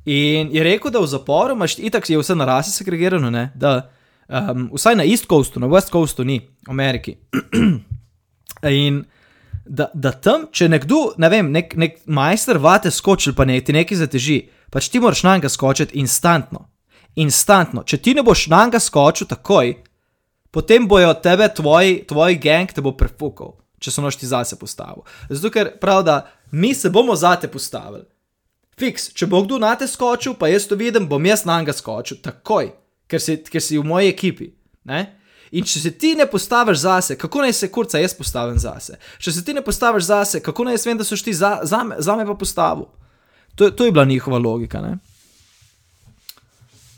In 0.04 0.48
je 0.54 0.62
rekel, 0.64 0.90
da 0.90 1.02
v 1.02 1.06
zaporu 1.06 1.54
imaš 1.54 1.76
itak, 1.78 2.08
je 2.10 2.18
vse 2.18 2.34
na 2.34 2.48
rasi 2.48 2.72
segregirano, 2.72 3.30
ne? 3.30 3.50
da 3.54 3.90
um, 4.28 4.70
vsaj 4.72 4.96
na 4.96 5.04
East 5.04 5.28
Coastu, 5.28 5.60
na 5.60 5.68
West 5.68 5.92
Coastu 5.92 6.24
ni, 6.24 6.40
v 6.66 6.70
Ameriki. 6.70 7.16
in 8.70 9.04
da, 9.64 9.88
da 9.94 10.12
tam, 10.12 10.46
če 10.52 10.68
nekdo, 10.72 11.12
ne 11.22 11.30
vem, 11.32 11.50
nek, 11.54 11.76
nek 11.78 12.00
majster 12.06 12.58
vate 12.62 12.90
skoči, 12.90 13.34
pa 13.36 13.46
ne 13.48 13.60
ti 13.60 13.74
nekaj 13.74 14.02
zateži, 14.02 14.38
pač 14.72 14.88
ti 14.90 15.00
moraš 15.00 15.22
na 15.26 15.36
njega 15.36 15.50
skočiti 15.52 15.98
instantno. 16.00 16.66
Instantno. 17.20 17.84
Če 17.84 18.00
ti 18.02 18.14
ne 18.16 18.24
boš 18.26 18.46
na 18.52 18.64
njega 18.66 18.80
skočil 18.80 19.28
takoj, 19.30 19.74
potem 20.50 20.88
bojo 20.88 21.12
tebe, 21.14 21.48
tvoj, 21.48 22.02
tvoj 22.08 22.38
gang 22.42 22.72
te 22.72 22.84
bo 22.84 22.94
prefukal, 22.96 23.56
če 23.78 23.94
so 23.94 24.04
nošti 24.04 24.30
zase 24.30 24.58
postavil. 24.58 25.04
Zato 25.30 25.52
ker 25.52 25.74
prav, 25.80 26.02
da 26.06 26.18
mi 26.50 26.74
se 26.74 26.90
bomo 26.90 27.16
zate 27.16 27.50
postavili. 27.52 28.06
Fiks, 28.80 29.10
če 29.14 29.28
bo 29.28 29.42
kdo 29.44 29.60
na 29.60 29.74
te 29.76 29.86
skočil, 29.86 30.34
pa 30.34 30.48
jaz 30.48 30.66
to 30.66 30.78
vidim, 30.80 31.06
bom 31.08 31.24
jaz 31.26 31.44
na 31.46 31.60
njega 31.60 31.76
skočil 31.76 32.22
takoj, 32.24 32.72
ker 33.06 33.20
si, 33.20 33.36
ker 33.44 33.62
si 33.62 33.78
v 33.78 33.84
moji 33.86 34.10
ekipi. 34.10 34.48
Ne? 34.88 35.04
In 35.52 35.66
če 35.68 35.80
se 35.82 35.90
ti 36.00 36.14
ne 36.16 36.24
postaviš 36.26 36.78
zase, 36.86 37.16
kako 37.20 37.42
naj 37.44 37.52
se 37.52 37.68
kurca 37.68 38.00
jaz 38.00 38.14
postavim 38.16 38.56
zase? 38.58 38.96
Če 39.20 39.32
se 39.36 39.44
ti 39.44 39.52
ne 39.52 39.60
postaviš 39.64 40.06
zase, 40.08 40.40
kako 40.40 40.64
naj 40.64 40.78
jaz 40.78 40.86
vem, 40.88 41.00
da 41.00 41.04
so 41.04 41.16
ti 41.16 41.34
za, 41.36 41.58
za, 41.68 41.82
me, 41.84 41.98
za 42.00 42.16
me 42.16 42.24
pa 42.26 42.34
postavil? 42.34 42.86
To, 43.54 43.68
to 43.70 43.84
je 43.84 43.92
bila 43.92 44.04
njihova 44.08 44.38
logika. 44.38 44.80
Ne? 44.80 44.96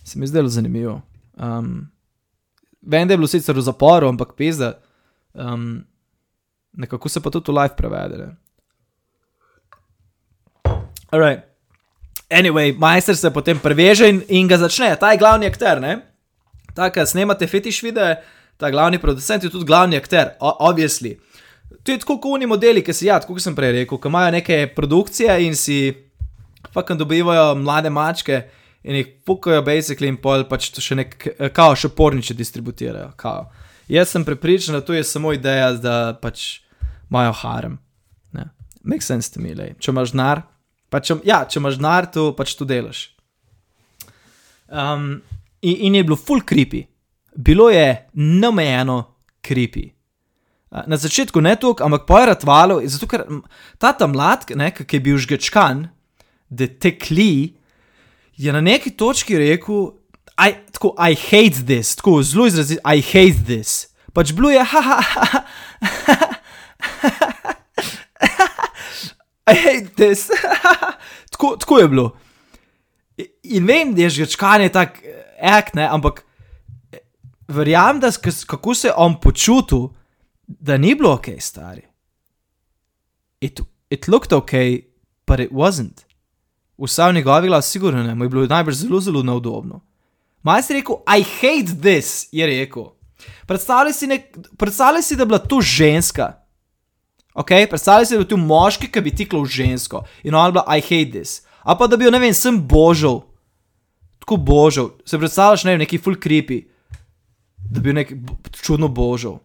Se 0.05 0.19
mi 0.19 0.23
je 0.23 0.31
zdelo 0.31 0.49
zanimivo. 0.49 1.01
Um, 1.35 1.89
vem, 2.83 3.09
da 3.09 3.15
je 3.15 3.19
bilo 3.19 3.29
sicer 3.29 3.59
v 3.59 3.65
zaporu, 3.67 4.09
ampak 4.09 4.37
peza, 4.39 4.77
um, 5.35 5.83
nekako 6.73 7.09
se 7.09 7.23
pa 7.23 7.31
tudi 7.31 7.51
v 7.51 7.59
live 7.59 7.75
prevede. 7.77 8.29
Alright. 11.11 11.43
Anyway, 12.31 12.79
majster 12.79 13.17
se 13.17 13.31
potem 13.31 13.59
preveže 13.59 14.09
in, 14.09 14.23
in 14.29 14.49
ga 14.49 14.59
začne, 14.59 14.95
ta 14.97 15.13
je 15.13 15.19
glavni 15.19 15.47
akter, 15.47 15.83
ne? 15.83 15.99
Tako, 16.75 17.07
snemate 17.07 17.47
fetiš 17.47 17.83
videe, 17.83 18.17
ta 18.57 18.71
glavni 18.71 18.99
producent 18.99 19.45
je 19.45 19.51
tudi 19.51 19.67
glavni 19.69 19.97
akter, 19.97 20.35
obvisli. 20.41 21.17
To 21.83 21.93
je 21.93 22.01
tako 22.01 22.19
kot 22.21 22.37
oni 22.39 22.47
modeli, 22.47 22.83
ki 22.85 22.95
si, 22.97 23.07
ja, 23.07 23.19
kot 23.21 23.43
sem 23.43 23.57
prej 23.57 23.73
rekel, 23.81 24.01
ki 24.01 24.09
imajo 24.09 24.33
neke 24.39 24.61
produkcije 24.77 25.37
in 25.45 25.57
si 25.57 25.79
fucking 26.73 26.99
dobivajo 26.99 27.55
mlade 27.61 27.91
mačke 27.91 28.43
in 28.85 28.97
jih 29.01 29.11
pukajo, 29.27 29.63
basically, 29.65 30.09
in 30.09 30.17
pol 30.21 30.47
pač 30.49 30.71
to 30.73 30.85
še 30.85 30.97
nek, 31.01 31.17
kao 31.57 31.77
še 31.77 31.91
porniče 31.97 32.37
distributirajo. 32.37 33.13
Kao. 33.21 33.47
Jaz 33.89 34.13
sem 34.13 34.25
prepričan, 34.25 34.77
da 34.77 34.85
to 34.85 34.97
je 34.97 35.05
samo 35.05 35.33
ideja, 35.33 35.73
da 35.77 35.97
pač 36.21 36.61
imajo 37.11 37.33
harem. 37.43 37.79
Make 38.85 39.01
sense 39.01 39.33
to 39.33 39.41
me, 39.41 39.55
lej. 39.57 39.73
Če 39.81 39.95
imaš 39.95 40.13
denar, 40.13 40.43
pač, 40.93 41.09
ja, 41.25 41.41
če 41.49 41.57
imaš 41.57 41.79
denar, 41.81 42.05
to 42.13 42.29
pač 42.37 42.53
to 42.59 42.67
delaš. 42.69 43.07
Um, 44.69 45.23
in, 45.65 45.89
in 45.89 45.97
je 45.97 46.05
bilo 46.05 46.19
full 46.21 46.45
creepy 46.45 46.83
bilo 47.35 47.71
je 47.71 48.09
neomejeno 48.15 49.15
kripi. 49.43 49.91
Na 50.87 50.97
začetku 50.97 51.41
ne 51.41 51.57
toliko, 51.57 51.85
ampak 51.85 52.07
po 52.07 52.19
Ratvalu, 52.19 52.81
zato 52.91 53.07
ker 53.07 53.23
ta 53.79 53.93
tam 53.95 54.11
mlad, 54.11 54.43
ki 54.47 54.97
je 54.97 55.01
bil 55.01 55.19
žgečkan, 55.19 55.89
da 56.51 56.67
te 56.67 56.99
kli, 56.99 57.55
je 58.35 58.53
na 58.53 58.61
neki 58.61 58.91
točki 58.91 59.39
rekel, 59.39 59.95
I, 60.35 60.51
tako, 60.75 60.97
I 60.99 61.15
hate 61.15 61.63
this, 61.63 61.95
tako 61.95 62.23
zelo 62.23 62.47
izrazit, 62.47 62.81
I 62.83 62.99
hate 62.99 63.45
this. 63.47 63.87
Pač 64.13 64.33
bilo 64.35 64.51
je, 64.51 64.65
haha, 64.67 64.99
I 69.47 69.55
hate 69.55 69.95
this, 69.95 70.27
tako, 71.31 71.57
tako 71.57 71.79
je 71.79 71.89
bilo. 71.89 72.17
In 73.55 73.67
vem, 73.67 73.95
da 73.95 74.03
je 74.03 74.11
žgečkan 74.11 74.67
je 74.67 74.75
tak, 74.75 74.99
ek, 75.39 75.71
ne, 75.79 75.87
ampak 75.87 76.25
verjamem, 77.49 78.01
da 78.01 78.11
kako 78.47 78.75
se 78.75 78.89
je 78.89 78.95
on 78.97 79.21
počutil, 79.21 79.89
da 80.47 80.77
ni 80.77 80.95
bilo 80.95 81.13
ok, 81.13 81.27
stari. 81.39 81.83
It, 83.41 83.61
it 83.91 84.09
looked 84.09 84.33
ok, 84.33 84.53
but 85.27 85.41
it 85.41 85.51
wasn't. 85.51 86.05
Vsa 86.79 87.09
v 87.09 87.15
njegovi 87.15 87.49
glavi, 87.49 87.63
sigurno 87.63 88.03
ne, 88.03 88.15
mu 88.15 88.25
je 88.25 88.29
bilo 88.29 88.47
najbrž 88.47 88.77
zelo, 88.77 89.01
zelo 89.01 89.23
neudobno. 89.23 89.81
Majs 90.43 90.71
je 90.71 90.75
rekel, 90.75 90.97
I 91.07 91.23
hate 91.23 91.81
this, 91.81 92.29
je 92.33 92.47
rekel. 92.47 92.85
Predstavljaj 93.47 93.93
si, 93.93 94.07
nek, 94.07 94.37
predstavljaj 94.59 95.03
si, 95.03 95.17
da 95.17 95.23
je 95.23 95.27
bila 95.27 95.39
to 95.39 95.61
ženska. 95.61 96.33
Ok, 97.35 97.49
predstavljaj 97.69 98.07
si, 98.07 98.15
da 98.15 98.21
je 98.21 98.25
bil 98.25 98.29
tu 98.29 98.37
moški, 98.37 98.91
ki 98.93 99.01
bi 99.01 99.15
tiklo 99.15 99.43
v 99.43 99.51
žensko 99.51 100.05
in 100.23 100.35
ona 100.35 100.47
je 100.47 100.53
bila, 100.53 100.65
I 100.69 100.81
hate 100.81 101.11
this. 101.11 101.43
A 101.63 101.77
pa 101.79 101.87
da 101.87 101.97
bi 101.97 102.05
jo, 102.05 102.11
ne 102.11 102.19
vem, 102.19 102.35
sem 102.35 102.61
božal, 102.69 103.23
tako 104.21 104.37
božal, 104.37 104.91
se 105.07 105.19
predstavljaš, 105.19 105.65
ne 105.65 105.71
vem, 105.71 105.85
neki 105.87 105.99
full 105.99 106.17
creepy 106.17 106.74
da 107.75 107.81
bi 107.81 107.93
nek 107.93 108.13
čudno 108.63 108.89
božal. 108.89 109.39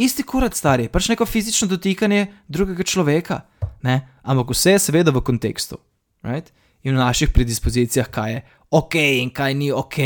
Isti 0.00 0.24
kurat 0.24 0.56
stari, 0.56 0.88
pač 0.88 1.10
neko 1.12 1.26
fizično 1.28 1.68
dotikanje 1.68 2.26
drugega 2.48 2.84
človeka, 2.88 3.42
ne? 3.84 4.00
ampak 4.22 4.54
vse 4.54 4.76
je 4.76 4.84
seveda 4.88 5.12
v 5.12 5.20
kontekstu 5.20 5.76
right? 6.24 6.48
in 6.82 6.96
v 6.96 6.98
naših 6.98 7.30
predispozicijah, 7.34 8.08
kaj 8.08 8.32
je 8.32 8.40
ok 8.72 8.94
in 9.20 9.30
kaj 9.30 9.54
ni 9.54 9.68
ok, 9.72 9.98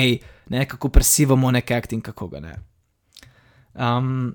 ne? 0.50 0.66
kako 0.66 0.90
presivamo 0.90 1.50
nek 1.54 1.70
akt 1.70 1.94
in 1.94 2.02
kako 2.02 2.28
ga 2.34 2.42
ne. 2.42 2.54
Um, 3.76 4.34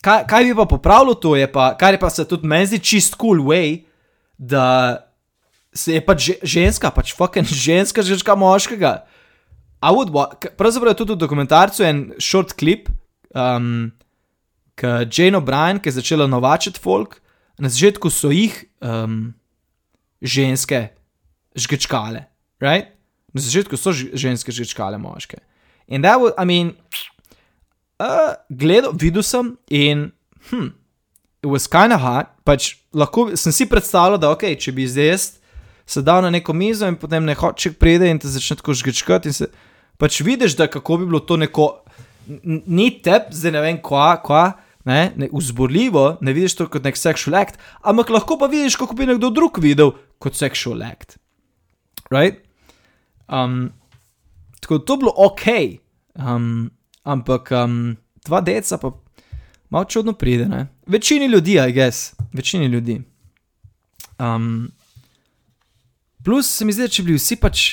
kaj, 0.00 0.24
kaj 0.30 0.44
bi 0.46 0.54
pa 0.54 0.68
popravilo 0.70 1.18
to, 1.18 1.34
je 1.36 1.50
pa, 1.52 1.72
kar 1.78 1.94
je 1.94 2.00
pa 2.00 2.10
se 2.10 2.28
tudi 2.28 2.46
meni 2.46 2.70
zdi 2.70 2.78
čist 2.78 3.18
cool 3.18 3.42
way, 3.42 3.82
da 4.38 5.02
se 5.74 5.98
je 5.98 6.04
pač 6.04 6.30
ženska, 6.42 6.92
pač 6.94 7.16
fucking 7.18 7.50
ženska, 7.66 8.06
ženska 8.06 8.38
moškega. 8.38 9.02
Pravzaprav 9.82 10.92
je 10.92 10.98
tudi 10.98 11.16
v 11.16 11.18
dokumentarcu 11.18 11.84
en 11.84 12.02
short 12.22 12.54
clip, 12.58 12.88
um, 13.34 13.90
ki 14.78 14.92
Jane 15.10 15.38
O'Brien, 15.38 15.80
ki 15.82 15.90
je 15.90 15.98
začela 15.98 16.28
novačiti 16.30 16.80
folk, 16.80 17.18
na 17.58 17.68
začetku 17.68 18.10
so 18.10 18.30
jih 18.32 18.54
um, 18.80 19.34
ženske 20.22 20.88
žgečkale. 21.58 22.26
Right? 22.62 22.94
Na 23.34 23.42
začetku 23.42 23.76
so 23.76 23.92
ženske 23.92 24.54
žgečkale 24.54 24.98
moške. 25.02 25.42
In 25.90 26.02
da, 26.02 26.14
I 26.38 26.46
mean, 26.46 26.72
uh, 27.98 28.38
gledal, 28.48 28.94
videl 28.94 29.22
sem 29.22 29.56
in, 29.68 30.12
hm, 30.50 30.72
it 31.42 31.50
was 31.50 31.66
kind 31.66 31.92
of 31.92 32.00
hard, 32.00 32.30
pač 32.46 32.76
lahko 32.94 33.32
sem 33.36 33.52
si 33.52 33.66
predstavljal, 33.66 34.20
da 34.22 34.30
ok, 34.30 34.46
če 34.54 34.72
bi 34.72 34.86
zdaj 34.86 35.10
jaz 35.10 35.30
sedel 35.86 36.22
na 36.22 36.30
neko 36.30 36.54
mizo 36.54 36.86
in 36.88 36.96
potem 36.96 37.24
ne 37.26 37.34
hoče 37.34 37.74
pride 37.78 38.08
in 38.10 38.20
te 38.22 38.30
začne 38.30 38.56
tako 38.60 38.74
žgečkati 38.78 39.28
in 39.28 39.36
se 39.36 39.48
pač 40.02 40.18
vidiš, 40.26 40.56
da 40.58 40.66
kako 40.66 40.96
bi 40.98 41.06
bilo 41.06 41.20
to 41.22 41.36
neko, 41.38 41.68
ni 42.66 42.90
tep, 43.02 43.30
zdaj 43.30 43.54
ne 43.54 43.60
vem, 43.62 43.78
kva, 43.82 44.16
kva, 44.24 44.44
ne, 44.88 45.12
ne, 45.16 45.28
vzborljivo, 45.30 46.16
ne 46.20 46.34
vidiš 46.34 46.56
to 46.58 46.66
kot 46.70 46.82
nek 46.82 46.98
sexual 46.98 47.38
act, 47.38 47.60
ampak 47.86 48.10
lahko 48.10 48.38
pa 48.40 48.48
vidiš, 48.50 48.76
kako 48.80 48.98
bi 48.98 49.06
nekdo 49.06 49.30
drug 49.30 49.60
videl 49.62 49.94
kot 50.18 50.34
sexual 50.34 50.82
act. 50.82 51.20
Right? 52.10 52.42
Um, 53.30 53.70
tako 54.60 54.80
da 54.80 54.84
to 54.90 54.96
bilo 55.04 55.14
ok, 55.22 55.46
um, 56.18 56.70
ampak 57.06 57.52
um, 57.62 57.96
dva 58.26 58.42
deca 58.42 58.78
pa 58.82 58.90
malo 59.70 59.84
čudno 59.84 60.12
pride. 60.18 60.48
Ne? 60.50 60.66
Večini 60.86 61.30
ljudi, 61.30 61.60
I 61.62 61.72
guess, 61.72 62.14
večini 62.32 62.66
ljudi. 62.66 62.98
Um, 64.18 64.72
plus 66.24 66.50
se 66.50 66.64
mi 66.64 66.74
zdi, 66.74 66.90
če 66.90 67.06
bi 67.06 67.14
vsi 67.14 67.38
pač 67.38 67.70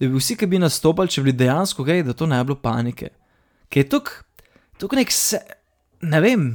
da 0.00 0.08
bi 0.08 0.18
vsi, 0.18 0.36
ki 0.36 0.46
bi 0.46 0.60
nastopili, 0.60 1.10
če 1.12 1.24
bi 1.24 1.34
dejansko 1.36 1.84
gej, 1.86 2.02
da 2.06 2.14
to 2.16 2.28
ne 2.28 2.38
bi 2.40 2.50
bilo 2.50 2.58
panike. 2.60 3.10
Ker 3.72 3.84
je 3.84 4.00
tukaj 4.78 5.00
nek, 5.00 5.12
se, 5.12 5.40
ne 6.04 6.20
vem, 6.20 6.48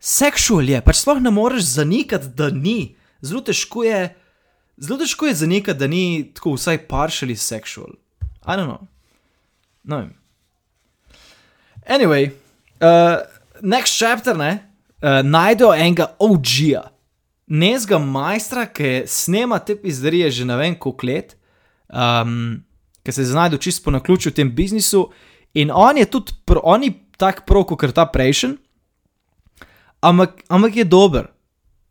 seksual 0.00 0.68
je, 0.72 0.80
pač 0.84 1.02
sploh 1.02 1.20
ne 1.22 1.32
moreš 1.34 1.76
zanikati, 1.76 2.32
da 2.36 2.48
ni. 2.50 2.96
Zelo 3.24 3.42
težko 3.44 3.84
je, 3.84 4.00
zelo 4.80 4.98
težko 5.02 5.28
je 5.28 5.38
zanikati, 5.42 5.78
da 5.78 5.90
ni 5.90 6.32
tako 6.34 6.56
vsaj 6.56 6.84
partially 6.88 7.36
sexual. 7.36 7.92
I 8.46 8.56
don't 8.56 8.70
know. 8.70 8.86
No. 9.84 10.08
Anyway, 11.86 12.32
uh, 12.80 13.22
next 13.60 13.98
chapter, 13.98 14.36
ne, 14.36 14.58
uh, 15.02 15.20
najdejo 15.22 15.74
enega 15.74 16.08
OG-ja, 16.18 16.86
nezga 17.46 17.98
majstra, 18.02 18.66
ki 18.66 19.04
snema 19.06 19.58
te 19.58 19.76
pizzerije 19.78 20.30
že 20.30 20.44
ne 20.44 20.56
vem 20.56 20.74
koliko 20.74 21.06
let 21.06 21.36
um, 21.88 22.62
ki 23.02 23.12
se 23.12 23.24
znajde 23.24 23.58
čisto 23.58 23.84
po 23.84 23.90
naključju 23.90 24.32
v 24.32 24.34
tem 24.34 24.54
biznisu. 24.54 25.10
In 25.54 25.70
on 25.74 25.98
je 25.98 26.06
tudi, 26.10 26.32
oni 26.62 26.92
tak 27.16 27.46
pro, 27.46 27.64
kot 27.64 27.92
ta 27.94 28.06
prejšen, 28.06 28.56
ampak, 30.04 30.42
ampak 30.48 30.76
je 30.76 30.84
dober, 30.84 31.28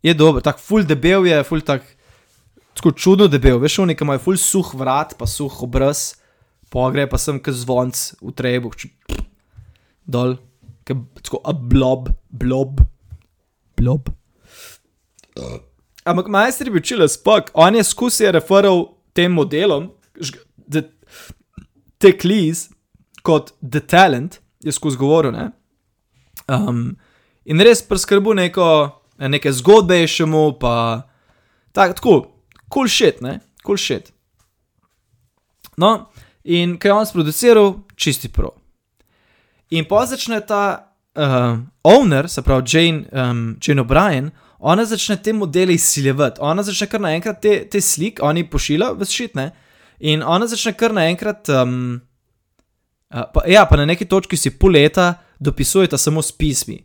je 0.03 0.13
dober, 0.13 0.43
tako 0.43 0.61
full 0.61 0.85
debel 0.85 1.25
je, 1.25 1.43
full 1.43 1.65
tak, 1.65 1.81
tako 2.77 2.91
čudno 2.91 3.27
debel, 3.27 3.57
veš, 3.59 3.79
oni 3.81 3.97
imajo 3.97 4.21
full 4.21 4.37
suh 4.37 4.73
vrat, 4.77 5.15
pa 5.17 5.25
suh 5.25 5.63
obraz, 5.65 6.13
pogre 6.69 7.07
pa 7.09 7.17
sem 7.17 7.39
kot 7.41 7.57
zvonc 7.57 8.03
v 8.21 8.33
trebu, 8.37 8.73
če, 8.77 8.91
dol, 10.05 10.37
ke, 10.85 10.97
tako 11.23 11.41
a 11.41 11.55
blob, 11.55 12.11
blob, 12.29 12.83
blob. 13.79 14.13
Ampak 16.05 16.29
majster 16.29 16.69
je 16.69 16.75
bil 16.75 16.85
čile 16.85 17.09
spok, 17.09 17.49
on 17.57 17.75
je 17.75 17.83
skusil 17.83 18.29
referal 18.35 18.94
tem 19.15 19.31
modelom, 19.31 19.89
the 21.99 22.11
Cleese, 22.13 22.69
kot 23.23 23.53
The 23.71 23.79
Talent, 23.79 24.39
je 24.59 24.71
skozi 24.71 24.97
govoril. 24.97 25.31
Ne? 25.31 25.51
Um, 26.47 26.97
in 27.45 27.61
res 27.63 27.81
preskrbu 27.81 28.35
neko, 28.37 28.67
neke 29.31 29.53
zgodbe 29.53 30.01
še 30.09 30.27
mu, 30.29 30.51
pa 30.59 31.05
tak, 31.75 31.97
tako, 31.97 32.19
cool 32.71 32.91
shit, 32.91 33.21
ne, 33.25 33.39
cool 33.65 33.79
shit. 33.81 34.11
No, 35.81 36.11
in 36.43 36.77
kaj 36.79 36.91
je 36.91 36.97
on 36.99 37.09
sproduciral, 37.09 37.71
čisti 37.95 38.29
pro. 38.31 38.53
In 39.75 39.87
pa 39.89 40.05
začne 40.05 40.39
ta 40.45 40.61
uh, 41.17 41.57
owner, 41.83 42.29
se 42.29 42.43
pravi 42.45 42.69
Jane, 42.69 43.05
um, 43.11 43.55
Jane 43.59 43.81
O'Brien, 43.81 44.29
ona 44.59 44.85
začne 44.85 45.17
te 45.21 45.33
modele 45.33 45.73
izsiljevati, 45.73 46.41
ona 46.41 46.63
začne 46.63 46.87
kar 46.87 47.01
naenkrat 47.01 47.41
te, 47.41 47.55
te 47.69 47.81
slike, 47.81 48.23
oni 48.23 48.45
pošiljajo 48.49 48.95
v 48.99 49.07
šitne, 49.09 49.45
in 49.99 50.23
ona 50.23 50.47
začne 50.47 50.73
kar 50.73 50.93
naenkrat. 50.95 51.49
Um, 51.49 52.01
pa, 53.09 53.45
ja, 53.47 53.65
pa 53.69 53.77
na 53.77 53.85
neki 53.85 54.05
točki 54.05 54.37
si 54.37 54.53
pol 54.59 54.75
leta 54.75 55.13
dopisujete 55.39 55.97
samo 55.97 56.21
s 56.21 56.31
pismi, 56.31 56.79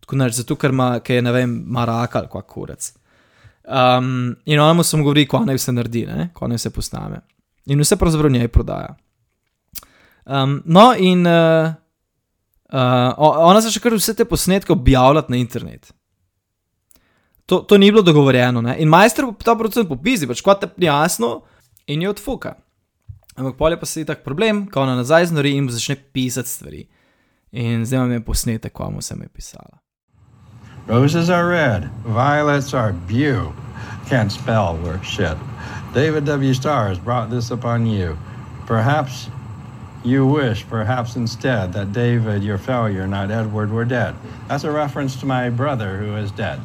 tako 0.00 0.20
nač, 0.20 0.36
zato 0.40 0.56
ker 0.56 0.70
ima, 0.70 0.96
je, 1.08 1.22
ne 1.22 1.32
vem, 1.32 1.56
maraka 1.66 2.20
ali 2.20 2.28
kako 2.32 2.42
kurec. 2.42 2.92
Um, 3.66 4.36
in 4.44 4.60
ona 4.60 4.72
mu 4.72 4.82
samo 4.82 5.02
govori, 5.02 5.26
ko 5.26 5.40
naj 5.42 5.58
vse 5.58 5.72
naredi, 5.74 6.06
ko 6.34 6.46
naj 6.48 6.60
vse 6.60 6.70
postane. 6.70 7.20
In 7.66 7.80
vse 7.82 7.96
pravzaprav 7.98 8.30
njej 8.30 8.48
prodaja. 8.48 8.94
Um, 10.26 10.60
no, 10.64 10.92
in 10.98 11.26
uh, 11.26 11.72
uh, 12.70 13.12
ona 13.18 13.60
začne 13.60 13.82
kar 13.82 13.94
vse 13.94 14.14
te 14.14 14.24
posnetke 14.24 14.72
objavljati 14.72 15.32
na 15.32 15.40
internet. 15.42 15.92
To, 17.46 17.60
to 17.62 17.78
ni 17.78 17.92
bilo 17.92 18.02
dogovorjeno, 18.02 18.60
ne? 18.60 18.76
in 18.78 18.88
majster 18.88 19.28
ta 19.44 19.54
procent 19.54 19.88
popizi, 19.88 20.26
pač 20.26 20.42
kot 20.42 20.64
je 20.66 20.86
jasno, 20.86 21.42
in 21.86 22.02
je 22.02 22.10
odfuka. 22.10 22.56
Ampak 23.36 23.56
polje 23.56 23.80
pa 23.80 23.86
se 23.86 24.00
je 24.00 24.08
tak 24.08 24.24
problem, 24.24 24.66
ko 24.66 24.82
ona 24.82 24.96
nazaj 24.96 25.26
znori 25.26 25.52
in 25.56 25.68
začne 25.70 25.96
pisati 26.12 26.48
stvari. 26.48 26.86
In 27.52 27.84
zdaj 27.86 28.06
imam 28.06 28.22
posnetek, 28.22 28.72
ko 28.72 28.90
mu 28.90 29.02
sem 29.02 29.22
je 29.22 29.28
pisala. 29.28 29.78
Roses 30.88 31.30
are 31.30 31.48
red, 31.48 31.90
violets 32.04 32.74
are 32.74 32.92
blue. 32.92 33.52
Can't 34.08 34.32
spell 34.32 34.78
worth 34.82 35.04
shit. 35.04 35.36
David 35.94 36.24
W. 36.24 36.54
Starr 36.54 36.88
has 36.88 36.98
brought 36.98 37.30
this 37.30 37.50
upon 37.50 37.86
you. 37.86 38.18
Perhaps 38.66 39.28
you 40.04 40.26
wish, 40.26 40.64
perhaps 40.68 41.16
instead, 41.16 41.72
that 41.72 41.92
David, 41.92 42.42
your 42.42 42.58
failure, 42.58 43.06
not 43.06 43.30
Edward, 43.30 43.70
were 43.70 43.84
dead. 43.84 44.14
That's 44.48 44.64
a 44.64 44.70
reference 44.70 45.16
to 45.20 45.26
my 45.26 45.50
brother 45.50 45.98
who 45.98 46.16
is 46.16 46.30
dead. 46.30 46.60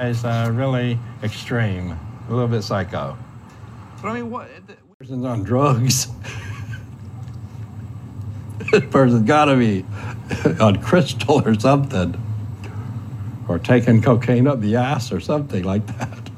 It's 0.00 0.24
uh, 0.24 0.50
really 0.54 0.98
extreme, 1.22 1.98
a 2.28 2.32
little 2.32 2.48
bit 2.48 2.62
psycho. 2.62 3.16
But 4.00 4.08
I 4.08 4.14
mean, 4.14 4.30
what? 4.30 4.48
person's 4.98 5.24
on 5.24 5.44
drugs. 5.44 6.08
this 8.72 8.84
person's 8.90 9.26
got 9.26 9.46
to 9.46 9.56
be 9.56 9.84
on 10.60 10.80
crystal 10.82 11.42
or 11.46 11.58
something, 11.58 12.14
or 13.48 13.58
taking 13.58 14.02
cocaine 14.02 14.46
up 14.46 14.60
the 14.60 14.76
ass 14.76 15.12
or 15.12 15.20
something 15.20 15.64
like 15.64 15.86
that. 15.98 16.30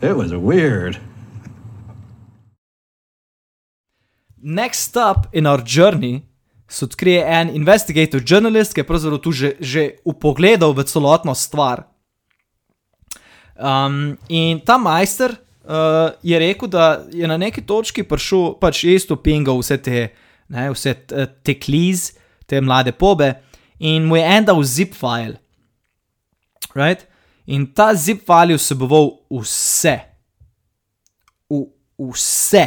It 0.00 0.16
was 0.16 0.34
weird. 0.34 0.98
Next 4.42 4.78
stop 4.78 5.28
in 5.32 5.46
our 5.46 5.62
journey 5.66 6.22
se 6.68 6.84
odkrije 6.84 7.24
en 7.26 7.50
investigator 7.54 8.22
journalist, 8.26 8.72
ki 8.74 8.80
je 8.80 8.86
pravzaprav 8.86 9.18
tu 9.20 9.32
že, 9.32 9.56
že 9.60 9.82
upogledal 10.04 10.72
v 10.72 10.84
celotno 10.84 11.34
stvar. 11.34 11.89
Um, 13.60 14.16
in 14.28 14.60
ta 14.64 14.78
majster 14.80 15.34
uh, 15.68 16.16
je 16.22 16.38
rekel, 16.38 16.68
da 16.68 17.04
je 17.12 17.28
na 17.28 17.36
neki 17.36 17.60
točki 17.66 18.06
prišel, 18.08 18.54
pač 18.60 18.84
je 18.84 18.94
isto 18.96 19.18
pingal 19.20 19.60
vse 19.60 19.76
te, 19.84 20.06
ne, 20.48 20.70
vse 20.72 20.94
te 21.44 21.54
kliz, 21.60 22.14
te 22.48 22.62
mlade 22.64 22.94
pobe, 22.96 23.34
in 23.78 24.08
mu 24.08 24.16
je 24.16 24.24
en 24.24 24.48
dal 24.48 24.62
zip 24.64 24.96
file. 24.96 25.36
Right? 26.72 27.04
In 27.52 27.68
ta 27.76 27.92
zip 27.94 28.24
file 28.24 28.56
je 28.56 28.62
vseboval 28.62 29.12
vse, 29.42 29.96
v, 31.50 31.62
vse, 32.00 32.64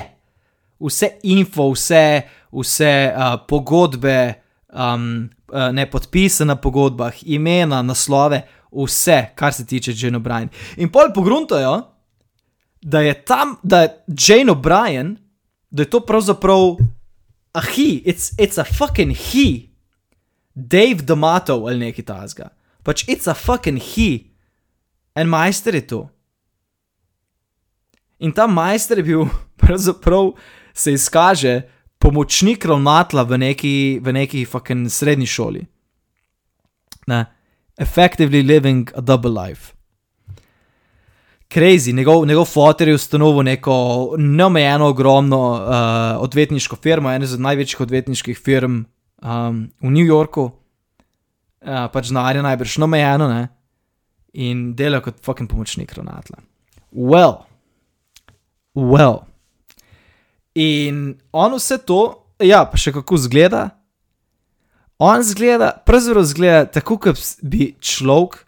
vse 0.77 1.13
info, 1.33 1.71
vse, 1.73 2.05
vse 2.53 2.93
uh, 3.09 3.37
pogodbe, 3.49 4.17
um, 4.69 5.29
uh, 5.49 5.71
ne 5.73 5.89
podpisane 5.89 6.59
pogodbah, 6.61 7.17
imena, 7.25 7.81
naslove, 7.81 8.43
vse, 8.75 9.33
kar 9.35 9.53
se 9.53 9.65
tiče 9.65 9.93
Jane 9.95 10.17
O'Brien. 10.17 10.49
In 10.77 10.91
pol 10.91 11.13
pogruntajo, 11.13 11.81
da 12.81 13.01
je 13.01 13.13
tam, 13.25 13.55
da 13.63 13.81
je 13.81 13.89
Jane 14.27 14.51
O'Brien, 14.51 15.17
da 15.69 15.83
je 15.83 15.89
to 15.89 15.99
pravzaprav 15.99 16.75
a 17.53 17.61
he, 17.61 18.01
it's, 18.05 18.33
it's 18.37 18.57
a 18.57 18.63
fucking 18.63 19.13
he, 19.15 19.69
Dave 20.53 21.05
D'Amato 21.05 21.53
ali 21.65 21.77
nekaj 21.77 22.05
tasga. 22.05 22.49
Pač 22.83 23.05
it's 23.07 23.29
a 23.29 23.33
fucking 23.33 23.79
he, 23.81 24.33
en 25.15 25.29
majster 25.29 25.75
je 25.75 25.87
to. 25.87 26.01
In 28.19 28.31
ta 28.31 28.47
majster 28.47 28.97
je 28.97 29.03
bil, 29.03 29.25
pravzaprav 29.61 30.33
se 30.73 30.93
izkaže, 30.93 31.61
pomočnik 31.99 32.65
ravnatla 32.65 33.23
v 33.23 33.37
neki, 33.37 33.75
v 34.03 34.13
neki 34.13 34.45
fucking 34.45 34.89
srednji 34.91 35.27
šoli. 35.27 35.61
Ne, 37.07 37.25
effectively 37.77 38.43
living 38.43 38.89
a 38.95 39.01
double 39.01 39.31
life 39.31 39.73
crazy. 41.53 41.93
Njegov, 41.93 42.25
njegov 42.25 42.45
fotor 42.45 42.87
je 42.87 42.95
ustanovil 42.95 43.43
neko 43.43 43.75
neomejeno, 44.17 44.87
ogromno 44.87 45.51
uh, 45.51 46.23
odvetniško 46.23 46.75
firmo, 46.75 47.11
eno 47.11 47.23
izmed 47.23 47.39
največjih 47.39 47.81
odvetniških 47.81 48.39
firm 48.39 48.81
um, 49.21 49.69
v 49.81 49.91
New 49.91 50.05
Yorku, 50.05 50.43
uh, 50.43 51.85
pač 51.93 52.09
znanje 52.09 52.41
najbrž 52.41 52.77
neomejeno, 52.77 53.27
ne? 53.27 53.47
in 54.33 54.71
dela 54.73 54.97
kot 55.01 55.19
fucking 55.21 55.49
pomočnik 55.49 55.93
Ronatla. 55.93 56.39
Well, 56.91 57.45
well. 58.73 59.27
In 60.55 61.19
on 61.31 61.53
vse 61.53 61.77
to, 61.85 61.99
ja, 62.41 62.63
pa 62.65 62.77
še 62.77 62.95
kako 62.95 63.19
zgleda. 63.27 63.67
On 64.97 65.23
zgleda, 65.23 65.71
pravzaprav 65.85 66.23
zgleda 66.23 66.65
tako, 66.65 66.97
kot 66.97 67.19
bi 67.41 67.73
človek 67.81 68.43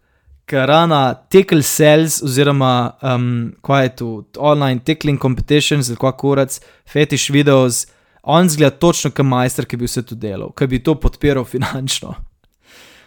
karana 0.45 1.13
tickle 1.29 1.63
cells, 1.65 2.21
oziroma 2.23 2.91
um, 3.01 3.53
kaj 3.65 3.83
je 3.83 3.95
tu, 3.95 4.09
online 4.37 4.83
tickling 4.85 5.21
competitions, 5.21 5.89
ali 5.89 5.97
kako 5.97 6.17
kurac, 6.17 6.59
fetiš 6.91 7.29
videos, 7.29 7.85
on 8.23 8.49
zgleda 8.49 8.77
točno 8.77 9.11
kot 9.11 9.25
majster, 9.25 9.65
ki 9.65 9.77
bi 9.77 9.89
vse 9.89 10.05
to 10.05 10.15
delal, 10.15 10.53
ki 10.53 10.67
bi 10.69 10.83
to 10.83 10.97
podpiral 10.99 11.45
finančno. 11.45 12.15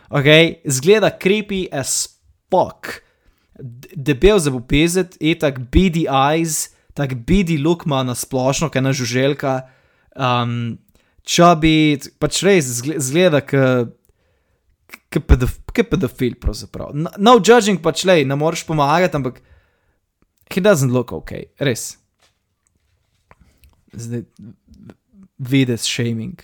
Ok, 0.08 0.24
zgleda 0.64 1.10
creepy 1.20 1.66
as 1.68 2.08
fuck, 2.48 3.02
debel 3.92 4.38
za 4.40 4.48
popezet, 4.50 5.18
je 5.20 5.34
tak 5.36 5.58
beady 5.68 6.06
eyes, 6.08 6.70
tak 6.96 7.12
beady 7.28 7.58
look 7.60 7.84
ima 7.84 8.00
na 8.02 8.14
splošno, 8.16 8.70
kaj 8.72 8.82
na 8.82 8.92
žuželka. 8.96 9.52
Um, 10.16 10.78
Čabi, 11.28 12.00
pač 12.20 12.42
res 12.46 12.64
zgleda, 12.80 13.40
kot 13.44 13.92
pedofil, 15.90 16.34
pravzaprav. 16.40 16.88
No, 16.96 17.08
no 17.20 17.32
judging 17.36 17.82
pač 17.84 18.04
le, 18.08 18.24
ne 18.24 18.36
moreš 18.38 18.64
pomagati, 18.68 19.16
ampak 19.18 19.34
he 20.48 20.60
doesn't 20.64 20.92
look 20.94 21.12
ok, 21.12 21.32
res. 21.60 21.98
Zdaj, 23.92 24.22
vidiš 25.38 25.80
shaming. 25.84 26.38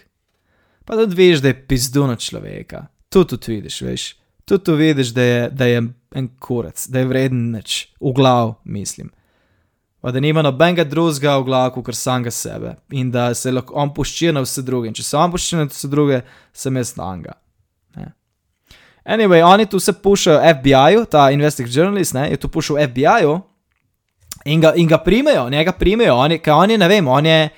Pa 0.84 0.92
tudi 1.00 1.16
veš, 1.16 1.40
da 1.40 1.48
je 1.48 1.66
pizduna 1.68 2.16
človeka. 2.20 2.86
Tu 3.08 3.24
tudi 3.24 3.52
vidiš, 3.56 3.80
veš. 3.88 4.02
Tu 4.44 4.58
tudi 4.58 4.84
vidiš, 4.84 5.08
da 5.16 5.22
je, 5.22 5.50
da 5.50 5.64
je 5.64 5.82
en 6.14 6.28
kurec, 6.40 6.86
da 6.92 6.98
je 7.00 7.06
vreden 7.08 7.50
neč, 7.56 7.88
v 8.00 8.12
glav, 8.12 8.54
mislim. 8.64 9.10
Pa 10.04 10.12
da 10.12 10.20
nima 10.20 10.42
nobenega 10.44 10.84
drugega 10.84 11.38
v 11.40 11.46
glavu, 11.46 11.82
kot 11.82 11.96
samega 11.96 12.30
sebe. 12.30 12.74
In 12.92 13.08
da 13.10 13.30
se 13.34 13.52
lahko 13.52 13.72
on 13.80 13.94
pušča 13.94 14.34
na 14.36 14.42
vse 14.44 14.62
druge. 14.62 14.90
In 14.90 14.96
če 14.96 15.02
se 15.02 15.16
on 15.16 15.32
pušča 15.32 15.62
na 15.62 15.64
vse 15.70 15.88
druge, 15.88 16.20
sem 16.52 16.76
jaz 16.76 16.92
nanga. 17.00 17.38
Anyway, 19.04 19.42
oni 19.44 19.66
tu 19.68 19.80
se 19.80 19.92
pušijo 19.92 20.38
FBI-ju, 20.40 21.04
ta 21.04 21.30
investigative 21.30 21.80
journalist, 21.80 22.14
ne, 22.16 22.30
je 22.30 22.36
tu 22.40 22.48
pušil 22.48 22.78
FBI-ju 22.88 23.34
in, 24.44 24.62
in 24.80 24.88
ga 24.88 24.98
primejo, 24.98 25.50
njega 25.52 25.72
primejo, 25.72 26.14
oni, 26.16 26.38
kaj 26.40 26.54
oni 26.54 26.78
ne 26.80 26.88
vem, 26.88 27.08
on 27.08 27.26
je 27.26 27.48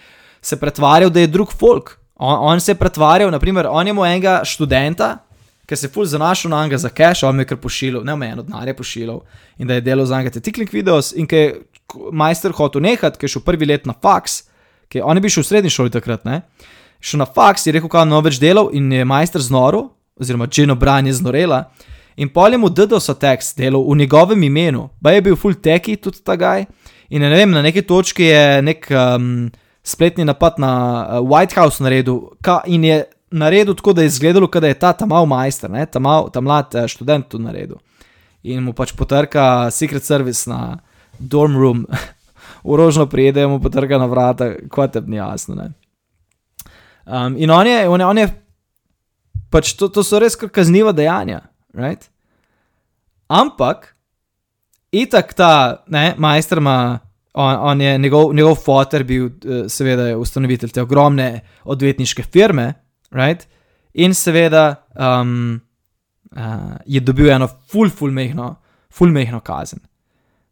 se 0.42 0.59
pretvarjal, 0.59 1.11
da 1.11 1.22
je 1.22 1.30
drug 1.30 1.53
folk, 1.55 1.94
On, 2.16 2.53
on 2.53 2.61
se 2.61 2.70
je 2.72 2.74
pretvarjal, 2.74 3.30
naprimer, 3.30 3.66
on 3.70 3.86
je 3.86 3.90
imel 3.90 4.05
enega 4.05 4.40
študenta, 4.44 5.18
ki 5.66 5.76
se 5.76 5.86
je 5.86 5.90
ful 5.92 6.05
zanašal 6.05 6.51
na 6.51 6.62
njega 6.64 6.78
za 6.78 6.88
cash, 6.88 7.24
on 7.24 7.38
je 7.38 7.44
kar 7.44 7.59
pošiljal, 7.61 8.05
ne 8.05 8.12
omejeno 8.12 8.42
denar 8.42 8.68
je 8.68 8.76
pošiljal 8.76 9.20
in 9.59 9.68
da 9.68 9.74
je 9.74 9.80
delal 9.80 10.07
za 10.07 10.18
njega 10.18 10.30
te 10.30 10.40
tiklik 10.40 10.72
videos 10.72 11.12
in 11.12 11.26
ki 11.26 11.36
je 11.36 11.61
majster 12.12 12.55
hotel 12.57 12.82
nehati, 12.82 13.18
ki 13.18 13.26
je 13.26 13.37
šel 13.37 13.45
prvi 13.47 13.66
let 13.66 13.87
na 13.87 13.95
faks, 13.95 14.45
ki 14.93 15.03
on 15.03 15.18
je 15.18 15.24
bil 15.24 15.32
še 15.32 15.43
v 15.43 15.49
srednji 15.51 15.74
šoli 15.74 15.93
takrat, 15.95 16.24
ne. 16.26 16.43
Šel 17.01 17.22
na 17.22 17.26
faks, 17.28 17.66
je 17.66 17.74
rekel, 17.76 17.91
kaj 17.93 18.07
no 18.09 18.20
več 18.24 18.41
delal 18.43 18.70
in 18.74 18.91
je 18.93 19.07
majster 19.07 19.43
znoril, 19.43 19.91
oziroma 20.20 20.49
Džino 20.49 20.76
Bran 20.78 21.07
je 21.07 21.16
znorela. 21.18 21.66
In 22.16 22.30
pol 22.32 22.53
je 22.53 22.59
mu 22.59 22.70
so 23.01 23.14
tekst 23.14 23.59
delal 23.59 23.84
v 23.84 23.97
njegovem 23.97 24.43
imenu, 24.43 24.89
pa 25.03 25.11
je 25.12 25.22
bil 25.22 25.37
full 25.37 25.55
teki 25.55 25.97
tudi 25.97 26.22
ta 26.24 26.37
gaj. 26.37 26.66
In 27.11 27.20
ne 27.20 27.37
vem, 27.37 27.51
na 27.51 27.62
neki 27.62 27.82
točki 27.82 28.24
je 28.24 28.62
nek 28.62 28.89
um, 28.91 29.51
spletni 29.84 30.24
napad 30.24 30.59
na 30.59 30.72
uh, 31.20 31.28
White 31.28 31.55
House 31.55 31.82
naredil 31.82 32.32
ka, 32.43 32.62
in 32.66 32.84
je 32.84 33.05
naredil 33.30 33.74
tako, 33.74 33.93
da 33.93 34.03
je 34.03 34.07
izgledalo, 34.07 34.47
da 34.47 34.66
je 34.66 34.78
ta 34.78 34.93
ta 34.93 35.07
mal 35.07 35.26
majster, 35.26 35.70
ne, 35.70 35.87
ta, 35.87 35.99
mal, 35.99 36.30
ta 36.30 36.41
mlad 36.41 36.74
uh, 36.74 36.87
študent 36.87 37.28
to 37.28 37.39
naredil. 37.39 37.78
In 38.43 38.62
mu 38.62 38.72
pač 38.72 38.95
potrka 38.97 39.70
Secret 39.70 40.05
Service 40.05 40.51
na 40.51 40.78
dorm 41.18 41.56
room, 41.56 41.86
urožno 42.72 43.06
prijede, 43.06 43.46
mu 43.46 43.60
potrka 43.60 43.98
na 43.98 44.06
vrata, 44.06 44.52
kot 44.70 44.92
te 44.92 45.00
ni 45.00 45.16
jasno. 45.16 45.68
Um, 47.06 47.36
in 47.38 47.50
on 47.50 47.66
je, 47.66 47.88
on 47.88 48.00
je, 48.00 48.06
on 48.06 48.18
je 48.18 48.28
pač 49.50 49.74
to, 49.78 49.88
to 49.88 50.02
so 50.04 50.18
res 50.18 50.36
kazniva 50.36 50.92
dejanja, 50.92 51.44
right? 51.74 52.08
Ampak, 53.28 53.92
itak 54.94 55.34
ta, 55.34 55.84
ne, 55.92 56.14
majster 56.18 56.58
ima, 56.58 56.98
on, 57.34 57.56
on 57.70 57.80
je 57.80 57.98
njegov, 57.98 58.34
njegov 58.34 58.56
fotor 58.64 59.04
bil, 59.04 59.26
eh, 59.26 59.66
seveda, 59.68 60.12
ustanovitelj 60.18 60.74
te 60.74 60.82
ogromne 60.82 61.30
odvetniške 61.64 62.22
firme, 62.22 62.72
right? 63.14 63.46
In 63.94 64.14
seveda 64.14 64.66
um, 64.92 65.60
uh, 66.36 66.76
je 66.84 67.00
dobil 67.00 67.30
eno 67.32 67.48
full, 67.48 67.90
full 67.90 68.12
mehno, 68.12 68.54
full 68.92 69.12
mehno 69.12 69.40
kazen. 69.40 69.80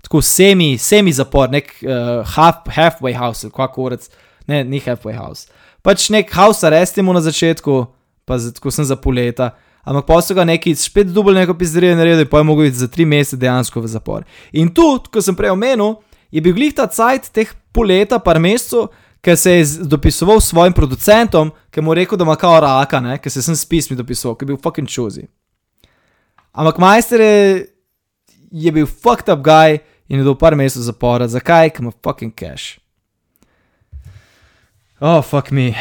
Tako 0.04 0.20
semi, 0.20 0.74
semi 0.78 1.12
zapor, 1.16 1.48
nek 1.52 1.70
uh, 1.80 2.20
half, 2.36 2.66
halfway 2.68 3.16
house, 3.16 3.48
kako 3.48 3.88
rec, 3.94 4.08
ne, 4.46 4.60
ni 4.68 4.80
halfway 4.84 5.16
house. 5.16 5.48
Pač 5.84 6.10
nek 6.12 6.32
house 6.32 6.64
arrest 6.66 7.00
mu 7.00 7.12
na 7.16 7.22
začetku, 7.24 7.86
pa 8.28 8.36
tako 8.36 8.72
sem 8.72 8.84
za 8.84 8.96
pol 9.00 9.16
leta. 9.16 9.54
Ampak 9.84 10.06
pa 10.08 10.20
so 10.24 10.36
ga 10.36 10.44
neki 10.48 10.72
spet 10.80 11.10
dubli 11.12 11.36
neko 11.36 11.56
pizzerijo 11.56 11.96
naredili, 11.96 12.28
pa 12.28 12.40
je 12.40 12.48
mogel 12.48 12.68
iti 12.70 12.80
za 12.80 12.88
tri 12.88 13.04
mesece 13.04 13.36
dejansko 13.40 13.80
v 13.84 13.90
zapor. 13.92 14.24
In 14.52 14.70
tu, 14.72 14.86
kot 15.12 15.24
sem 15.24 15.36
prej 15.36 15.52
omenil, 15.52 15.98
je 16.32 16.40
bil 16.44 16.56
glih 16.56 16.72
ta 16.76 16.86
cajt 16.88 17.28
teh 17.36 17.52
pol 17.72 17.92
leta, 17.92 18.18
par 18.20 18.40
mesecev, 18.40 18.88
ker 19.24 19.36
se 19.40 19.52
je 19.52 19.88
dopisoval 19.88 20.40
svojim 20.40 20.72
producentom, 20.76 21.52
ki 21.72 21.84
mu 21.84 21.92
je 21.92 22.02
rekel, 22.02 22.20
da 22.20 22.24
ima 22.24 22.36
kao 22.36 22.56
raka, 22.60 23.00
ker 23.20 23.32
se 23.32 23.44
sem 23.44 23.56
s 23.56 23.64
pismi 23.68 23.96
dopisoval, 23.96 24.36
ker 24.36 24.48
je 24.48 24.52
bil 24.52 24.60
fucking 24.60 24.88
čuzi. 24.88 25.28
Ampak 26.52 26.80
majster 26.80 27.20
je, 27.20 27.66
je 28.52 28.72
bil 28.72 28.86
fucked 28.86 29.32
up 29.32 29.44
guy 29.44 29.80
in 30.08 30.18
je 30.18 30.24
do 30.24 30.34
par 30.38 30.56
mesecev 30.56 30.86
zapora. 30.86 31.28
Zakaj? 31.28 31.70
Ker 31.70 31.86
ima 31.86 31.92
fucking 32.04 32.34
cash. 32.34 32.78
Oh, 35.00 35.22
fuck 35.22 35.50
me. 35.50 35.74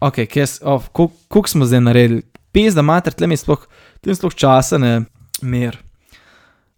Ok, 0.00 0.18
oh, 0.62 0.88
kako 1.28 1.48
smo 1.48 1.66
zdaj 1.66 1.80
naredili? 1.80 2.22
Pes, 2.52 2.74
da 2.74 2.82
mater, 2.82 3.12
tle 3.12 3.26
mi 3.26 3.36
sploh, 3.36 3.66
tle 4.00 4.14
mi 4.14 4.16
sploh 4.16 4.34
časa 4.34 4.78
ne 4.78 4.92
mir. 5.42 5.78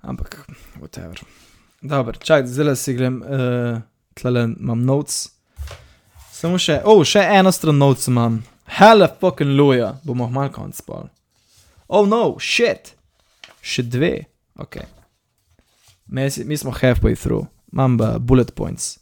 Ampak, 0.00 0.34
whatever. 0.80 1.20
Dobro, 1.80 2.16
čakaj, 2.18 2.46
zdaj 2.46 2.76
si 2.76 2.94
grem, 2.94 3.22
uh, 3.22 3.80
tle 4.14 4.44
imam 4.48 4.84
notes. 4.84 5.28
Samo 6.32 6.58
še, 6.58 6.80
oh, 6.88 7.04
še 7.04 7.22
eno 7.38 7.52
stran 7.52 7.78
notes 7.80 8.08
imam. 8.08 8.40
Hella 8.70 9.08
fucking 9.20 9.56
luja, 9.56 9.94
bomo 10.04 10.28
malo 10.28 10.52
konc 10.54 10.76
spal. 10.76 11.08
Oh 11.88 12.06
no, 12.08 12.36
shit. 12.40 12.94
Še 13.60 13.84
dve, 13.88 14.14
ok. 14.60 14.78
Mi, 16.10 16.26
mi 16.44 16.56
smo 16.56 16.72
halfway 16.74 17.14
through, 17.14 17.46
imam 17.72 17.98
pa 17.98 18.18
bullet 18.18 18.54
points. 18.54 18.98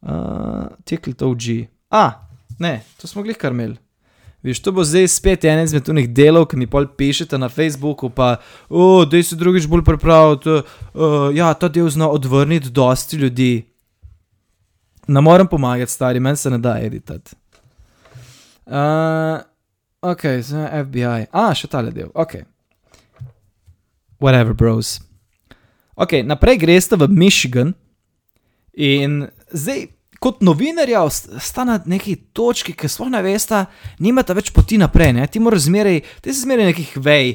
Uh, 0.00 0.72
Tikl 0.84 1.12
to 1.12 1.34
G. 1.34 1.68
A, 1.90 1.98
ah, 2.06 2.12
ne, 2.58 2.80
to 3.00 3.06
smo 3.06 3.22
glih 3.22 3.36
kar 3.36 3.52
imeli. 3.52 3.76
Viš, 4.42 4.62
to 4.64 4.72
bo 4.72 4.84
zdaj 4.84 5.08
spet 5.12 5.44
en 5.44 5.60
izmed 5.60 5.84
tunih 5.84 6.06
delov, 6.08 6.46
ki 6.48 6.56
mi 6.56 6.66
pol 6.70 6.86
pišete 6.96 7.36
na 7.38 7.50
Facebooku, 7.52 8.08
pa, 8.08 8.38
o, 8.68 9.04
da 9.04 9.20
se 9.22 9.36
drugič 9.36 9.66
bolj 9.68 9.84
pripravljate. 9.84 10.62
Uh, 10.94 11.28
ja, 11.36 11.52
ta 11.54 11.68
del 11.68 11.90
zna 11.92 12.08
odvrniti 12.08 12.70
dosti 12.70 13.20
ljudi. 13.20 13.50
Ne 15.08 15.20
morem 15.20 15.46
pomagati, 15.46 15.92
stari, 15.92 16.20
meni 16.20 16.36
se 16.36 16.50
ne 16.50 16.58
da 16.58 16.78
editati. 16.80 17.36
Uh, 18.64 19.42
ok, 20.00 20.24
zdaj 20.40 20.84
FBI. 20.86 21.28
A, 21.32 21.50
še 21.52 21.68
tale 21.68 21.92
del, 21.92 22.08
ok. 22.14 22.40
Whatever, 24.20 24.56
bros. 24.56 25.00
Ok, 26.00 26.22
naprej 26.24 26.56
greste 26.56 26.96
v 26.96 27.08
Michigan 27.12 27.74
in 28.72 29.26
zdaj 29.52 29.90
kot 30.20 30.40
novinarja 30.40 31.02
sta 31.12 31.64
na 31.64 31.76
neki 31.84 32.14
točki, 32.32 32.72
ki 32.72 32.88
sploh 32.88 33.10
ne 33.12 33.20
veste, 33.24 33.66
nimate 34.00 34.36
več 34.36 34.48
poti 34.52 34.78
naprej. 34.80 35.12
Ne? 35.16 35.28
Ti 35.28 35.40
moraš 35.44 35.66
zmeraj, 35.68 36.00
ti 36.24 36.32
si 36.32 36.44
zmeraj 36.44 36.70
nekih 36.72 36.96
vej, 37.04 37.30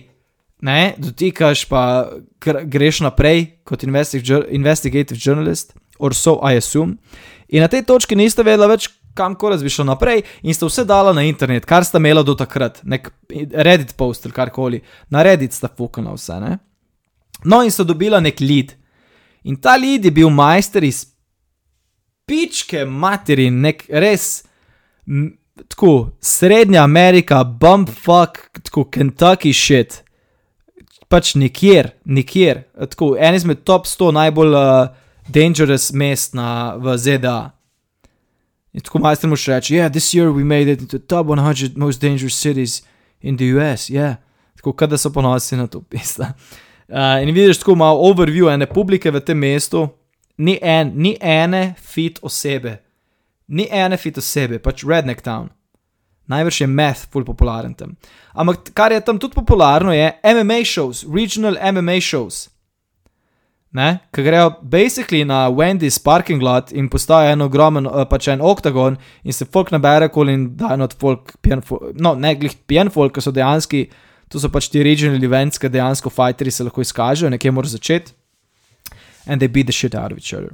ne? 0.65 0.95
dotikaš 0.97 1.65
pa 1.69 2.09
greš 2.41 3.03
naprej 3.05 3.45
kot 3.65 3.85
investigative 3.85 5.17
journalist, 5.17 5.77
or 5.97 6.17
so 6.17 6.39
I 6.41 6.57
assume. 6.57 6.97
In 7.53 7.61
na 7.61 7.69
tej 7.69 7.85
točki 7.85 8.17
niste 8.17 8.45
vedeli 8.45 8.69
več, 8.69 8.89
kam 9.15 9.37
koraz 9.37 9.61
bi 9.63 9.69
šel 9.69 9.85
naprej, 9.93 10.25
in 10.41 10.57
ste 10.57 10.65
vse 10.65 10.89
dala 10.89 11.13
na 11.13 11.23
internet, 11.29 11.69
kar 11.69 11.85
sta 11.85 12.01
imela 12.01 12.25
do 12.25 12.33
takrat, 12.37 12.81
nek 12.83 13.13
Reddit 13.29 13.93
post 13.97 14.25
ali 14.25 14.33
karkoli, 14.33 14.81
na 15.13 15.21
Reddit 15.25 15.53
sta 15.53 15.69
fukala 15.69 16.17
vse. 16.17 16.41
Ne? 16.41 16.57
No, 17.45 17.61
in 17.63 17.71
so 17.71 17.85
dobila 17.85 18.19
nek 18.19 18.41
lead. 18.41 18.73
In 19.45 19.55
ta 19.61 19.75
lead 19.77 20.05
je 20.05 20.11
bil 20.11 20.29
majster 20.33 20.83
iz 20.83 21.05
pičke 22.25 22.85
materi, 22.85 23.51
nek 23.53 23.85
res, 23.89 24.43
tako 25.69 25.91
srednja 26.21 26.83
Amerika, 26.83 27.43
bumpfuck, 27.43 28.49
tako 28.63 28.87
Kentucky 28.89 29.53
shit. 29.53 30.01
Pač 31.09 31.35
nikjer, 31.37 31.91
nikjer, 32.05 32.63
tako 32.89 33.13
en 33.21 33.37
izmed 33.37 33.61
top 33.63 33.85
100 33.85 34.09
najbolj 34.17 34.55
uh, 34.57 34.87
dangerous 35.29 35.91
mest 35.93 36.33
na, 36.33 36.75
v 36.81 36.97
ZDA. 36.97 37.51
In 38.73 38.83
tako 38.83 38.99
majster 39.05 39.29
mu 39.29 39.37
še 39.39 39.53
reče, 39.53 39.75
yeah, 39.77 39.91
this 39.91 40.09
year 40.17 40.33
we 40.33 40.43
made 40.43 40.67
it 40.67 40.81
into 40.81 40.99
top 40.99 41.29
100 41.29 41.77
most 41.77 42.01
dangerous 42.01 42.35
cities 42.35 42.81
in 43.21 43.37
the 43.37 43.53
US, 43.55 43.89
yeah. 43.89 44.17
Tako, 44.57 44.73
kada 44.73 44.97
so 44.97 45.13
ponosni 45.13 45.61
na 45.61 45.67
to 45.67 45.81
pista. 45.81 46.33
Uh, 46.87 47.21
in 47.21 47.33
vidiš 47.33 47.57
tako 47.63 47.75
malo 47.75 47.99
overview 48.05 48.49
ene 48.53 48.67
publike 48.69 49.11
v 49.11 49.19
tem 49.25 49.37
mestu, 49.37 49.87
ni, 50.37 50.59
en, 50.61 50.91
ni 50.95 51.15
ene 51.21 51.73
fit 51.81 52.19
osebe, 52.21 52.77
ni 53.47 53.67
ene 53.71 53.97
fit 53.97 54.17
osebe, 54.17 54.59
pač 54.59 54.83
Redneck 54.85 55.21
Town. 55.25 55.49
Najbrž 56.27 56.61
je 56.61 56.67
meth, 56.67 57.05
ful 57.13 57.25
popularen 57.25 57.73
tam. 57.77 57.93
Ampak 58.33 58.71
kar 58.73 58.93
je 58.93 59.01
tam 59.05 59.19
tudi 59.21 59.37
popularno, 59.37 59.93
je 59.93 60.11
MMA 60.23 60.63
shows, 60.65 61.05
regional 61.13 61.57
MMA 61.73 61.99
shows. 62.01 62.47
Ne, 63.75 63.99
ki 64.15 64.23
grejo 64.23 64.53
basically 64.61 65.25
na 65.27 65.49
Wendy's 65.51 65.97
parking 65.99 66.41
lot 66.41 66.71
in 66.71 66.87
postajajo 66.89 67.33
en 67.33 67.43
ogromen, 67.43 67.85
eh, 67.85 68.05
pač 68.07 68.29
en 68.31 68.41
oktagon 68.41 68.95
in 69.23 69.33
se 69.33 69.45
folk 69.45 69.71
nabere 69.71 70.07
kol 70.09 70.29
in 70.31 70.55
da 70.55 70.77
od 70.79 70.93
folk, 70.95 71.33
folk, 71.63 71.91
no, 71.99 72.13
ne 72.15 72.35
glih 72.39 72.55
pijan 72.67 72.89
folk, 72.89 73.13
ki 73.13 73.21
so 73.21 73.33
dejansko, 73.35 73.83
to 74.35 74.43
so 74.43 74.51
pač 74.51 74.67
ti 74.69 74.83
regional 74.83 75.23
events, 75.23 75.57
ki 75.61 75.71
dejansko 75.71 76.11
fighteri 76.11 76.51
se 76.51 76.67
lahko 76.67 76.83
izkažejo, 76.83 77.31
nekje 77.31 77.55
morajo 77.55 77.77
začeti 77.77 78.13
and 79.25 79.41
they 79.41 79.47
beat 79.47 79.65
the 79.65 79.73
shit 79.73 79.95
out 79.95 80.11
of 80.11 80.17
each 80.17 80.33
other. 80.33 80.53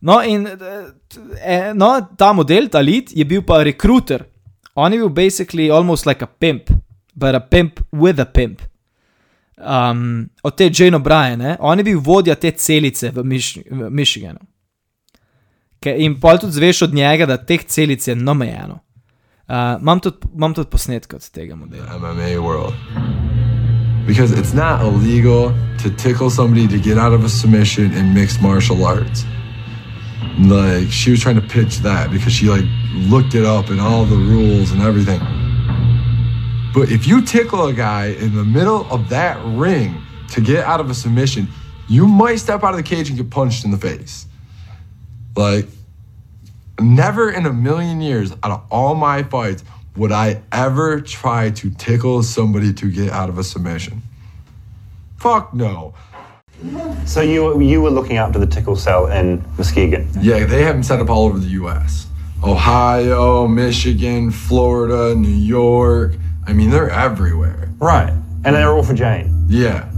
No, 0.00 0.22
in 0.22 0.46
eh, 0.46 1.72
no, 1.74 2.08
ta 2.16 2.32
model, 2.32 2.68
ta 2.68 2.80
lead, 2.80 3.12
je 3.12 3.24
bil 3.24 3.42
pa 3.42 3.62
rekruter. 3.64 4.26
On 4.74 4.92
je 4.92 4.98
bil 4.98 5.08
basically 5.08 5.70
almost 5.70 6.06
like 6.06 6.22
a 6.22 6.26
pimp, 6.26 6.70
but 7.14 7.34
a 7.34 7.40
pimp 7.40 7.80
with 7.92 8.20
a 8.20 8.26
pimp. 8.26 8.62
Um, 9.56 10.28
od 10.42 10.56
te 10.56 10.70
Jane 10.72 10.96
O'Brien, 10.96 11.56
on 11.58 11.78
je 11.78 11.84
bil 11.84 12.00
vodja 12.00 12.34
te 12.36 12.50
celice 12.50 13.10
v, 13.10 13.24
Mich 13.24 13.56
v 13.70 13.90
Michiganu. 13.90 14.44
In 15.86 16.18
pol 16.20 16.38
tudi 16.38 16.52
zveš 16.52 16.82
od 16.82 16.94
njega, 16.94 17.26
da 17.26 17.36
teh 17.38 17.64
celic 17.64 18.08
je 18.08 18.14
nomejeno. 18.16 18.80
Imam 19.48 20.00
tudi, 20.00 20.26
tudi 20.54 20.70
posnetke 20.70 21.16
od 21.16 21.30
tega 21.30 21.56
modela. 21.56 21.86
MMA 21.98 22.38
world. 22.42 22.74
because 24.06 24.30
it's 24.32 24.54
not 24.54 24.80
illegal 24.82 25.52
to 25.78 25.90
tickle 25.90 26.30
somebody 26.30 26.68
to 26.68 26.78
get 26.78 26.96
out 26.96 27.12
of 27.12 27.24
a 27.24 27.28
submission 27.28 27.92
in 27.92 28.14
mixed 28.14 28.40
martial 28.40 28.84
arts. 28.84 29.24
Like 30.38 30.90
she 30.90 31.10
was 31.10 31.20
trying 31.20 31.40
to 31.40 31.46
pitch 31.46 31.78
that 31.78 32.10
because 32.10 32.32
she 32.32 32.48
like 32.48 32.64
looked 32.92 33.34
it 33.34 33.44
up 33.44 33.68
and 33.68 33.80
all 33.80 34.04
the 34.04 34.16
rules 34.16 34.70
and 34.70 34.80
everything. 34.80 35.20
But 36.72 36.90
if 36.90 37.06
you 37.06 37.20
tickle 37.22 37.66
a 37.66 37.72
guy 37.72 38.08
in 38.08 38.34
the 38.34 38.44
middle 38.44 38.86
of 38.90 39.08
that 39.08 39.42
ring 39.44 40.00
to 40.30 40.40
get 40.40 40.64
out 40.64 40.78
of 40.78 40.88
a 40.90 40.94
submission, 40.94 41.48
you 41.88 42.06
might 42.06 42.36
step 42.36 42.62
out 42.62 42.70
of 42.70 42.76
the 42.76 42.82
cage 42.82 43.08
and 43.08 43.16
get 43.16 43.30
punched 43.30 43.64
in 43.64 43.70
the 43.70 43.78
face. 43.78 44.26
Like, 45.34 45.66
never 46.80 47.30
in 47.30 47.46
a 47.46 47.52
million 47.52 48.00
years 48.00 48.32
out 48.42 48.50
of 48.50 48.62
all 48.70 48.94
my 48.94 49.22
fights 49.22 49.64
would 49.96 50.12
I 50.12 50.42
ever 50.52 51.00
try 51.00 51.50
to 51.50 51.70
tickle 51.70 52.22
somebody 52.22 52.72
to 52.74 52.90
get 52.90 53.10
out 53.10 53.28
of 53.28 53.38
a 53.38 53.44
submission? 53.44 54.02
Fuck 55.16 55.54
no. 55.54 55.94
So 57.04 57.20
you 57.20 57.60
you 57.60 57.80
were 57.82 57.90
looking 57.90 58.16
after 58.16 58.38
the 58.38 58.46
tickle 58.46 58.76
cell 58.76 59.06
in 59.06 59.44
Muskegon. 59.56 60.08
Yeah, 60.20 60.44
they 60.44 60.64
have 60.64 60.74
them 60.74 60.82
set 60.82 61.00
up 61.00 61.10
all 61.10 61.26
over 61.26 61.38
the 61.38 61.52
U.S. 61.60 62.06
Ohio, 62.42 63.46
Michigan, 63.48 64.30
Florida, 64.30 65.14
New 65.14 65.28
York. 65.28 66.16
I 66.46 66.52
mean, 66.52 66.70
they're 66.70 66.90
everywhere. 66.90 67.68
Right. 67.78 68.12
And 68.44 68.54
they're 68.54 68.72
all 68.72 68.82
for 68.82 68.94
Jane. 68.94 69.32
Yeah. 69.48 69.88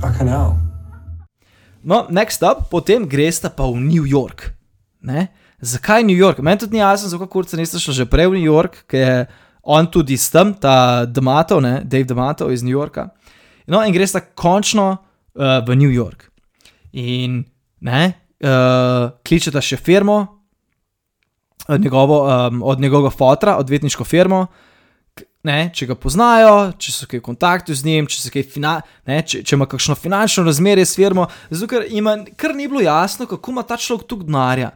Fucking 0.00 0.26
hell. 0.26 0.58
No, 1.84 2.06
next 2.08 2.42
up, 2.42 2.70
potem 2.70 3.06
greste 3.06 3.50
pa 3.50 3.70
v 3.70 3.78
New 3.78 4.06
York. 4.06 4.54
Ne? 5.02 5.28
Zakaj 5.62 6.02
New 6.02 6.18
York? 6.18 6.42
Meni 6.42 6.58
tudi 6.58 6.74
ni 6.74 6.82
jasno, 6.82 7.08
zakaj 7.08 7.28
kurce 7.30 7.56
niste 7.56 7.78
šli 7.78 7.94
že 7.94 8.06
prej 8.10 8.26
v 8.32 8.40
New 8.40 8.50
York, 8.50 8.82
ker 8.90 9.00
je 9.00 9.26
on 9.62 9.86
tudi 9.86 10.18
s 10.18 10.30
tem, 10.30 10.54
ta 10.58 11.06
Damato, 11.06 11.60
ne? 11.62 11.80
Dave 11.84 12.04
Damato 12.04 12.50
iz 12.50 12.62
New 12.66 12.74
Yorka. 12.74 13.12
No, 13.70 13.78
in 13.86 13.94
greste 13.94 14.20
končno 14.34 14.90
uh, 14.98 15.62
v 15.62 15.76
New 15.78 15.94
York. 15.94 16.32
In 16.92 17.44
ne, 17.80 18.02
uh, 18.42 19.14
kličete 19.22 19.62
še 19.62 19.78
firmo, 19.78 20.18
od, 21.68 21.80
njegovo, 21.80 22.26
um, 22.26 22.62
od 22.66 22.80
njegovega 22.80 23.14
fotra, 23.14 23.56
odvetniško 23.62 24.04
firmo. 24.04 24.46
Ne, 25.46 25.70
če 25.74 25.86
ga 25.90 25.94
poznajo, 25.98 26.72
če 26.78 26.92
so 26.94 27.06
kaj 27.10 27.18
v 27.18 27.26
kontaktu 27.26 27.74
z 27.74 27.86
njim, 27.86 28.06
če, 28.10 28.42
fina, 28.46 28.76
ne, 29.06 29.22
če, 29.26 29.42
če 29.46 29.56
ima 29.56 29.66
kakšno 29.66 29.94
finančno 29.98 30.44
razmerje 30.46 30.86
s 30.86 30.98
firmo, 30.98 31.26
zato 31.50 31.70
ker 31.70 31.86
ima 31.90 32.14
kar 32.38 32.54
ni 32.54 32.68
bilo 32.70 32.82
jasno, 32.82 33.26
kako 33.30 33.54
ima 33.54 33.64
ta 33.66 33.78
človek 33.78 34.06
tu 34.06 34.20
denarja. 34.22 34.70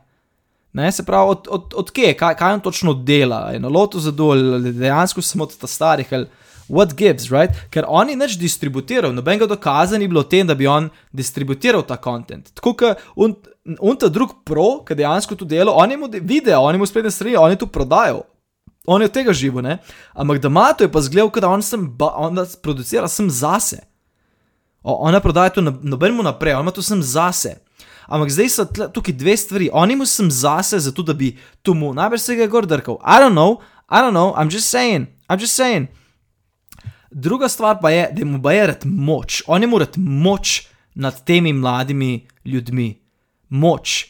Ne, 0.76 0.90
se 0.92 1.02
pravi, 1.02 1.30
od, 1.30 1.46
od, 1.50 1.74
od 1.74 1.90
kje, 1.90 2.10
kaj, 2.20 2.34
kaj 2.36 2.52
on 2.52 2.60
točno 2.60 2.92
dela, 2.94 3.38
je 3.54 3.60
na 3.60 3.68
lotu 3.72 4.00
zadol, 4.00 4.60
dejansko 4.60 5.22
samo 5.24 5.46
od 5.46 5.54
ta 5.56 5.66
starih, 5.66 6.10
ali 6.12 6.26
what 6.68 6.92
gives, 6.94 7.30
right? 7.32 7.54
Ker 7.72 7.86
on 7.88 8.10
je 8.12 8.16
neč 8.16 8.34
distributiral, 8.36 9.14
nobenega 9.16 9.46
dokaza 9.48 9.96
ni 9.98 10.08
bilo 10.08 10.20
o 10.20 10.28
tem, 10.28 10.46
da 10.46 10.54
bi 10.54 10.66
on 10.68 10.90
distributiral 11.16 11.80
ta 11.86 11.96
kontent. 11.96 12.50
Tako 12.58 12.74
kot 12.76 13.00
un, 13.16 13.32
un 13.80 13.96
ta 13.96 14.10
drug 14.12 14.34
pro, 14.44 14.82
ki 14.84 14.98
dejansko 14.98 15.38
tu 15.40 15.48
dela, 15.48 15.72
on 15.72 15.90
je 15.90 15.96
mu 15.96 16.10
de- 16.12 16.20
video, 16.20 16.60
on 16.68 16.74
je 16.76 16.82
mu 16.82 16.86
spletne 16.86 17.10
strani, 17.10 17.38
on 17.40 17.50
je 17.54 17.62
tu 17.64 17.66
prodajal. 17.72 18.20
On 18.86 19.00
je 19.02 19.08
od 19.08 19.14
tega 19.16 19.32
živo, 19.32 19.62
ne? 19.64 19.78
Ampak 20.14 20.38
da 20.38 20.48
ima 20.52 20.72
to 20.76 20.84
je 20.84 20.92
pa 20.92 21.00
zgledal, 21.00 21.30
da 21.40 21.48
on 21.48 21.62
sem, 21.62 21.88
ba, 21.88 22.12
on 22.16 22.36
producira 22.62 23.08
sem 23.08 23.30
zase. 23.30 23.80
O, 24.82 24.92
ona 25.08 25.20
prodaja 25.20 25.50
to 25.56 25.64
no- 25.64 25.78
nobenemu 25.82 26.22
naprej, 26.22 26.54
ona 26.54 26.68
ima 26.68 26.70
to 26.70 26.82
sem 26.82 27.02
zase. 27.02 27.56
Ampak 28.06 28.30
zdaj 28.30 28.48
so 28.48 28.64
tle, 28.66 28.86
tukaj 28.88 29.14
dve 29.14 29.36
stvari. 29.36 29.70
On 29.72 29.90
ima 29.90 30.06
sem 30.06 30.30
zase, 30.30 30.78
zato 30.78 31.02
da 31.02 31.12
bi 31.12 31.32
tu 31.62 31.74
mu 31.74 31.94
najbrž 31.94 32.20
se 32.20 32.36
ga 32.36 32.42
je 32.42 32.48
gor 32.48 32.66
drkal. 32.66 32.94
I 32.96 33.18
don't 33.18 33.32
know, 33.32 33.58
I 33.88 33.98
don't 33.98 34.12
know, 34.12 34.34
I'm 34.34 34.50
just 34.50 34.70
saying, 34.70 35.06
I'm 35.28 35.40
just 35.40 35.54
saying. 35.54 35.86
Druga 37.12 37.48
stvar 37.48 37.78
pa 37.80 37.90
je, 37.90 38.08
da 38.12 38.24
mu 38.24 38.42
pa 38.42 38.52
je 38.52 38.66
rad 38.66 38.82
moč. 38.84 39.42
On 39.46 39.62
je 39.62 39.68
morat 39.68 39.96
moč 39.96 40.66
nad 40.94 41.24
temi 41.24 41.52
mladimi 41.52 42.12
ljudmi. 42.44 42.98
Moč. 43.48 44.06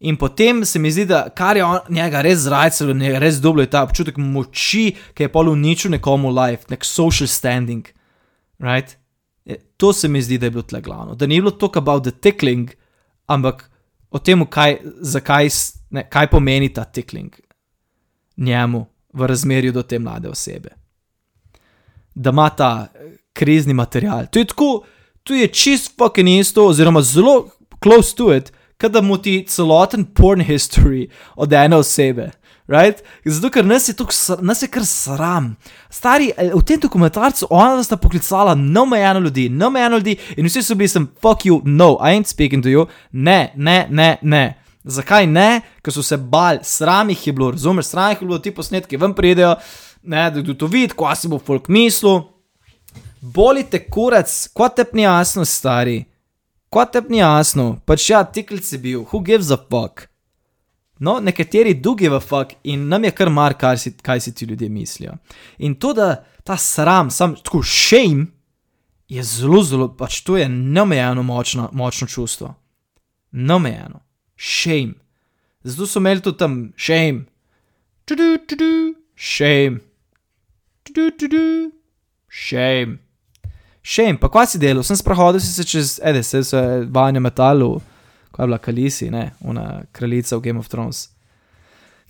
In 0.00 0.16
potem 0.16 0.64
se 0.64 0.78
mi 0.78 0.90
zdi, 0.90 1.04
da 1.04 1.28
kar 1.30 1.56
je 1.56 1.64
on, 1.64 1.78
njega 1.88 2.20
res 2.20 2.38
zrajcelo, 2.38 2.94
njega 2.94 3.18
res 3.18 3.36
dobro 3.36 3.62
je 3.62 3.70
ta 3.70 3.82
občutek 3.82 4.16
moči, 4.16 4.96
ki 5.14 5.22
je 5.22 5.28
pol 5.28 5.48
uničil 5.48 5.90
nekomu 5.90 6.30
life, 6.32 6.64
nek 6.68 6.84
social 6.84 7.26
standing. 7.28 7.86
Right? 8.58 8.96
Je- 9.44 9.60
To 9.76 9.92
se 9.92 10.08
mi 10.08 10.22
zdi, 10.22 10.38
da 10.38 10.46
je 10.46 10.50
bilo 10.50 10.62
tle 10.62 10.80
glavno. 10.80 11.14
Da 11.14 11.26
ni 11.26 11.40
bilo 11.40 11.50
talk 11.50 11.76
about 11.76 12.02
the 12.02 12.10
tickling, 12.12 12.70
ampak 13.26 13.70
o 14.10 14.18
tem, 14.18 14.46
kaj, 14.46 14.78
zakaj, 15.00 15.48
ne, 15.90 16.04
kaj 16.08 16.30
pomeni 16.30 16.68
ta 16.72 16.84
tickling 16.84 17.32
njemu 18.36 18.86
v 19.12 19.26
razmerju 19.26 19.72
do 19.72 19.82
te 19.82 19.98
mlade 19.98 20.28
osebe. 20.28 20.70
Da 22.14 22.30
ima 22.30 22.50
ta 22.50 22.88
eh, 22.94 23.16
krizni 23.32 23.74
material. 23.74 24.26
To 24.26 24.38
je 24.38 24.44
tako, 24.44 24.84
to 25.22 25.34
je 25.34 25.48
čist 25.48 25.96
fucking 25.98 26.28
isto, 26.28 26.66
oziroma 26.66 27.02
zelo 27.02 27.48
close 27.82 28.16
to 28.16 28.34
it, 28.34 28.52
kot 28.80 28.92
da 28.92 29.00
mu 29.00 29.18
ti 29.18 29.44
celoten 29.48 30.04
porn 30.04 30.40
history 30.40 31.08
od 31.36 31.52
ene 31.52 31.76
osebe. 31.76 32.30
Right? 32.72 33.02
Zato, 33.24 33.50
ker 33.52 33.66
nas 33.68 33.84
je, 33.88 33.92
tuk, 33.92 34.14
nas 34.40 34.62
je 34.62 34.68
kar 34.72 34.84
sram. 34.88 35.50
Stari, 35.92 36.30
eh, 36.32 36.54
v 36.54 36.62
tem 36.64 36.80
dokumentarcu 36.80 37.50
ona 37.50 37.82
sta 37.84 37.98
poklicala 38.00 38.54
neomejeno 38.56 39.20
ljudi, 39.20 39.48
neomejeno 39.48 39.98
ljudi 40.00 40.16
in 40.36 40.48
vsi 40.48 40.62
so 40.62 40.74
bili 40.74 40.88
sem, 40.88 41.08
fuck 41.20 41.44
you, 41.44 41.60
no, 41.64 41.98
I 42.00 42.16
ain't 42.16 42.30
speaking 42.32 42.64
to 42.64 42.72
you, 42.72 42.86
ne, 43.12 43.52
ne, 43.56 43.86
ne, 43.90 44.16
ne. 44.22 44.44
Zakaj 44.84 45.26
ne? 45.26 45.60
Ker 45.84 45.92
so 45.92 46.02
se 46.02 46.16
bali, 46.16 46.62
sram 46.62 47.10
jih 47.12 47.26
je 47.26 47.32
bilo, 47.32 47.50
razumeš, 47.50 47.90
sram 47.92 48.10
jih 48.10 48.22
je 48.22 48.26
bilo, 48.26 48.38
ti 48.38 48.54
posnetki 48.54 48.96
ven 48.96 49.12
pridejo, 49.14 49.56
ne, 50.02 50.30
da 50.30 50.40
kdo 50.40 50.54
to 50.54 50.66
vidi, 50.66 50.94
ko 50.96 51.12
si 51.14 51.28
bo 51.28 51.38
folk 51.38 51.68
mislil. 51.68 52.22
Boli 53.20 53.66
te 53.68 53.82
kurac, 53.84 54.32
ko 54.54 54.68
te 54.68 54.86
ni 54.92 55.04
jasno, 55.04 55.44
stari. 55.44 56.04
Ko 56.72 56.84
te 56.84 57.04
ni 57.08 57.20
jasno, 57.20 57.76
pač 57.84 58.08
ja, 58.10 58.24
tikl 58.24 58.64
si 58.64 58.80
bil, 58.80 59.04
who 59.12 59.20
gives 59.20 59.52
a 59.52 59.60
fuck. 59.60 60.08
No, 61.02 61.16
nekateri 61.20 61.74
drugi 61.74 62.08
v 62.08 62.20
fuck 62.20 62.54
in 62.62 62.86
nam 62.88 63.04
je 63.04 63.10
kar 63.10 63.30
mar, 63.30 63.56
kaj 63.58 63.78
si, 63.78 63.90
kaj 63.92 64.20
si 64.20 64.34
ti 64.34 64.46
ljudje 64.46 64.68
mislijo. 64.68 65.16
In 65.58 65.74
to, 65.74 65.92
da 65.92 66.24
ta 66.44 66.56
sram, 66.56 67.10
sam 67.10 67.34
tako 67.34 67.62
shame, 67.62 68.26
je 69.08 69.22
zelo, 69.22 69.62
zelo, 69.62 69.88
pač 69.98 70.20
to 70.22 70.36
je 70.36 70.48
neomejeno 70.48 71.22
močno, 71.22 71.68
močno 71.72 72.06
čustvo. 72.06 72.54
Neomejeno. 73.32 74.00
Shame. 74.36 74.94
Zato 75.64 75.86
so 75.86 75.98
imeli 75.98 76.22
tudi 76.22 76.38
tam 76.38 76.72
shame. 76.76 77.24
Tudu, 78.04 78.38
tudu, 78.46 78.94
shame. 79.16 79.80
Tudu, 80.82 81.10
tudu, 81.18 81.70
shame. 82.30 82.98
Shame, 83.82 84.18
pa 84.22 84.30
kva 84.30 84.46
si 84.46 84.58
delal, 84.58 84.86
sem 84.86 84.96
sprohodil 84.96 85.42
si 85.42 85.50
se 85.50 85.64
čez, 85.66 85.96
ede, 86.04 86.22
se 86.22 86.38
je 86.38 86.86
vanje 86.90 87.20
metalu, 87.20 87.80
ko 88.32 88.42
je 88.42 88.46
bila 88.46 88.58
Kalisi, 88.58 89.10
ne, 89.10 89.30
ona 89.44 89.82
kraljica 89.92 90.36
v 90.36 90.40
Game 90.40 90.58
of 90.58 90.68
Thrones. 90.68 91.08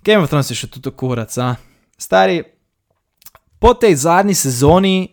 Game 0.03 0.23
of 0.23 0.29
Thrones 0.29 0.51
je 0.51 0.55
še 0.55 0.67
tudi 0.67 0.91
kurac, 0.91 1.37
a. 1.37 1.55
Stari, 1.99 2.41
po 3.59 3.73
tej 3.73 3.95
zadnji 3.95 4.35
sezoni, 4.35 5.07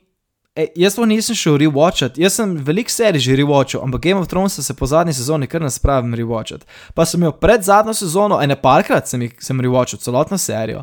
e, 0.57 0.67
jaz 0.77 0.97
to 0.99 1.07
nisem 1.07 1.37
šel 1.39 1.59
rewatchat, 1.63 2.19
jaz 2.19 2.35
sem 2.41 2.57
veliko 2.67 2.91
serij 2.91 3.23
že 3.23 3.37
rewatchal, 3.39 3.85
ampak 3.87 4.03
Game 4.09 4.21
of 4.21 4.27
Thrones 4.29 4.59
se 4.59 4.75
po 4.75 4.87
zadnji 4.87 5.15
sezoni 5.15 5.47
kar 5.47 5.63
ne 5.63 5.71
spravim 5.71 6.15
rewatchat. 6.15 6.67
Pa 6.95 7.07
sem 7.07 7.23
jo 7.23 7.31
pred 7.33 7.63
zadnjo 7.63 7.95
sezono, 7.95 8.41
ene 8.43 8.57
parkrat 8.59 9.09
sem, 9.09 9.21
jih- 9.21 9.39
sem 9.39 9.61
rewatchal 9.61 10.03
celotno 10.03 10.39
serijo. 10.39 10.83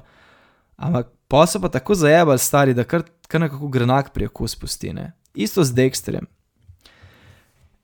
Ampak 0.77 1.11
pa 1.27 1.43
so 1.47 1.59
pa 1.59 1.67
tako 1.69 1.95
zajebali 1.95 2.39
stari, 2.39 2.73
da 2.73 2.83
kar, 2.83 3.03
kar 3.27 3.41
nekako 3.41 3.67
grenak 3.67 4.13
pri 4.13 4.29
okus 4.31 4.55
pusti, 4.55 4.93
ne. 4.93 5.11
Isto 5.35 5.63
z 5.63 5.73
Dexterjem. 5.73 6.25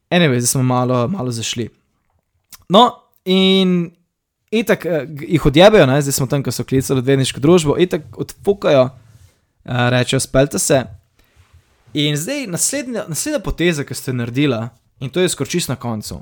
Anyway, 0.09 0.39
zdaj 0.39 0.47
smo 0.47 0.63
malo, 0.63 1.07
malo 1.07 1.31
zašli. 1.31 1.69
No, 2.69 2.91
in 3.25 3.91
itak 4.51 4.85
eh, 4.85 5.07
jih 5.27 5.45
odjebajo, 5.45 5.85
ne? 5.85 6.01
zdaj 6.01 6.13
smo 6.13 6.27
tam, 6.27 6.43
ko 6.43 6.51
so 6.51 6.63
klicali 6.63 6.99
odvedniško 6.99 7.39
družbo, 7.39 7.77
itak 7.79 8.05
odfukajo, 8.17 8.83
uh, 8.83 9.87
rečejo, 9.89 10.19
spelte 10.19 10.59
se. 10.59 10.83
In 11.93 12.17
zdaj 12.17 12.47
naslednja, 12.47 13.05
naslednja 13.07 13.39
poteza, 13.39 13.83
ki 13.83 13.95
ste 13.95 14.13
naredila, 14.13 14.69
in 14.99 15.09
to 15.09 15.21
je 15.21 15.29
skoraj 15.29 15.51
čist 15.51 15.69
na 15.69 15.75
koncu, 15.75 16.21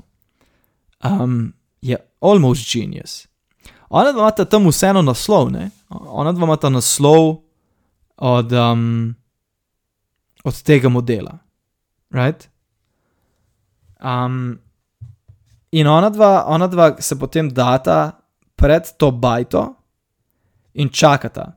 um, 1.04 1.52
je 1.80 1.96
almost 2.20 2.68
genius. 2.72 3.26
Ona 3.88 4.12
dva 4.12 4.28
imata 4.28 4.44
tam 4.44 4.68
vseeno 4.68 5.02
naslov, 5.02 5.50
ne? 5.52 5.70
Ona 5.90 6.32
dva 6.32 6.46
imata 6.48 6.70
naslov 6.72 7.42
od, 8.16 8.52
um, 8.52 9.14
od 10.44 10.62
tega 10.62 10.88
modela. 10.88 11.38
Right? 12.10 12.48
Um, 14.00 14.58
in 15.72 15.86
ona 15.86 16.10
dva, 16.10 16.44
ona 16.46 16.66
dva 16.66 16.96
se 17.00 17.16
potem 17.18 17.48
data 17.48 18.12
pred 18.56 18.92
to 18.96 19.10
bajto 19.10 19.74
in 20.72 20.88
čakata. 20.88 21.52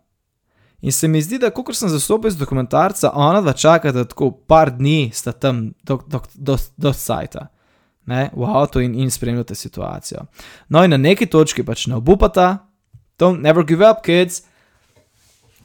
In 0.81 0.91
se 0.91 1.07
mi 1.07 1.21
zdi, 1.21 1.39
da 1.41 1.49
ko 1.49 1.73
sem 1.73 1.89
zastopil 1.89 2.29
iz 2.29 2.37
dokumentarca, 2.37 3.11
ona 3.13 3.41
dva 3.41 3.53
čakata 3.53 4.05
tako 4.05 4.31
par 4.31 4.69
dni, 4.71 5.09
sta 5.13 5.31
tam 5.31 5.71
do, 5.83 5.99
do, 6.07 6.21
do, 6.33 6.57
do 6.77 6.93
sajta, 6.93 7.47
ne, 8.05 8.29
v 8.33 8.45
avtu 8.45 8.83
in, 8.85 8.93
in 8.95 9.11
spremljate 9.11 9.55
situacijo. 9.55 10.27
No, 10.69 10.83
in 10.83 10.93
na 10.93 10.97
neki 10.97 11.25
točki 11.25 11.65
pač 11.65 11.87
ne 11.87 11.97
obupata, 11.97 12.67
don't 13.19 13.41
never 13.41 13.65
give 13.65 13.81
up, 13.89 14.03
kids. 14.05 14.43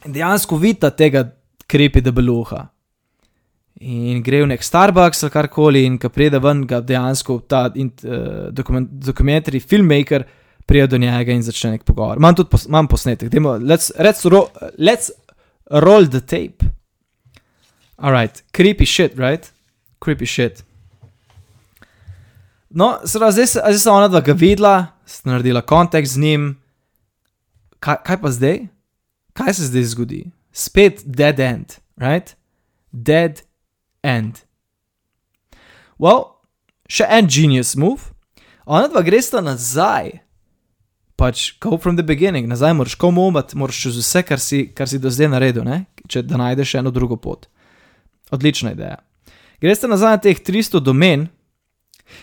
In 0.05 0.15
dejansko 0.15 0.57
vidita 0.57 0.89
tega 0.89 1.27
krepi 1.69 2.01
debeluha. 2.01 2.70
In 3.81 4.21
gre 4.21 4.43
v 4.43 4.51
nek 4.51 4.63
Starbucks 4.63 5.23
ali 5.25 5.33
karkoli, 5.33 5.85
in 5.89 5.97
ko 5.97 6.11
pride 6.13 6.39
ven, 6.41 6.65
ga 6.69 6.81
dejansko 6.85 7.39
ta 7.49 7.63
in, 7.75 7.89
uh, 8.05 8.49
dokument, 8.53 8.89
dokumentarni 9.07 9.59
filmmaker 9.59 10.27
pride 10.69 10.91
do 10.91 10.99
njega 11.01 11.33
in 11.33 11.41
začne 11.41 11.75
nek 11.75 11.85
pogovor. 11.87 12.21
Imam 12.21 12.37
tudi 12.37 12.51
pos, 12.53 12.67
imam 12.69 12.87
posnetek, 12.87 13.31
dajmo, 13.33 13.57
let's, 13.65 13.89
let's, 13.97 14.25
ro, 14.29 14.43
let's 14.77 15.09
roll 15.71 16.05
the 16.05 16.21
tape. 16.21 16.69
Alright, 17.97 18.43
creepy 18.53 18.85
shit, 18.85 19.17
right? 19.17 19.49
Creepy 20.01 20.29
shit. 20.29 20.63
No, 22.69 22.99
zdaj, 23.03 23.33
zdaj, 23.35 23.49
zdaj 23.57 23.81
sem 23.81 23.93
ona 23.93 24.07
dva 24.07 24.21
ga 24.25 24.37
videla, 24.37 24.75
sta 25.05 25.33
naredila 25.33 25.65
kontakt 25.65 26.07
z 26.07 26.21
njim. 26.21 26.45
Kaj, 27.81 27.97
kaj 28.05 28.21
pa 28.21 28.31
zdaj? 28.31 28.61
kaj 29.33 29.53
se 29.53 29.65
zdaj 29.65 29.83
zgodi? 29.83 30.31
Spet 30.51 31.01
dead 31.05 31.39
end, 31.39 31.65
right? 31.97 32.35
Dead 32.91 33.41
end. 34.03 34.43
Well, 36.01 36.41
še 36.89 37.05
en 37.09 37.29
genius 37.29 37.75
move, 37.75 38.11
ona 38.65 38.89
dva 38.91 39.03
gresta 39.05 39.41
nazaj. 39.41 40.19
Pač, 41.21 41.51
go 41.61 41.77
from 41.77 41.97
the 41.99 42.05
beginning, 42.05 42.47
nazaj 42.49 42.73
moraš 42.73 42.95
komomati, 42.97 43.57
moraš 43.57 43.83
čez 43.85 43.99
vse, 44.01 44.23
kar 44.25 44.41
si, 44.41 44.63
kar 44.73 44.89
si 44.89 44.97
do 45.01 45.11
zdaj 45.13 45.29
naredil, 45.29 45.65
ne? 45.67 45.83
če 46.09 46.23
da 46.25 46.39
najdeš 46.41 46.79
eno 46.81 46.91
drugo 46.91 47.15
pot. 47.21 47.45
Odlična 48.33 48.73
ideja. 48.73 48.97
Greste 49.61 49.87
nazaj 49.87 50.17
na 50.17 50.21
teh 50.23 50.39
300 50.41 50.81
domen 50.81 51.27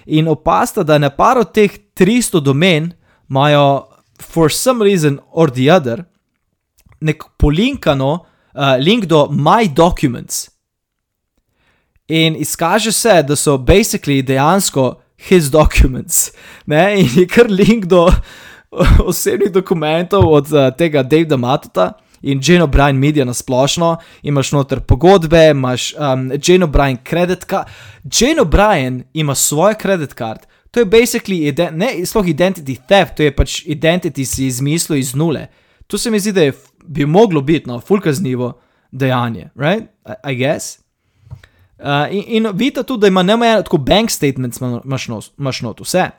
in 0.05 0.29
opasta, 0.29 0.83
da 0.83 0.99
na 0.99 1.13
par 1.15 1.39
od 1.39 1.53
teh 1.55 1.79
300 1.95 2.43
domen 2.43 2.91
imajo, 3.31 3.87
for 4.19 4.51
some 4.51 4.83
reason 4.85 5.21
or 5.31 5.53
the 5.55 5.71
other, 5.71 6.03
nek 7.01 7.23
polinkano 7.39 8.13
uh, 8.19 8.75
link 8.83 9.07
do 9.07 9.29
My 9.31 9.69
Documents. 9.71 10.49
In 12.09 12.37
izkaže 12.37 12.93
se, 12.93 13.23
da 13.23 13.37
so 13.37 13.59
basically 13.59 14.23
dejansko 14.23 14.95
his 15.29 15.51
documents. 15.51 16.31
Ne? 16.67 17.01
In 17.01 17.09
je 17.15 17.27
kar 17.27 17.51
link 17.51 17.85
do 17.85 18.09
osebnih 19.11 19.53
dokumentov 19.53 20.29
od 20.33 20.53
uh, 20.53 20.71
tega 20.77 21.03
Davida 21.03 21.37
Matuta 21.37 21.93
in 22.23 22.41
Jane 22.43 22.65
O'Brien 22.65 22.97
Media 22.97 23.25
na 23.25 23.35
splošno. 23.35 23.97
Imaš 24.23 24.53
noter 24.53 24.81
pogodbe, 24.81 25.51
imaš 25.51 25.95
um, 25.95 26.31
Jane 26.47 26.65
O'Brien 26.65 26.99
credit 27.09 27.45
card. 27.51 27.69
Jane 28.21 28.41
O'Brien 28.43 29.03
ima 29.15 29.35
svoj 29.35 29.75
credit 29.83 30.15
card. 30.19 30.47
To 30.71 30.81
je 30.81 30.87
basically, 30.87 31.49
ide 31.49 31.71
ne 31.71 32.07
sploh 32.07 32.29
identity 32.29 32.77
theft, 32.89 33.17
to 33.17 33.23
je 33.23 33.37
pač 33.37 33.63
identity 33.67 34.25
si 34.25 34.47
izmislil 34.47 34.99
iz 34.99 35.15
nule. 35.15 35.47
To 35.87 35.99
se 35.99 36.11
mi 36.11 36.21
zdi, 36.21 36.33
da 36.33 36.43
je, 36.43 36.53
bi 36.85 37.07
moglo 37.07 37.41
biti, 37.41 37.69
no, 37.69 37.81
full 37.81 38.01
kaznivo 38.01 38.53
dejanje, 38.93 39.49
right? 39.57 39.89
I, 40.05 40.33
I 40.33 40.37
guess. 40.37 40.79
Uh, 41.79 42.11
in, 42.11 42.25
in 42.27 42.51
vidite 42.55 42.83
tudi, 42.83 43.01
da 43.01 43.07
ima 43.07 43.23
neomejeno, 43.23 43.63
tako 43.63 43.77
bank 43.77 44.11
statements 44.11 44.61
imaš, 44.61 45.09
no, 45.09 45.21
imaš 45.39 45.61
not, 45.61 45.81
vse. 45.81 46.11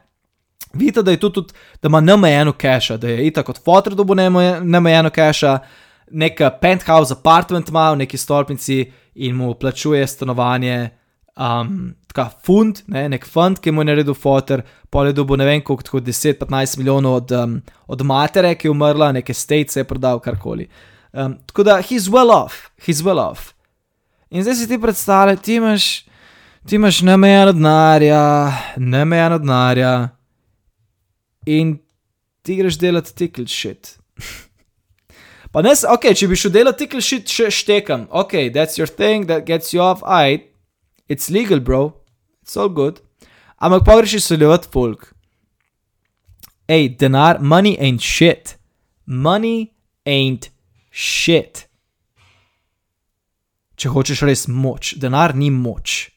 Vidite, 0.74 1.04
da 1.04 1.12
je 1.12 1.20
tudi, 1.20 1.34
tudi 1.34 1.54
da 1.82 1.88
ima 1.88 2.02
neomejeno 2.02 2.54
cache, 2.62 2.98
da 2.98 3.10
je 3.10 3.28
itak 3.28 3.46
kot 3.46 3.60
fotor, 3.66 3.96
da 3.96 4.04
bo 4.04 4.16
neomejeno 4.16 5.10
cache, 5.10 5.58
nek 6.12 6.42
penthouse 6.62 7.14
apartment 7.14 7.70
ima 7.70 7.92
v 7.92 7.98
neki 8.04 8.18
stolpnici 8.18 8.92
in 9.16 9.36
mu 9.36 9.54
plačuje 9.54 10.08
stanovanje, 10.08 10.90
um, 11.36 11.94
tako 12.14 12.30
fund, 12.46 12.82
ne, 12.88 13.10
nek 13.10 13.28
fund, 13.28 13.60
ki 13.60 13.72
mu 13.72 13.82
je 13.82 13.92
naredil 13.92 14.14
fotor, 14.14 14.64
pol 14.90 15.08
je 15.08 15.14
dobil 15.14 15.38
ne 15.38 15.46
vem 15.46 15.62
koliko, 15.62 16.00
10-15 16.00 16.78
milijonov 16.78 17.16
od, 17.16 17.32
um, 17.32 17.62
od 17.88 18.02
matere, 18.06 18.56
ki 18.56 18.68
je 18.68 18.72
umrla, 18.72 19.12
neke 19.12 19.34
state 19.34 19.74
se 19.74 19.80
je 19.80 19.88
prodal, 19.88 20.20
karkoli. 20.20 20.70
Um, 21.14 21.38
tako 21.46 21.64
da, 21.64 21.82
he's 21.82 22.10
well 22.10 22.32
off, 22.32 22.70
he's 22.86 23.04
well 23.04 23.20
off. 23.20 23.54
In 24.30 24.44
zdaj 24.44 24.56
si 24.56 24.68
ti 24.68 24.78
predstavljaj, 24.82 25.38
ti 25.42 25.56
imaš, 25.56 26.06
ti 26.68 26.76
imaš 26.76 27.02
neomejeno 27.02 27.52
denarja, 27.52 28.52
neomejeno 28.78 29.40
denarja 29.40 30.10
in 31.46 31.80
ti 32.42 32.56
greš 32.56 32.78
delati 32.78 33.16
tickle 33.16 33.48
shit. 33.48 33.98
pa 35.52 35.62
ne, 35.62 35.74
ok, 35.94 36.12
če 36.14 36.28
bi 36.28 36.38
šel 36.38 36.54
delati 36.54 36.84
tickle 36.84 37.02
shit, 37.02 37.30
še 37.30 37.50
štekam, 37.54 38.06
ok, 38.10 38.52
that's 38.54 38.78
your 38.78 38.90
thing, 38.90 39.26
that 39.26 39.48
gets 39.50 39.74
you 39.74 39.82
off, 39.82 40.04
aj, 40.06 40.44
it's 41.10 41.30
legal, 41.34 41.60
bro, 41.60 41.96
it's 42.44 42.58
all 42.58 42.70
good. 42.70 43.02
Ampak 43.58 43.86
pa 43.86 43.98
greš 43.98 44.20
izsoljevati 44.22 44.70
folk. 44.72 45.10
Ej, 46.70 46.94
denar, 47.02 47.42
money 47.42 47.76
ain't 47.82 48.02
shit. 48.02 48.58
Money 49.06 49.74
ain't 50.06 50.52
shit. 50.92 51.69
Če 53.80 53.92
hočeš 53.94 54.24
res 54.28 54.48
moč, 54.52 54.98
denar 55.00 55.36
ni 55.36 55.48
moč. 55.54 56.10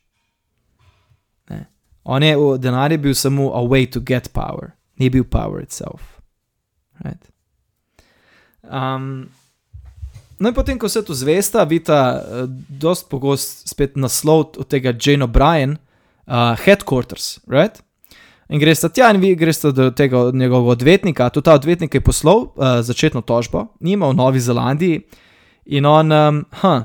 Ne. 1.50 1.66
On 2.02 2.22
je, 2.22 2.34
denar 2.58 2.90
je 2.90 2.98
bil 2.98 3.14
samo 3.14 3.52
a 3.54 3.62
way 3.62 3.86
to 3.86 4.02
get 4.02 4.32
power, 4.34 4.74
ni 4.98 5.10
bil 5.10 5.24
power 5.24 5.62
itself. 5.62 6.18
Right. 7.04 7.22
Um, 8.62 9.30
no, 10.38 10.50
in 10.50 10.54
potem, 10.54 10.78
ko 10.78 10.90
se 10.90 11.04
to 11.06 11.14
zvesta, 11.14 11.62
vidita, 11.68 12.00
uh, 12.18 12.50
dosta 12.68 13.06
pogost 13.10 13.68
spet 13.70 13.94
naslov 13.94 14.58
od 14.58 14.66
tega 14.70 14.94
Jane 14.94 15.26
O'Brien, 15.26 15.78
uh, 16.26 16.58
headquarters, 16.58 17.38
right? 17.46 17.78
In 18.52 18.60
greš 18.60 18.84
tja 18.92 19.08
in 19.14 19.20
vi 19.22 19.34
greš 19.38 19.62
do 19.72 19.90
tega 19.96 20.28
njegovega 20.34 20.74
odvetnika, 20.76 21.30
tudi 21.30 21.44
ta 21.44 21.54
odvetnik 21.56 21.94
je 21.94 22.02
poslal 22.04 22.50
uh, 22.50 22.80
začetno 22.84 23.22
tožbo, 23.22 23.66
nima 23.80 24.10
v 24.10 24.18
Novi 24.18 24.40
Zelandiji 24.40 25.02
in 25.64 25.86
on, 25.86 26.12
um, 26.12 26.44
huh, 26.60 26.82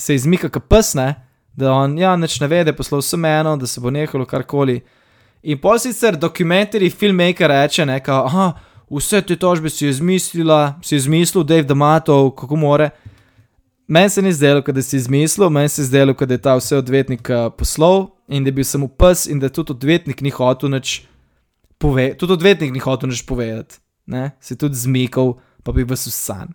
se 0.00 0.14
izmika, 0.14 0.48
kot 0.48 0.64
psne, 0.68 1.14
da 1.56 1.72
on, 1.72 1.98
ja, 1.98 2.16
neč 2.16 2.38
ne 2.40 2.48
ve, 2.48 2.64
da 2.64 2.72
je 2.72 2.76
poslal 2.76 3.02
sem 3.04 3.24
eno, 3.24 3.56
da 3.60 3.68
se 3.68 3.80
bo 3.80 3.92
nehalo 3.92 4.26
karkoli. 4.26 4.80
In 5.42 5.60
pol 5.60 5.78
sicer 5.80 6.16
dokumentarji, 6.20 6.90
filmmaker 6.90 7.50
reče, 7.52 7.86
ne, 7.88 7.98
ka, 8.04 8.24
aha, 8.28 8.48
vse 8.90 9.22
te 9.24 9.36
tožbe 9.36 9.70
si 9.70 9.86
je 9.86 9.94
izmislila, 9.96 10.78
si 10.82 10.94
je 10.94 11.04
izmislil, 11.04 11.44
Dave 11.44 11.68
Damatov, 11.68 12.30
kako 12.36 12.56
more. 12.56 12.90
Meni 13.90 14.10
se 14.10 14.22
ni 14.22 14.32
zdelo, 14.32 14.62
da 14.62 14.82
si 14.82 14.96
izmislil, 14.96 15.50
meni 15.50 15.68
se 15.68 15.82
je 15.82 15.86
zdelo, 15.86 16.14
da 16.14 16.34
je 16.34 16.42
ta 16.42 16.54
vse 16.56 16.76
odvetnik 16.76 17.30
uh, 17.30 17.50
poslal 17.58 18.06
in 18.28 18.44
da 18.44 18.48
je 18.48 18.52
bil 18.52 18.64
samo 18.64 18.88
pes 18.88 19.26
in 19.26 19.40
da 19.40 19.48
tudi 19.48 19.72
odvetnik 19.72 20.20
ni 20.20 20.30
hotel 20.30 20.70
nič 20.70 21.02
povedati. 21.78 22.18
Tudi 22.18 22.32
odvetnik 22.32 22.72
ni 22.72 22.78
hotel 22.78 23.10
nič 23.10 23.24
povedati, 23.26 23.80
ne? 24.06 24.30
se 24.40 24.54
je 24.54 24.58
tudi 24.58 24.74
zmikal, 24.74 25.34
pa 25.64 25.72
bi 25.72 25.82
vas 25.82 26.06
usan. 26.06 26.54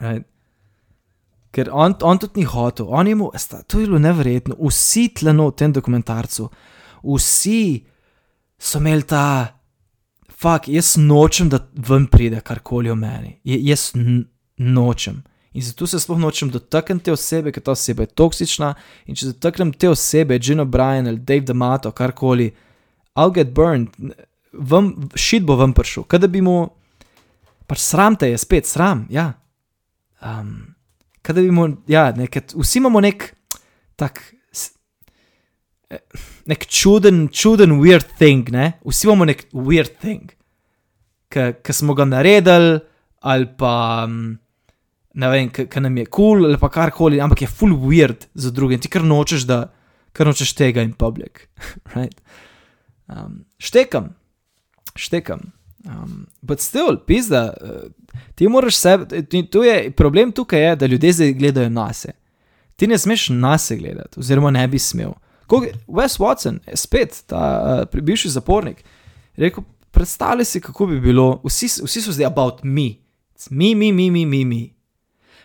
Right. 0.00 0.31
Ker 1.52 1.68
on, 1.72 1.94
on 2.00 2.18
tudi 2.18 2.40
ni 2.40 2.46
hotel, 2.48 2.86
on 2.88 3.08
je 3.08 3.14
mu, 3.14 3.28
sta, 3.36 3.60
to 3.62 3.80
je 3.80 3.86
bilo 3.86 3.98
nevrjetno, 4.00 4.56
vsi 4.56 5.10
tleno 5.18 5.50
v 5.50 5.56
tem 5.60 5.72
dokumentarcu, 5.72 6.46
vsi 7.04 7.58
so 8.56 8.80
imeli 8.80 9.04
ta, 9.08 9.24
fuk, 10.32 10.70
jaz 10.72 10.94
nočem, 10.96 11.50
da 11.52 11.60
ven 11.88 12.06
pride 12.08 12.40
karkoli 12.40 12.90
o 12.90 12.96
meni, 12.96 13.36
je, 13.44 13.60
jaz 13.68 13.90
nočem. 14.56 15.20
In 15.52 15.62
zato 15.62 15.86
se 15.86 16.00
sploh 16.00 16.18
nočem 16.18 16.48
dotakniti 16.50 17.04
te 17.04 17.12
osebe, 17.12 17.52
ker 17.52 17.62
ta 17.62 17.74
oseba 17.76 18.06
je 18.06 18.14
toksična. 18.16 18.72
In 19.06 19.18
če 19.18 19.34
dotaknem 19.34 19.74
te 19.76 19.90
osebe, 19.92 20.38
Gino 20.40 20.64
Bryan 20.64 21.10
ali 21.10 21.20
Dave 21.20 21.44
D'Amato, 21.44 21.92
karkoli, 21.92 22.48
I'll 23.12 23.34
get 23.34 23.52
burned, 23.52 23.92
šit 25.14 25.44
bo 25.44 25.58
ven 25.60 25.74
prišel, 25.76 26.06
kaj 26.08 26.24
da 26.24 26.30
bi 26.32 26.40
mu, 26.44 26.62
pač 27.68 27.84
sram 27.84 28.16
te 28.16 28.32
je, 28.32 28.40
spet 28.40 28.68
sram, 28.68 29.04
ja. 29.12 29.34
Um, 30.24 30.72
kaj 31.22 31.36
da 31.38 31.42
bi 31.44 31.50
mu, 31.54 31.68
ja, 31.90 32.10
nekaj, 32.16 32.54
vsi 32.58 32.78
imamo 32.78 33.00
nek 33.00 33.30
tak. 33.96 34.22
Nek 36.48 36.64
čuden, 36.72 37.26
čuden, 37.28 37.76
weird 37.82 38.14
thing, 38.16 38.48
ne? 38.50 38.72
vsi 38.88 39.06
imamo 39.06 39.26
nek 39.28 39.44
weird 39.52 39.98
thing, 40.00 40.32
ki 41.28 41.74
smo 41.76 41.94
ga 41.94 42.06
naredili, 42.08 42.78
ali 43.28 43.46
pa 43.58 43.74
ne 45.14 45.28
vem, 45.28 45.50
ki 45.52 45.82
nam 45.84 45.96
je 46.00 46.06
kul, 46.06 46.40
cool, 46.40 46.48
ali 46.48 46.58
pa 46.60 46.70
karkoli, 46.72 47.20
ampak 47.20 47.44
je 47.44 47.50
full 47.50 47.76
weird 47.84 48.26
za 48.34 48.50
druge 48.50 48.80
ti 48.80 48.88
kar 48.88 49.04
nočeš, 49.04 49.44
da 49.48 49.66
kar 50.16 50.26
nočeš 50.26 50.54
tega 50.56 50.84
in 50.84 50.94
public. 50.96 51.46
right? 51.96 52.16
um, 53.12 53.44
štekam, 53.58 54.14
štekam. 54.96 55.52
Um, 55.84 56.26
but 56.42 56.60
still, 56.60 56.96
pizda, 56.96 57.52
uh, 57.60 57.90
ti 58.34 58.48
moraš 58.48 58.76
sebe, 58.76 59.22
tu 59.50 59.62
je 59.62 59.90
problem 59.90 60.32
tukaj, 60.32 60.60
je, 60.60 60.76
da 60.76 60.86
ljudje 60.86 61.12
zdaj 61.12 61.32
gledajo 61.32 61.70
na 61.70 61.92
se. 61.92 62.12
Ti 62.76 62.86
ne 62.86 62.98
smeš 62.98 63.28
na 63.28 63.58
se 63.58 63.76
gledati, 63.76 64.20
oziroma 64.20 64.50
ne 64.50 64.68
bi 64.68 64.78
smel. 64.78 65.12
Kog, 65.46 65.64
Wes 65.88 66.18
Watson, 66.18 66.58
spet 66.74 67.22
ta 67.26 67.86
uh, 67.94 68.02
bivši 68.02 68.28
zapornik, 68.28 68.84
rekel: 69.36 69.64
Predstavljaj 69.90 70.44
si, 70.44 70.60
kako 70.60 70.86
bi 70.86 71.00
bilo, 71.00 71.42
vsi, 71.44 71.66
vsi 71.84 72.00
so 72.02 72.12
zdaj 72.12 72.26
about 72.26 72.62
me, 72.62 72.94
mi, 73.50 73.74
mi, 73.74 73.92
mi, 73.92 74.10
mi, 74.10 74.26
mi. 74.26 74.44
mi. 74.44 74.82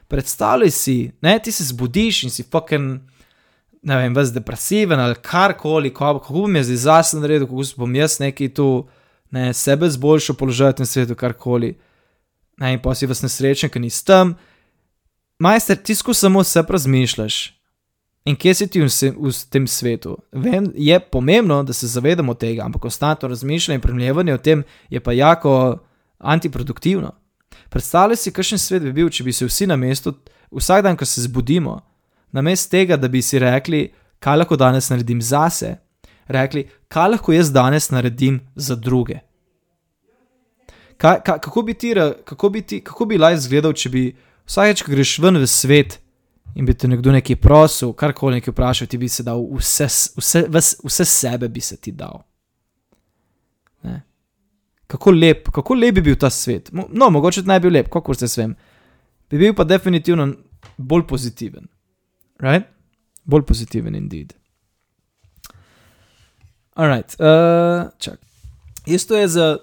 Predstavljaj 0.08 0.72
si, 0.72 1.12
ne, 1.22 1.40
ti 1.40 1.52
se 1.52 1.64
zbudiš 1.64 2.24
in 2.24 2.30
si 2.30 2.44
fucking, 2.44 3.00
ne 3.82 3.98
vem, 3.98 4.16
ves 4.16 4.32
depresiven 4.34 5.00
ali 5.00 5.16
karkoli, 5.22 5.94
kako, 5.94 6.34
bom 6.34 6.56
jaz 6.56 6.72
zase 6.72 7.20
naredil, 7.20 7.48
kako 7.48 7.64
bom 7.78 7.96
jaz 7.96 8.20
neki 8.20 8.50
tu, 8.50 8.88
ne, 9.32 9.54
sebe 9.54 9.90
zboljšal 9.90 10.36
položaj 10.36 10.72
v 10.72 10.78
tem 10.80 10.86
svetu, 10.86 11.16
karkoli. 11.16 11.76
Ne, 12.58 12.74
in 12.74 12.82
pa 12.82 12.96
si 12.96 13.06
vas 13.06 13.22
nesrečen, 13.22 13.70
ker 13.70 13.82
nisi 13.82 14.06
tam. 14.06 14.36
Majster, 15.40 15.78
ti 15.78 15.96
skozi 15.96 16.26
samo 16.26 16.44
sebe 16.44 16.74
razmišljaš. 16.74 17.58
In 18.28 18.36
kje 18.36 18.54
si 18.54 18.68
ti 18.68 18.82
v, 18.82 18.88
v 18.90 19.32
tem 19.50 19.68
svetu? 19.68 20.18
Vem, 20.32 20.68
je 20.76 21.00
pomembno, 21.00 21.62
da 21.64 21.74
se 21.74 21.88
zavedamo 21.88 22.34
tega, 22.34 22.66
ampak 22.66 22.82
konstantno 22.82 23.30
razmišljanje 23.30 23.78
in 23.78 23.82
premljevanje 23.82 24.34
o 24.34 24.38
tem 24.38 24.64
je 24.90 25.00
pa 25.00 25.14
jako 25.14 25.78
antiproduktivno. 26.18 27.14
Predstavljaj 27.70 28.18
si, 28.18 28.34
kakšen 28.34 28.60
svet 28.60 28.84
bi 28.84 28.92
bil, 28.92 29.10
če 29.10 29.24
bi 29.24 29.34
se 29.34 29.46
vsi 29.48 29.68
na 29.68 29.78
mestu, 29.80 30.16
vsak 30.52 30.84
dan, 30.84 30.98
ko 30.98 31.06
se 31.06 31.24
zbudimo, 31.24 31.80
namesto 32.32 32.72
tega, 32.72 32.98
da 32.98 33.08
bi 33.08 33.22
si 33.22 33.40
rekli, 33.40 33.88
kaj 34.20 34.42
lahko 34.42 34.58
danes 34.60 34.90
naredim 34.90 35.22
zase, 35.22 35.78
rekli, 36.28 36.66
kaj 36.92 37.14
lahko 37.14 37.36
jaz 37.36 37.52
danes 37.54 37.92
naredim 37.92 38.42
za 38.56 38.76
druge. 38.76 39.20
Kaj, 40.98 41.20
kaj, 41.26 41.40
kako 41.40 41.62
bi 41.62 41.74
ti, 41.74 41.94
kako 42.26 42.50
bi 42.50 42.62
ti, 42.62 42.82
kako 42.84 43.06
bi 43.06 43.18
life 43.18 43.38
izgledal, 43.38 43.74
če 43.74 43.90
bi 43.90 44.04
vsakeč, 44.48 44.82
ko 44.84 44.92
greš 44.92 45.18
ven 45.22 45.38
v 45.38 45.48
svet 45.50 46.00
in 46.58 46.66
bi 46.66 46.74
te 46.74 46.88
nekdo 46.90 47.14
nekaj 47.14 47.38
prosil, 47.42 47.94
karkoli 47.94 48.40
nekaj 48.40 48.52
vprašal, 48.52 48.90
ti 48.90 48.98
bi 48.98 49.10
se 49.10 49.24
dal 49.24 49.44
vse, 49.60 49.86
vse, 50.18 50.46
vse, 50.50 50.78
vse 50.84 51.06
sebe 51.06 51.50
bi 51.54 51.62
se 51.62 51.78
ti 51.78 51.94
dal. 51.94 52.24
Ne? 53.86 54.02
Kako 54.88 55.14
lep, 55.14 55.52
kako 55.54 55.78
lep 55.78 56.00
bi 56.00 56.06
bil 56.10 56.18
ta 56.18 56.32
svet. 56.34 56.72
No, 56.74 57.10
mogoče 57.14 57.46
ne 57.46 57.60
bi 57.60 57.68
bil 57.68 57.78
lep, 57.78 57.92
kako 57.94 58.18
se 58.18 58.28
svem. 58.32 58.56
Bi 59.30 59.38
bil 59.38 59.54
pa 59.54 59.68
definitivno 59.68 60.32
bolj 60.78 61.06
pozitiven. 61.08 61.68
Right? 62.42 62.66
Bolj 63.24 63.46
pozitiven, 63.46 63.96
indeed. 63.96 64.34
Alright, 66.78 67.18
uh, 67.20 67.90
čak. 67.98 68.20
Isto 68.86 69.18
je 69.18 69.28
za, 69.28 69.58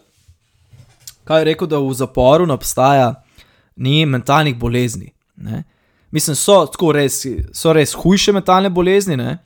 kaj 1.25 1.41
je 1.41 1.49
rekel, 1.53 1.69
da 1.71 1.81
v 1.83 1.95
zaporu 1.95 2.47
ne 2.47 2.55
obstaja 2.55 3.15
ni 3.77 4.05
mentalnih 4.07 4.57
bolezni. 4.59 5.13
Ne? 5.37 5.65
Mislim, 6.15 6.37
so, 6.37 6.61
tako 6.71 6.93
res, 6.95 7.25
so 7.53 7.73
res 7.75 7.95
hujše 7.99 8.33
mentalne 8.33 8.71
bolezni, 8.71 9.17
ne? 9.17 9.39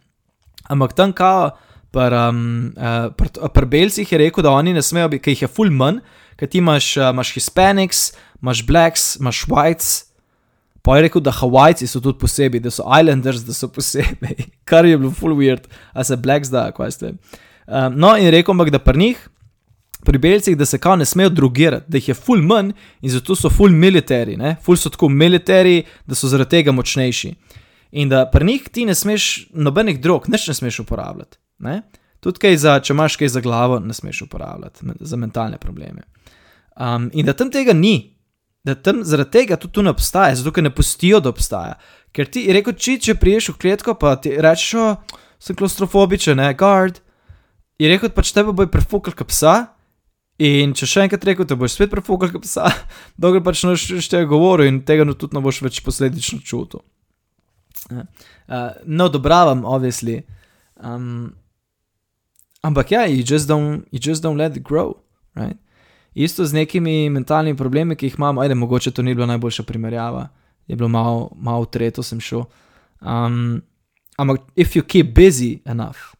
ampak 0.68 0.92
tam 0.92 1.12
kao. 1.12 1.50
Pri 1.88 2.12
um, 2.12 2.74
pr, 3.16 3.30
pr 3.48 3.64
belcih 3.64 4.10
je 4.12 4.18
rekel, 4.20 4.44
da 4.44 4.50
oni 4.52 4.74
ne 4.76 4.82
smejo 4.84 5.08
biti, 5.08 5.22
ker 5.24 5.32
jih 5.32 5.46
je 5.46 5.48
full 5.48 5.72
manj, 5.72 6.02
ker 6.36 6.50
ti 6.52 6.60
imaš, 6.60 6.90
uh, 7.00 7.08
imaš 7.14 7.30
Hispanics, 7.32 8.02
imaš 8.42 8.60
Blacks, 8.68 9.06
imaš 9.16 9.46
Whites. 9.48 9.88
Pa 10.84 10.98
je 10.98 11.06
rekel, 11.06 11.24
da 11.24 11.32
Havajci 11.32 11.88
so 11.88 12.02
tudi 12.04 12.20
posebej, 12.20 12.60
da 12.60 12.70
so 12.70 12.84
Islanders, 12.84 13.40
da 13.44 13.56
so 13.56 13.70
posebej, 13.72 14.36
kar 14.68 14.86
je 14.86 14.98
bilo 15.00 15.14
full 15.16 15.32
weird, 15.36 15.64
a 15.92 16.04
se 16.04 16.16
Blacks 16.16 16.52
da, 16.52 16.68
kaj 16.76 16.92
ste. 16.92 17.14
Um, 17.66 17.96
no, 17.96 18.12
in 18.20 18.28
rekel, 18.36 18.52
ampak 18.52 18.70
da 18.72 18.84
pri 18.84 19.00
njih, 19.00 19.24
pri 20.04 20.18
belcih, 20.18 20.56
da 20.56 20.66
se 20.66 20.78
kao 20.78 20.96
ne 20.96 21.04
smejo 21.04 21.28
drugirati, 21.28 21.84
da 21.88 21.96
jih 21.96 22.08
je 22.08 22.14
full 22.14 22.42
manj 22.42 22.72
in 23.00 23.10
zato 23.10 23.34
so 23.36 23.50
full 23.50 23.72
militari, 23.72 24.36
ne? 24.36 24.56
full 24.62 24.76
so 24.76 24.90
tako 24.90 25.08
militari, 25.08 25.82
da 26.06 26.14
so 26.14 26.28
zaradi 26.28 26.50
tega 26.50 26.72
močnejši. 26.72 27.34
In 27.90 28.08
da 28.08 28.26
pri 28.30 28.46
njih 28.46 28.68
ti 28.72 28.84
ne 28.86 28.94
smeš 28.94 29.48
nobenih 29.54 30.00
drog, 30.00 30.28
nič 30.28 30.48
ne 30.48 30.54
smeš 30.54 30.80
uporabljati. 30.80 31.38
Ne? 31.58 31.82
Tudi 32.20 32.38
kaj 32.38 32.56
za, 32.56 32.78
če 32.80 32.92
imaš 32.92 33.16
kaj 33.16 33.28
za 33.28 33.40
glavo, 33.40 33.78
ne 33.80 33.94
smeš 33.94 34.22
uporabljati 34.22 34.86
za 35.00 35.16
mentalne 35.16 35.58
probleme. 35.58 36.02
Um, 36.76 37.10
in 37.12 37.26
da 37.26 37.32
tam 37.32 37.50
tega 37.50 37.72
ni, 37.72 38.18
da 38.64 38.74
tam 38.74 39.04
zaradi 39.04 39.30
tega 39.30 39.56
tudi 39.56 39.74
tu 39.74 39.82
ne 39.82 39.90
obstaja, 39.90 40.34
zato 40.34 40.52
ker 40.52 40.62
ne 40.62 40.74
pustijo, 40.74 41.20
da 41.20 41.32
obstaja. 41.32 41.78
Ker 42.12 42.26
ti 42.26 42.44
je 42.46 42.54
rekel, 42.54 42.76
če, 42.76 42.98
če 42.98 43.14
priješ 43.18 43.52
v 43.52 43.58
kletko, 43.62 43.94
pa 43.94 44.16
ti 44.16 44.34
rečeš, 44.36 44.74
"O, 44.74 44.86
sem 45.38 45.56
klaustrofobičen, 45.56 46.36
ne, 46.36 46.54
guard. 46.54 47.00
Je 47.78 47.88
rekel, 47.88 48.10
pač 48.10 48.32
tebe 48.32 48.52
bo 48.52 48.66
prefukal 48.66 49.14
kot 49.14 49.28
psa. 49.28 49.77
In 50.38 50.70
če 50.76 50.86
še 50.86 51.02
enkrat 51.06 51.24
rekel, 51.26 51.46
te 51.50 51.56
boš 51.58 51.74
spet 51.74 51.90
prefukal 51.90 52.30
kot 52.30 52.44
psa, 52.46 52.70
dokler 53.22 53.42
pač 53.42 53.64
ne 53.66 53.74
boš 53.74 54.06
tega 54.10 54.28
govoril 54.30 54.70
in 54.70 54.84
tega 54.86 55.06
no 55.06 55.16
tudi 55.18 55.34
ne 55.34 55.42
boš 55.42 55.64
več 55.66 55.80
posledično 55.82 56.38
čutil. 56.46 56.84
Uh, 57.90 58.04
ne 58.86 59.06
odobravam, 59.08 59.64
obvisli. 59.66 60.20
Um, 60.78 61.34
ampak 62.62 62.94
ja, 62.94 63.02
you 63.10 63.24
just, 63.26 63.48
don't, 63.50 63.82
you 63.90 63.98
just 63.98 64.22
don't 64.22 64.38
let 64.38 64.56
it 64.56 64.62
grow. 64.62 64.94
Right? 65.34 65.58
Isto 66.14 66.46
z 66.46 66.54
nekimi 66.54 67.10
mentalnimi 67.10 67.58
problemi, 67.58 67.96
ki 67.96 68.06
jih 68.06 68.18
imamo, 68.18 68.42
ajde, 68.42 68.54
mogoče 68.54 68.90
to 68.90 69.02
ni 69.02 69.14
bila 69.14 69.26
najboljša 69.26 69.62
primerjava, 69.62 70.28
je 70.66 70.76
bilo 70.76 70.88
malo, 70.88 71.30
malo 71.36 71.66
tretjo 71.66 72.02
sem 72.02 72.20
šel. 72.20 72.46
Um, 73.00 73.62
ampak, 74.18 74.40
if 74.56 74.76
you 74.76 74.82
keep 74.82 75.14
busy 75.14 75.58
enough. 75.66 76.14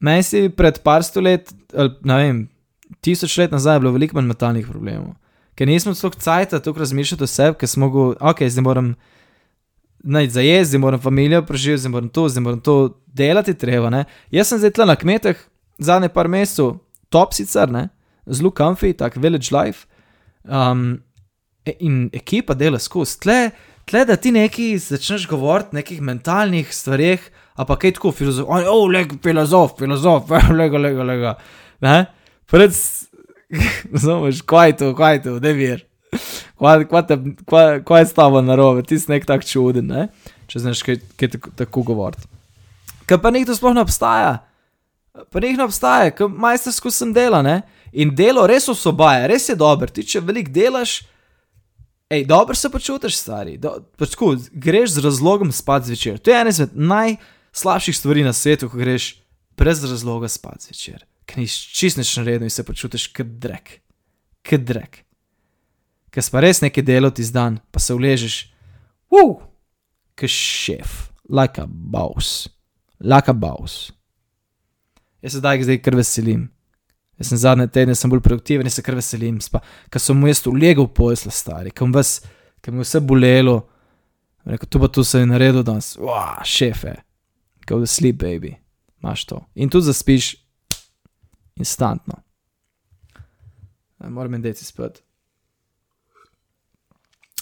Meni 0.00 0.22
si 0.22 0.48
pred 0.48 0.80
par 0.82 1.04
stolet, 1.04 1.52
ali 1.76 1.90
ne 2.04 2.16
vem, 2.16 2.48
tisoč 3.00 3.38
let 3.38 3.50
nazaj 3.50 3.76
je 3.76 3.80
bilo 3.80 3.92
veliko 3.92 4.16
manj 4.16 4.26
mentalnih 4.26 4.66
problemov. 4.68 5.14
Ker 5.54 5.68
nismo 5.68 5.94
tako 5.94 6.18
cajt, 6.18 6.50
tako 6.64 6.78
razmišljati 6.78 7.24
o 7.24 7.26
sebi, 7.26 7.58
ker 7.58 7.68
smo 7.68 7.88
mogli, 7.88 8.16
ok, 8.20 8.42
zdaj 8.48 8.62
moram 8.62 8.94
najti 10.02 10.32
za 10.32 10.40
jesti, 10.40 10.68
zdaj 10.68 10.80
moram 10.80 11.00
familijo 11.00 11.42
preživeti, 11.42 11.80
zdaj 11.80 11.90
moram 11.90 12.08
to, 12.08 12.28
zdaj 12.28 12.42
moram 12.42 12.60
to 12.60 12.76
delati, 13.06 13.54
treba. 13.54 13.90
Ne? 13.90 14.04
Jaz 14.30 14.48
sem 14.48 14.58
zdaj 14.58 14.70
tle 14.70 14.86
na 14.86 14.96
kmetih, 14.96 15.48
zadnje 15.78 16.08
par 16.08 16.28
mesecev, 16.28 16.76
top 17.08 17.34
sicer, 17.34 17.70
ne? 17.70 17.88
zelo 18.26 18.50
comfy, 18.50 18.92
tak 18.96 19.16
village 19.16 19.50
life. 19.52 19.86
Um, 20.44 21.02
e- 21.66 21.76
in 21.80 22.10
ekipa 22.12 22.54
dela 22.54 22.78
skozi. 22.78 23.18
Tle, 23.20 23.50
tle, 23.84 24.04
da 24.06 24.16
ti 24.16 24.32
neki 24.32 24.78
začneš 24.78 25.28
govoriti 25.28 25.76
o 25.76 25.78
nekih 25.80 26.00
mentalnih 26.02 26.74
stvareh, 26.74 27.20
a 27.54 27.66
pa 27.68 27.76
kaj 27.76 27.96
tako 27.98 28.12
filozof, 28.12 28.48
oh, 28.48 28.88
leg, 28.90 29.12
filozof, 29.22 29.76
filozof, 29.78 30.30
lega, 30.58 30.78
lega, 30.78 31.06
lega. 31.06 31.34
Ne? 31.80 32.06
Pred, 32.52 32.76
razumeš, 33.94 34.42
kaj 34.44 34.68
je 34.68 34.76
to, 34.76 34.92
kaj 34.96 35.16
je 35.16 35.22
to, 35.26 35.38
ne 35.40 35.52
vir. 35.56 35.86
Kaj, 36.60 36.84
kaj, 36.90 37.06
te, 37.08 37.16
kaj, 37.48 37.80
kaj 37.88 38.02
je 38.02 38.08
s 38.10 38.16
tabo 38.16 38.42
narobe, 38.44 38.84
ti 38.86 38.98
si 39.00 39.08
nek 39.10 39.24
tak 39.26 39.46
čuden, 39.48 39.88
ne? 39.88 40.08
če 40.52 40.60
znaš 40.60 40.82
kaj, 40.84 40.98
kaj 41.16 41.30
tako, 41.32 41.50
tako 41.56 41.82
govoriti. 41.88 42.28
Ker 43.08 43.20
pa 43.22 43.32
nekdo 43.32 43.56
sploh 43.56 43.72
ne 43.72 43.84
obstaja. 43.86 44.34
Pa 45.32 45.40
njih 45.40 45.56
ne 45.56 45.64
obstaja, 45.64 46.12
ker 46.12 46.28
majstersko 46.28 46.92
sem 46.92 47.14
dela, 47.16 47.40
ne? 47.44 47.62
In 47.92 48.12
delo 48.16 48.44
res 48.48 48.68
osvobaja, 48.72 49.26
res 49.32 49.48
je 49.48 49.56
dobro. 49.56 49.88
Ti, 49.88 50.04
če 50.08 50.20
veliko 50.24 50.52
delaš, 50.52 50.98
hej, 52.12 52.26
dobro 52.28 52.56
se 52.56 52.70
počutiš, 52.72 53.16
stari. 53.16 53.56
Do, 53.60 53.78
pač 54.00 54.12
tako, 54.12 54.34
greš 54.52 54.98
z 54.98 55.06
razlogom 55.08 55.52
spat 55.52 55.88
zvečer. 55.88 56.20
To 56.20 56.32
je 56.32 56.40
ena 56.40 56.52
izmed 56.52 56.76
najslabših 56.76 57.96
stvari 57.96 58.24
na 58.28 58.36
svetu, 58.36 58.68
ko 58.68 58.80
greš 58.80 59.14
brez 59.56 59.84
razloga 59.84 60.28
spat 60.32 60.68
zvečer. 60.68 61.04
Ker 61.26 61.42
niš 61.42 61.56
čist 61.72 62.00
nič 62.00 62.16
naredil 62.18 62.48
in 62.48 62.52
se 62.52 62.64
počutiš 62.66 63.08
kot 63.14 63.38
drek. 63.42 63.78
Kot 64.46 64.64
drek. 64.66 65.02
Ker 66.12 66.24
pa 66.28 66.42
res 66.44 66.60
nekaj 66.60 66.84
delo 66.84 67.08
ti 67.10 67.24
zdan, 67.24 67.56
pa 67.72 67.80
se 67.80 67.94
uležeš, 67.96 68.36
uf, 69.08 69.40
kot 70.18 70.28
šef, 70.28 71.12
like 71.28 71.60
a 71.60 71.66
boss, 71.66 72.48
like 73.00 73.30
a 73.30 73.34
boss. 73.34 73.92
Jaz 75.22 75.32
se 75.32 75.38
zdaj, 75.38 75.62
zdaj 75.62 75.80
kar 75.80 75.96
veselim. 75.96 76.50
Jaz 77.16 77.30
sem 77.30 77.38
zadnje 77.38 77.68
tedne 77.72 77.94
sem 77.94 78.10
bolj 78.10 78.20
produktiven 78.24 78.66
in 78.66 78.74
se 78.74 78.82
kar 78.84 78.98
veselim, 78.98 79.38
ker 79.88 80.02
sem 80.02 80.18
mu 80.18 80.28
jaz 80.28 80.42
ulegel 80.50 80.88
posla 80.90 81.32
stari, 81.32 81.72
ker 81.72 81.88
mi 81.88 82.82
je 82.82 82.84
vse 82.84 83.00
bolelo. 83.00 83.62
Rekel, 84.44 84.68
tu 84.68 84.80
pa 84.82 84.88
tu 84.90 85.04
se 85.06 85.20
je 85.22 85.26
naredil 85.26 85.62
danes, 85.62 85.94
wow, 85.96 86.42
šefe, 86.44 86.96
go 87.66 87.78
to 87.78 87.86
sleep, 87.86 88.18
baby, 88.18 88.56
imaš 88.98 89.24
to. 89.30 89.38
In 89.54 89.70
tu 89.70 89.80
zaspiš 89.80 90.34
instantno. 91.56 92.20
E, 94.00 94.08
Moram 94.08 94.34
in 94.34 94.42
deci 94.42 94.64
spet. 94.64 95.02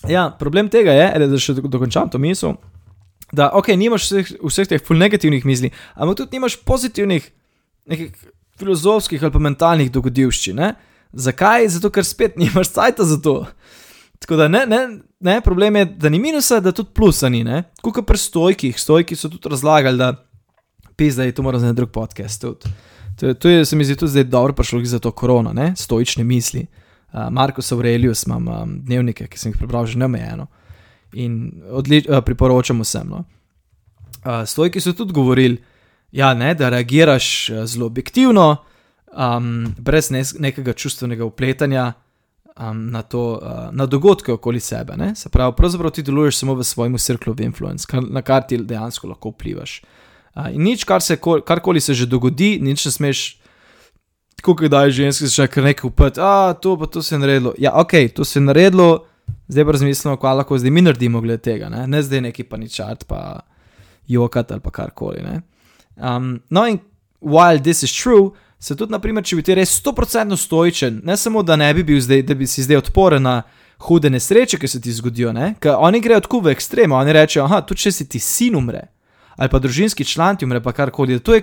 Ja, 0.09 0.31
problem 0.39 0.69
tega 0.73 0.93
je, 0.97 1.29
da 1.29 1.39
še 1.39 1.55
do- 1.59 1.69
dokončam 1.69 2.09
to 2.11 2.19
misel, 2.19 2.57
da 3.33 3.51
ok, 3.53 3.69
nimaš 3.77 4.09
vseh, 4.09 4.31
vseh 4.41 4.69
teh 4.69 4.81
full 4.81 4.99
negativnih 4.99 5.45
misli, 5.45 5.71
ampak 5.95 6.17
tudi 6.23 6.39
nimaš 6.39 6.57
pozitivnih, 6.65 7.27
nekih 7.87 8.15
filozofskih 8.59 9.23
ali 9.23 9.33
pa 9.33 9.39
mentalnih 9.39 9.91
dogodivščin. 9.93 10.57
Ne? 10.57 10.75
Zakaj? 11.13 11.69
Zato, 11.77 11.91
ker 11.93 12.05
spet 12.07 12.37
nimaš 12.41 12.73
cajta 12.73 13.05
za 13.05 13.21
to. 13.21 13.45
Tako 14.21 14.37
da 14.37 14.49
ne, 14.49 14.67
ne, 14.69 14.81
ne, 15.21 15.41
problem 15.41 15.77
je, 15.77 15.85
da 15.97 16.09
ni 16.13 16.19
minusa, 16.21 16.61
da 16.61 16.73
tudi 16.77 16.93
plusa 16.97 17.29
ni. 17.33 17.41
Kot 17.81 18.03
pri 18.07 18.19
stojkih, 18.21 18.77
stojki 18.81 19.17
so 19.17 19.31
tudi 19.33 19.49
razlagali, 19.49 19.97
da 19.99 20.13
pisa 20.97 21.25
je 21.25 21.33
to 21.33 21.43
moram 21.43 21.61
za 21.61 21.69
en 21.69 21.75
drug 21.77 21.91
podcast. 21.93 22.41
Tudi. 22.41 22.69
To, 23.21 23.35
to 23.35 23.49
je, 23.49 23.65
se 23.65 23.77
mi 23.77 23.85
zdi, 23.85 23.97
tudi 23.97 24.11
zdaj 24.11 24.25
dobro 24.25 24.53
prišlo 24.53 24.85
za 24.85 24.99
to 24.99 25.11
korono, 25.11 25.53
ne? 25.53 25.73
stoične 25.77 26.25
misli. 26.25 26.67
Uh, 27.13 27.21
Markus 27.31 27.73
Aurelius 27.73 28.27
imam 28.27 28.49
um, 28.49 28.81
dnevnike, 28.81 29.27
ki 29.27 29.39
sem 29.39 29.53
jih 29.53 29.59
prebral 29.59 29.87
že 29.87 29.99
neomejeno 29.99 30.47
in 31.13 31.53
odli, 31.71 32.05
uh, 32.09 32.23
priporočam 32.25 32.81
vsem. 32.81 33.09
No? 33.09 33.25
Uh, 34.25 34.47
stojki 34.47 34.81
so 34.81 34.93
tudi 34.97 35.13
govorili, 35.13 35.59
ja, 36.13 36.35
ne, 36.35 36.55
da 36.55 36.69
reagiraš 36.69 37.51
zelo 37.65 37.87
objektivno, 37.87 38.57
um, 39.13 39.75
brez 39.79 40.11
nes, 40.11 40.33
nekega 40.39 40.73
čustvenega 40.73 41.25
upletanja 41.25 41.93
um, 42.57 42.87
na, 42.91 43.03
to, 43.03 43.41
uh, 43.43 43.69
na 43.75 43.87
dogodke 43.87 44.33
okoli 44.33 44.61
sebe. 44.61 44.97
Ne? 44.97 45.15
Se 45.15 45.29
pravi, 45.29 45.53
pravzaprav 45.57 45.91
ti 45.93 46.03
deluješ 46.07 46.41
samo 46.41 46.55
v 46.55 46.65
svojem 46.65 46.99
cirklu 46.99 47.33
of 47.33 47.41
influence, 47.41 47.87
kar, 47.91 48.07
na 48.07 48.23
kar 48.23 48.47
ti 48.47 48.57
dejansko 48.57 49.13
lahko 49.13 49.35
vplivaš. 49.35 49.83
Uh, 49.83 49.89
in 50.55 50.63
nič, 50.63 50.85
kar 50.85 51.03
se, 51.03 51.17
kol- 51.17 51.43
karkoli 51.43 51.81
se 51.81 51.95
že 51.95 52.07
dogodi, 52.07 52.59
nič 52.63 52.85
ne 52.85 52.93
smeš. 52.93 53.37
Tako 54.41 54.57
kot 54.57 54.71
da 54.73 54.85
je 54.89 54.91
ženski 55.03 55.29
še 55.29 55.47
kar 55.53 55.65
nekaj 55.65 55.89
upet, 55.89 56.19
a 56.19 56.55
to 56.57 56.77
pa 56.81 56.87
to 56.87 57.03
se 57.03 57.15
je 57.15 57.19
naredilo. 57.19 57.53
Ja, 57.59 57.75
ok, 57.77 57.93
to 58.15 58.25
se 58.25 58.39
je 58.39 58.45
naredilo, 58.45 59.05
zdaj 59.49 59.65
pa 59.65 59.73
razmislimo, 59.77 60.17
kaj 60.17 60.35
lahko 60.41 60.59
zdaj 60.59 60.71
mi 60.71 60.83
naredimo 60.83 61.21
glede 61.21 61.43
tega, 61.43 61.69
ne, 61.69 61.87
ne 61.87 62.01
zdaj 62.03 62.21
neki 62.31 62.47
paničart, 62.49 63.05
pa 63.05 63.41
jokat 64.09 64.53
ali 64.53 64.61
pa 64.61 64.71
karkoli. 64.71 65.21
Um, 65.97 66.41
no, 66.51 66.65
in 66.67 66.81
while 67.21 67.61
this 67.61 67.83
is 67.83 67.93
true, 67.93 68.31
se 68.61 68.77
tudi, 68.77 68.93
naprimer, 68.93 69.25
če 69.25 69.37
bi 69.37 69.43
ti 69.45 69.57
res 69.57 69.73
100% 69.81 70.37
stoičen, 70.37 71.01
ne 71.05 71.17
samo 71.17 71.43
da 71.43 71.57
ne 71.57 71.69
bi 71.75 71.85
bil 71.85 72.01
zdaj, 72.01 72.23
da 72.29 72.35
bi 72.37 72.47
si 72.47 72.65
zdaj 72.65 72.83
odporen 72.83 73.23
na 73.25 73.43
hude 73.87 74.11
nesreče, 74.11 74.59
ki 74.61 74.69
se 74.69 74.81
ti 74.81 74.93
zgodijo, 74.93 75.33
ne? 75.33 75.55
ker 75.61 75.77
oni 75.79 76.01
grejo 76.01 76.21
tako 76.21 76.43
v 76.45 76.53
ekstreme, 76.53 76.95
oni 76.97 77.13
rečejo, 77.17 77.47
ah, 77.49 77.63
tudi 77.65 77.87
če 77.87 77.93
si 77.93 78.09
ti 78.09 78.21
sin 78.21 78.57
umre, 78.57 78.89
ali 79.41 79.49
pa 79.49 79.59
družinski 79.59 80.05
član 80.05 80.37
ti 80.37 80.45
umre, 80.45 80.61
pa 80.61 80.73
karkoli. 80.77 81.17
To 81.25 81.35
je, 81.35 81.41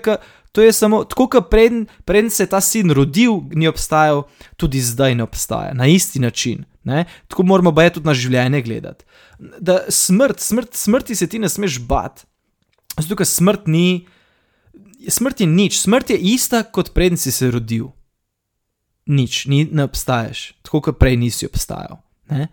to 0.52 0.62
je 0.62 0.74
samo 0.74 1.02
tako, 1.10 1.26
kot 1.34 1.50
preden, 1.50 1.88
preden 2.06 2.30
se 2.30 2.46
je 2.46 2.50
ta 2.52 2.62
sin 2.62 2.94
rodil, 2.94 3.40
ni 3.58 3.68
obstajal, 3.68 4.28
tudi 4.58 4.82
zdaj 4.82 5.16
ne 5.18 5.26
obstaja, 5.26 5.74
na 5.74 5.88
isti 5.90 6.22
način. 6.22 6.66
Ne? 6.84 7.06
Tako 7.28 7.44
moramo 7.44 7.74
pa 7.76 7.88
je 7.88 7.96
tudi 7.98 8.08
na 8.08 8.14
življenje 8.14 8.62
gledati. 8.62 9.06
Da 9.40 9.80
smrt, 9.90 10.40
smrt, 10.40 10.78
smrti 10.78 11.18
se 11.18 11.28
ti 11.28 11.40
ne 11.42 11.50
smeš 11.50 11.80
bati. 11.90 12.28
Zato, 13.00 13.18
ker 13.18 13.26
smrt 13.26 13.66
ni, 13.68 14.06
smrt 15.10 15.42
je 15.42 15.50
nič, 15.50 15.82
smrt 15.82 16.14
je 16.14 16.20
ista, 16.36 16.62
kot 16.64 16.94
preden 16.94 17.18
si 17.18 17.34
se 17.34 17.50
rodil. 17.52 17.90
Nič, 19.10 19.46
ni, 19.50 19.64
ne 19.72 19.88
obstaješ, 19.90 20.52
tako 20.62 20.84
kot 20.86 21.02
prej 21.02 21.18
nisi 21.18 21.50
obstajal. 21.50 21.98
Ne? 22.30 22.48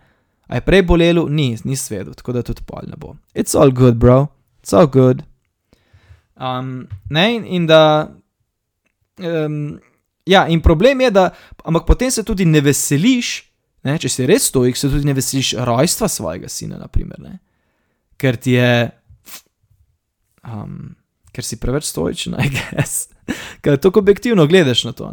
A 0.49 0.57
je 0.57 0.65
prej 0.65 0.81
bolelo, 0.89 1.27
ni, 1.29 1.53
ni 1.63 1.77
svetu, 1.77 2.17
tako 2.17 2.33
da 2.33 2.45
tudi 2.45 2.65
pol 2.65 2.89
ne 2.89 2.97
bo. 2.97 3.13
It's 3.37 3.53
all 3.53 3.69
good, 3.69 4.01
bro, 4.01 4.27
it's 4.63 4.73
all 4.73 4.89
good. 4.89 5.21
Um, 6.35 6.87
ne, 7.09 7.25
in, 7.35 7.45
in 7.45 7.67
da. 7.67 8.11
Um, 9.17 9.79
ja, 10.25 10.47
in 10.47 10.61
problem 10.61 11.01
je, 11.01 11.11
da. 11.11 11.29
Ampak 11.63 11.85
potem 11.85 12.11
se 12.11 12.23
tudi 12.23 12.45
ne 12.45 12.61
veseliš, 12.61 13.31
ne, 13.87 13.97
če 14.01 14.11
si 14.11 14.27
res 14.27 14.49
stojik, 14.51 14.77
se 14.77 14.89
tudi 14.91 15.07
ne 15.07 15.15
veseliš 15.15 15.55
rojstva 15.65 16.09
svojega 16.11 16.51
sina, 16.51 16.79
naprimer, 16.81 17.19
ne, 17.21 17.39
ker 18.21 18.39
ti 18.39 18.57
je. 18.57 18.89
Um, 20.45 20.95
ker 21.35 21.43
si 21.43 21.59
preveč 21.59 21.87
stoičen, 21.89 22.37
aj 22.39 22.51
gess. 22.53 23.07
ker 23.63 23.79
tako 23.81 24.03
objektivno 24.03 24.45
gledaš 24.47 24.85
na 24.87 24.93
to. 24.95 25.09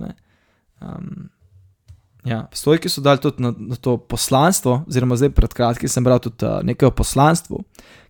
Um, 0.83 1.31
Ja, 2.23 2.45
stojki 2.55 2.87
so 2.87 3.03
dali 3.03 3.18
tudi 3.18 3.43
na, 3.43 3.51
na 3.57 3.77
to 3.77 3.97
poslanstvo, 3.99 4.85
oziroma 4.87 5.16
zdaj 5.18 5.33
pred 5.35 5.55
kratkim 5.59 5.91
sem 5.91 6.05
bral 6.07 6.20
tudi 6.23 6.47
uh, 6.47 6.61
nekaj 6.62 6.93
o 6.93 6.95
poslanstvu, 6.95 7.62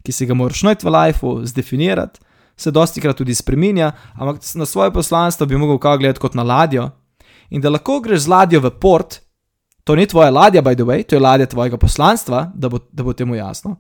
ki 0.05 0.13
si 0.13 0.29
ga 0.29 0.37
moraš 0.37 0.67
najti 0.69 0.85
v 0.85 0.93
lifeu, 0.93 1.33
zdefinirati, 1.49 2.21
se 2.57 2.71
dosti 2.71 3.01
krat 3.01 3.17
tudi 3.17 3.35
spremenja, 3.35 3.93
ampak 4.15 4.43
na 4.55 4.67
svoje 4.67 4.93
poslanstvo 4.93 5.47
bi 5.47 5.57
mogel 5.57 5.79
kaj 5.79 5.99
gledati 5.99 6.21
kot 6.21 6.35
na 6.35 6.43
ladjo. 6.43 6.91
In 7.51 7.61
da 7.61 7.71
lahko 7.71 8.01
greš 8.01 8.25
z 8.25 8.33
ladjo 8.33 8.61
v 8.61 8.71
port, 8.81 9.21
to 9.85 9.97
ni 9.97 10.07
tvoja 10.07 10.31
ladja, 10.31 10.63
by 10.63 10.75
the 10.75 10.87
way, 10.87 11.05
to 11.05 11.17
je 11.17 11.21
ladja 11.21 11.47
tvojega 11.47 11.77
poslanstva, 11.77 12.51
da 12.55 12.69
bo, 12.69 12.79
da 12.93 13.03
bo 13.03 13.13
temu 13.13 13.35
jasno. 13.35 13.77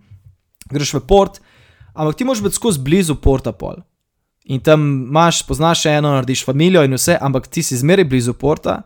Greš 0.70 0.94
v 0.94 1.00
port, 1.06 1.40
ampak 1.94 2.16
ti 2.16 2.24
moraš 2.24 2.42
biti 2.42 2.58
skozi 2.58 2.80
blizu 2.80 3.14
porta 3.14 3.52
pol. 3.52 3.80
In 4.44 4.60
tam 4.60 4.82
imaš, 5.08 5.44
poznaš 5.46 5.84
še 5.84 5.98
eno, 6.00 6.16
narediš 6.16 6.44
familijo 6.44 6.82
in 6.82 6.98
vse, 6.98 7.14
ampak 7.20 7.46
ti 7.46 7.62
si 7.62 7.78
zmeraj 7.78 8.08
blizu 8.10 8.34
porta. 8.34 8.80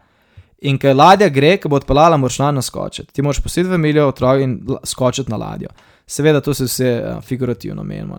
In 0.68 0.78
ker 0.80 0.96
ladja 0.96 1.28
gre, 1.32 1.56
ki 1.60 1.68
bo 1.68 1.80
odpeljala, 1.80 2.16
moraš 2.20 2.38
na 2.52 2.62
skočiti. 2.64 3.12
Ti 3.12 3.24
moraš 3.24 3.42
posebej 3.44 3.76
v 3.76 3.80
milijo 3.80 4.08
otrok 4.08 4.40
in 4.40 4.56
skočiti 4.84 5.32
na 5.32 5.40
ladjo. 5.40 5.72
Seveda, 6.06 6.40
to 6.40 6.54
se 6.54 6.64
vse 6.64 6.90
uh, 7.00 7.22
figurativno 7.24 7.84
menimo. 7.84 8.18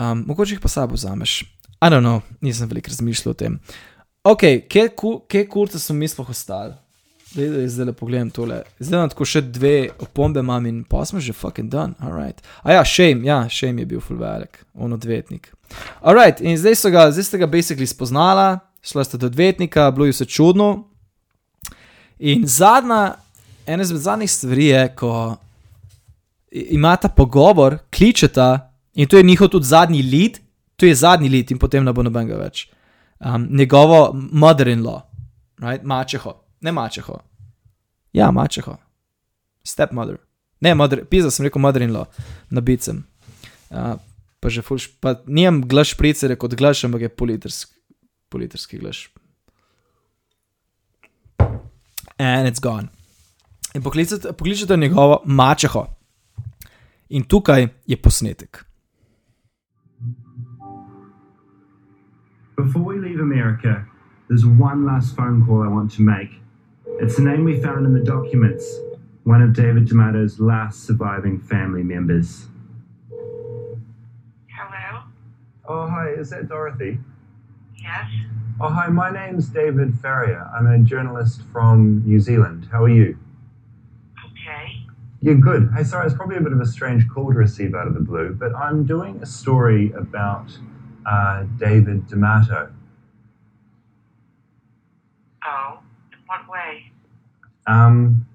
Um, 0.00 0.24
mogoče 0.26 0.54
jih 0.54 0.60
pa 0.60 0.68
sabo 0.68 0.94
vzameš. 0.94 1.40
I 1.80 1.88
don't 1.88 2.00
know, 2.00 2.20
nisem 2.40 2.68
veliko 2.68 2.88
razmišljal 2.88 3.30
o 3.30 3.34
tem. 3.34 3.58
Ok, 4.24 4.40
kje 5.28 5.44
kurce 5.48 5.78
so 5.78 5.94
mi 5.94 6.08
sploh 6.08 6.30
ostali? 6.30 6.74
Zdaj, 7.30 7.68
zdaj 7.68 7.86
le 7.86 7.92
pogledam 7.92 8.30
tole. 8.30 8.62
Zdaj 8.78 8.98
imam 8.98 9.10
tako 9.12 9.24
še 9.24 9.40
dve 9.40 9.90
opombe, 9.98 10.40
imam 10.40 10.66
in 10.66 10.80
pa 10.84 11.04
smo 11.04 11.20
že 11.20 11.32
fucking 11.32 11.70
done. 11.70 11.94
Alright. 11.98 12.42
A 12.62 12.72
ja, 12.72 12.84
shame, 12.84 13.22
ja, 13.24 13.44
shame 13.48 13.82
je 13.82 13.86
bil 13.86 14.00
full 14.00 14.18
velik, 14.18 14.64
on 14.74 14.92
odvetnik. 14.92 15.52
Alright, 16.00 16.40
in 16.40 16.58
zdaj, 16.58 16.80
ga, 16.90 17.06
zdaj 17.12 17.28
ste 17.28 17.38
ga 17.38 17.46
basically 17.46 17.86
spoznala 17.86 18.58
šla 18.82 19.04
sta 19.04 19.16
do 19.16 19.26
odvetnika, 19.26 19.90
bilo 19.90 20.06
je 20.06 20.12
vse 20.12 20.24
čudno. 20.24 20.84
In 22.18 22.46
zadnja, 22.46 23.14
ena 23.66 23.82
izmed 23.82 24.00
zadnjih 24.00 24.30
stvari 24.30 24.66
je, 24.66 24.94
ko 24.96 25.36
imata 26.50 27.08
pogovor, 27.08 27.78
kličeta 27.96 28.69
in 28.94 29.08
to 29.08 29.16
je 29.16 29.22
njihov 29.22 29.48
tudi 29.48 29.66
zadnji 29.66 30.02
lid, 30.02 30.40
to 30.76 30.86
je 30.86 30.94
zadnji 30.94 31.28
lid 31.28 31.50
in 31.50 31.58
potem 31.58 31.84
ne 31.84 31.92
bo 31.92 32.02
nobenega 32.02 32.38
več. 32.40 32.68
Um, 33.20 33.48
njegovo 33.50 34.10
mother-in-law, 34.14 35.02
right? 35.60 35.84
mačeho, 35.84 36.34
ne 36.60 36.72
mačeho. 36.72 37.20
Ja, 38.12 38.30
mačeho, 38.30 38.76
stepmother. 39.64 40.18
Ne, 40.60 40.74
mother, 40.74 41.04
pisa 41.04 41.30
sem 41.30 41.46
rekel 41.46 41.62
mother-in-law, 41.62 42.06
na 42.50 42.60
bicem. 42.60 43.04
Uh, 43.70 43.96
pa 44.40 44.48
že 44.48 44.64
fulš, 44.64 44.88
pa 45.00 45.20
nijem 45.26 45.62
glaš 45.68 45.94
pricere 45.96 46.36
kot 46.36 46.56
glaš, 46.56 46.84
ampak 46.88 47.06
je 47.06 47.12
politrsk 47.12 47.76
politrski 48.30 48.78
glas. 48.78 49.08
And 52.18 52.48
it's 52.48 52.60
gone. 52.60 52.88
In 53.74 53.82
pokličete 54.36 54.76
njegovo 54.76 55.22
mačeho. 55.24 55.86
In 57.08 57.24
tukaj 57.24 57.68
je 57.86 57.96
posnetek. 57.96 58.64
Before 62.64 62.82
we 62.82 62.98
leave 62.98 63.20
America, 63.20 63.86
there's 64.28 64.44
one 64.44 64.84
last 64.84 65.16
phone 65.16 65.46
call 65.46 65.62
I 65.62 65.68
want 65.68 65.90
to 65.92 66.02
make. 66.02 66.28
It's 66.98 67.16
the 67.16 67.22
name 67.22 67.42
we 67.42 67.58
found 67.58 67.86
in 67.86 67.94
the 67.94 68.04
documents, 68.04 68.70
one 69.24 69.40
of 69.40 69.54
David 69.54 69.88
Tomato's 69.88 70.38
last 70.38 70.84
surviving 70.84 71.40
family 71.40 71.82
members. 71.82 72.48
Hello? 74.50 75.04
Oh, 75.66 75.88
hi, 75.88 76.10
is 76.10 76.28
that 76.30 76.50
Dorothy? 76.50 76.98
Yes? 77.78 78.04
Oh, 78.60 78.68
hi, 78.68 78.88
my 78.88 79.10
name's 79.10 79.48
David 79.48 79.98
Ferrier. 79.98 80.46
I'm 80.54 80.66
a 80.66 80.78
journalist 80.80 81.40
from 81.50 82.02
New 82.04 82.20
Zealand. 82.20 82.68
How 82.70 82.84
are 82.84 82.90
you? 82.90 83.18
Okay. 84.26 84.84
You're 85.22 85.36
good. 85.36 85.70
Hey, 85.74 85.84
sorry, 85.84 86.04
it's 86.04 86.14
probably 86.14 86.36
a 86.36 86.42
bit 86.42 86.52
of 86.52 86.60
a 86.60 86.66
strange 86.66 87.08
call 87.08 87.32
to 87.32 87.38
receive 87.38 87.74
out 87.74 87.86
of 87.86 87.94
the 87.94 88.00
blue, 88.00 88.36
but 88.38 88.54
I'm 88.54 88.84
doing 88.84 89.18
a 89.22 89.26
story 89.26 89.92
about 89.92 90.58
uh, 91.06 91.44
David 91.58 92.06
D'Amato. 92.08 92.70
Oh, 95.46 95.78
in 96.12 96.18
what 96.26 96.48
way? 96.48 96.90
Um, 97.66 98.26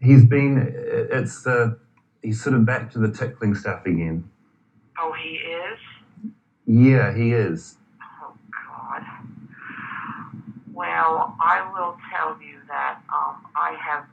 he's 0.00 0.24
been, 0.24 0.74
it's 1.10 1.42
the, 1.42 1.78
he's 2.22 2.42
sort 2.42 2.54
of 2.54 2.64
back 2.64 2.90
to 2.92 2.98
the 2.98 3.10
tickling 3.10 3.54
stuff 3.54 3.86
again. 3.86 4.28
Oh, 4.98 5.12
he 5.12 5.36
is? 5.36 5.78
Yeah, 6.66 7.14
he 7.14 7.32
is. 7.32 7.76
Oh, 8.22 8.34
God. 8.68 9.02
Well, 10.72 11.36
I 11.40 11.70
will 11.72 11.96
tell 12.10 12.38
you 12.40 12.58
that 12.68 13.00
um, 13.12 13.46
I 13.54 13.76
have 13.80 14.04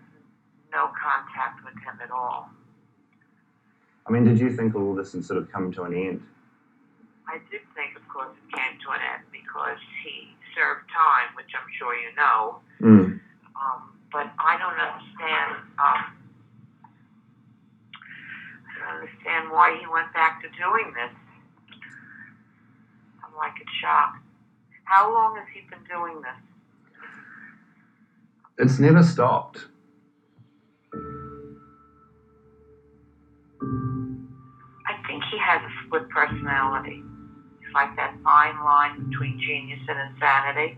no 0.72 0.88
contact 0.88 1.64
with 1.64 1.74
him 1.76 2.00
at 2.02 2.12
all. 2.12 2.50
I 4.06 4.12
mean, 4.12 4.26
did 4.26 4.40
you 4.40 4.56
think 4.56 4.76
all 4.76 4.94
this 4.94 5.14
had 5.14 5.24
sort 5.24 5.40
of 5.40 5.52
come 5.52 5.72
to 5.74 5.84
an 5.84 5.94
end? 5.94 6.22
I 7.34 7.42
did 7.50 7.66
think, 7.74 7.98
of 7.98 8.08
course, 8.14 8.30
it 8.38 8.46
came 8.54 8.78
to 8.86 8.94
an 8.94 9.02
end 9.02 9.26
because 9.34 9.82
he 10.06 10.30
served 10.54 10.86
time, 10.94 11.34
which 11.34 11.50
I'm 11.58 11.66
sure 11.80 11.98
you 11.98 12.14
know. 12.14 12.62
Mm. 12.80 13.20
Um, 13.58 13.98
but 14.12 14.30
I 14.38 14.54
don't 14.62 14.78
understand. 14.78 15.66
Um, 15.82 16.14
I 18.70 18.78
don't 18.78 19.02
understand 19.02 19.50
why 19.50 19.76
he 19.82 19.88
went 19.90 20.14
back 20.14 20.44
to 20.44 20.48
doing 20.62 20.94
this. 20.94 21.10
I'm 23.26 23.34
like 23.36 23.58
in 23.58 23.66
shock. 23.82 24.22
How 24.84 25.12
long 25.12 25.36
has 25.38 25.48
he 25.50 25.62
been 25.74 25.82
doing 25.90 26.22
this? 26.22 26.38
It's 28.60 28.78
never 28.78 29.02
stopped. 29.02 29.66
I 34.86 34.94
think 35.08 35.24
he 35.32 35.40
has 35.40 35.64
a 35.64 35.72
split 35.88 36.08
personality. 36.10 37.04
Like 37.74 37.96
that 37.96 38.16
fine 38.24 38.64
line 38.64 39.10
between 39.10 39.40
genius 39.40 39.80
and 39.88 40.12
insanity. 40.12 40.78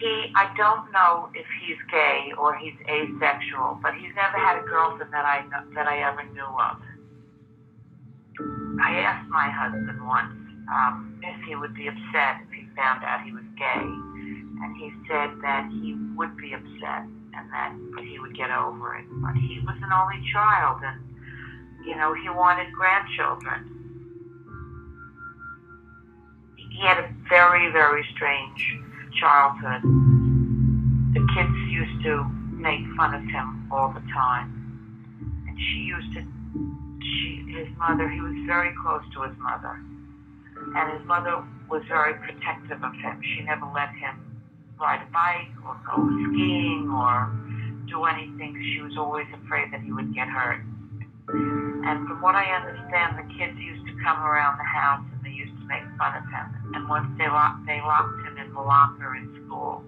He, 0.00 0.32
I 0.36 0.52
don't 0.56 0.90
know 0.92 1.30
if 1.34 1.46
he's 1.62 1.78
gay 1.90 2.32
or 2.38 2.56
he's 2.56 2.74
asexual, 2.88 3.78
but 3.82 3.94
he's 3.94 4.14
never 4.14 4.38
had 4.38 4.58
a 4.58 4.62
girlfriend 4.66 5.12
that 5.12 5.24
I 5.24 5.44
that 5.74 5.86
I 5.86 6.02
ever 6.02 6.22
knew 6.34 6.44
of. 6.44 6.76
I 8.82 8.98
asked 9.00 9.30
my 9.30 9.48
husband 9.50 10.04
once 10.04 10.34
um, 10.70 11.20
if 11.22 11.44
he 11.46 11.54
would 11.54 11.74
be 11.74 11.88
upset 11.88 12.42
if 12.46 12.52
he 12.52 12.66
found 12.76 13.04
out 13.04 13.22
he 13.24 13.32
was 13.32 13.44
gay, 13.56 13.86
and 14.62 14.76
he 14.76 14.90
said 15.08 15.30
that 15.42 15.70
he 15.70 15.94
would 16.16 16.36
be 16.36 16.52
upset 16.52 17.06
and 17.34 17.50
that 17.50 17.74
he 18.04 18.18
would 18.18 18.36
get 18.36 18.50
over 18.50 18.96
it. 18.96 19.04
But 19.22 19.34
he 19.34 19.60
was 19.64 19.76
an 19.82 19.92
only 19.92 20.20
child, 20.32 20.82
and 20.82 21.00
you 21.86 21.96
know 21.96 22.14
he 22.14 22.28
wanted 22.30 22.72
grandchildren. 22.72 23.70
He 26.56 26.80
had 26.80 26.98
a 26.98 27.08
very 27.28 27.70
very 27.72 28.04
strange 28.14 28.78
childhood. 29.20 29.82
The 31.14 31.26
kids 31.34 31.56
used 31.70 32.02
to 32.04 32.24
make 32.50 32.80
fun 32.96 33.14
of 33.14 33.22
him 33.22 33.68
all 33.70 33.92
the 33.92 34.02
time, 34.12 34.50
and 35.48 35.58
she 35.58 35.80
used 35.80 36.12
to 36.14 36.24
she, 37.04 37.44
his 37.52 37.68
mother, 37.76 38.08
he 38.08 38.20
was 38.20 38.34
very 38.46 38.72
close 38.80 39.02
to 39.14 39.22
his 39.22 39.36
mother. 39.38 39.78
And 40.76 40.98
his 40.98 41.06
mother 41.06 41.44
was 41.68 41.82
very 41.88 42.14
protective 42.14 42.82
of 42.82 42.94
him. 42.94 43.20
She 43.22 43.42
never 43.42 43.66
let 43.74 43.90
him 43.90 44.24
ride 44.80 45.02
a 45.06 45.10
bike 45.12 45.52
or 45.64 45.76
go 45.84 46.00
skiing 46.00 46.90
or 46.90 47.30
do 47.86 48.04
anything. 48.04 48.56
She 48.74 48.80
was 48.80 48.96
always 48.96 49.26
afraid 49.34 49.72
that 49.72 49.82
he 49.82 49.92
would 49.92 50.14
get 50.14 50.28
hurt. 50.28 50.62
And 51.28 52.06
from 52.06 52.20
what 52.20 52.34
I 52.34 52.44
understand, 52.52 53.16
the 53.16 53.34
kids 53.34 53.56
used 53.58 53.86
to 53.86 53.92
come 54.04 54.20
around 54.20 54.58
the 54.58 54.64
house 54.64 55.04
and 55.12 55.24
they 55.24 55.30
used 55.30 55.56
to 55.58 55.64
make 55.66 55.82
fun 55.96 56.16
of 56.16 56.24
him. 56.28 56.74
And 56.74 56.88
once 56.88 57.08
they 57.16 57.28
locked, 57.28 57.66
they 57.66 57.80
locked 57.80 58.20
him 58.26 58.36
in 58.38 58.52
the 58.52 58.60
locker 58.60 59.16
in 59.16 59.32
school. 59.44 59.82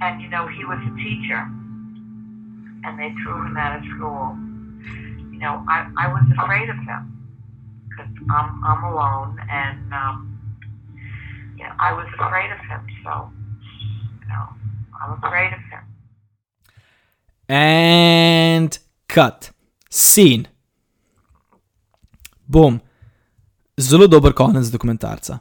And 0.00 0.20
you 0.22 0.28
know, 0.28 0.48
he 0.48 0.64
was 0.64 0.78
a 0.80 0.94
teacher, 0.96 1.46
and 2.84 2.98
they 2.98 3.12
threw 3.22 3.46
him 3.46 3.56
out 3.56 3.78
of 3.78 3.84
school. 3.94 4.34
You 5.30 5.38
know, 5.38 5.64
I, 5.68 5.86
I 5.98 6.08
was 6.08 6.24
afraid 6.38 6.68
of 6.70 6.76
him 6.76 7.12
because 7.88 8.10
I'm 8.30 8.64
I'm 8.64 8.84
alone, 8.84 9.38
and 9.50 9.92
um, 9.92 10.32
you 11.56 11.64
know, 11.64 11.72
I 11.78 11.92
was 11.92 12.06
afraid 12.18 12.50
of 12.50 12.58
him. 12.58 12.86
So, 13.04 13.30
you 14.22 14.28
know, 14.28 14.48
I'm 15.00 15.22
afraid 15.22 15.52
of 15.52 15.60
him. 15.70 15.91
And 17.52 18.78
cut. 19.06 19.50
Scene. 19.90 20.48
Bom. 22.46 22.80
Zelo 23.80 24.06
dober 24.06 24.32
konec 24.32 24.70
dokumentarca. 24.72 25.38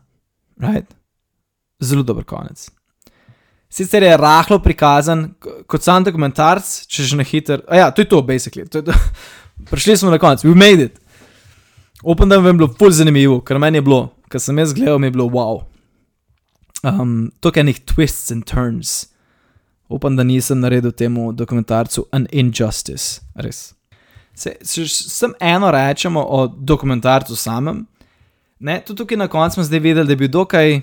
Right? 0.60 0.92
Zelo 1.84 2.04
dober 2.04 2.24
konec. 2.24 2.70
Sicer 3.72 4.04
je 4.04 4.18
rahlo 4.18 4.60
prikazan 4.60 5.30
kot 5.68 5.84
sam 5.84 6.04
dokumentarc, 6.04 6.68
če 6.92 7.06
že 7.08 7.20
na 7.20 7.24
hiter. 7.24 7.64
A 7.72 7.80
ja, 7.80 7.92
to 7.96 8.04
je 8.04 8.10
to, 8.12 8.20
basically. 8.22 8.68
To 8.68 8.82
je 8.82 8.90
to. 8.90 8.98
Prišli 9.72 9.98
smo 9.98 10.12
na 10.12 10.20
konec, 10.20 10.44
we 10.44 10.56
made 10.56 10.84
it. 10.84 11.00
Upam, 12.04 12.30
da 12.30 12.42
vam 12.42 12.52
je 12.52 12.58
bilo 12.60 12.68
ful 12.76 12.92
zanimivo, 12.92 13.40
ker 13.46 13.60
meni 13.62 13.80
je 13.80 13.86
bilo, 13.88 14.02
ker 14.28 14.42
sem 14.44 14.58
jaz 14.60 14.74
gledal, 14.76 15.00
mi 15.00 15.08
je 15.08 15.16
bilo 15.16 15.30
wow. 15.32 15.62
Um, 16.84 17.32
to 17.40 17.54
je 17.54 17.62
enih 17.62 17.80
twists 17.86 18.34
and 18.34 18.44
turns. 18.44 19.11
Upam, 19.92 20.16
da 20.16 20.24
nisem 20.24 20.60
naredil 20.60 20.92
temu 20.92 21.32
dokumentarcu 21.32 22.06
an 22.12 22.28
injustice, 22.32 23.22
res. 23.36 23.74
Se, 24.34 24.56
se, 24.62 24.88
sem 24.88 25.34
eno 25.40 25.72
rečemo 25.72 26.24
o 26.24 26.46
dokumentarcu 26.48 27.36
samem, 27.36 27.84
ne, 28.60 28.80
tudi 28.86 28.98
tukaj 28.98 29.18
na 29.18 29.28
koncu 29.28 29.60
smo 29.60 29.64
zdaj 29.64 29.80
videli, 29.80 30.08
da 30.08 30.14
je 30.14 30.18
bil 30.18 30.32
dokaj. 30.32 30.82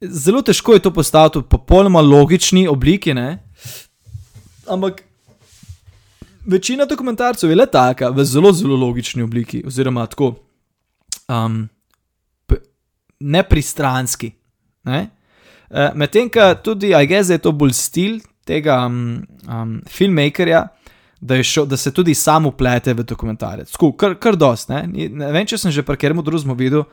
Zelo 0.00 0.42
težko 0.42 0.74
je 0.74 0.82
to 0.82 0.90
postaviti 0.90 1.38
v 1.38 1.48
popolnoma 1.48 2.00
logični 2.00 2.66
obliki, 2.68 3.14
ne? 3.14 3.38
ampak 4.66 5.02
večina 6.46 6.84
dokumentarcev 6.84 7.50
je 7.50 7.56
le 7.56 7.66
taka, 7.66 8.08
v 8.08 8.24
zelo, 8.24 8.52
zelo 8.52 8.76
logični 8.76 9.22
obliki, 9.22 9.62
oziroma 9.66 10.06
tako 10.06 10.34
um, 11.28 11.68
nepristranski. 13.20 14.32
Ne? 14.84 15.10
Uh, 15.70 15.92
Medtem, 15.94 16.26
ko 16.30 16.50
tudi, 16.64 16.90
I 16.90 17.06
guess, 17.06 17.28
da 17.30 17.38
je 17.38 17.44
to 17.44 17.52
bolj 17.54 17.76
stil 17.78 18.18
tega 18.46 18.80
um, 18.86 19.20
um, 19.46 19.76
filmmakerja, 19.86 20.64
da, 21.20 21.36
šel, 21.42 21.68
da 21.70 21.76
se 21.76 21.92
tudi 21.94 22.14
sam 22.14 22.48
uplete 22.50 22.94
v 22.94 23.04
dokumentarec. 23.06 23.70
Tako, 23.70 23.92
kar, 23.92 24.16
kar 24.18 24.36
dost. 24.36 24.72
Ne? 24.72 24.82
Ne 24.90 25.30
vem, 25.30 25.46
če 25.46 25.60
sem 25.60 25.74
že 25.74 25.84
pri 25.86 26.00
katerem 26.00 26.22
drugem 26.26 26.56
videl, 26.58 26.86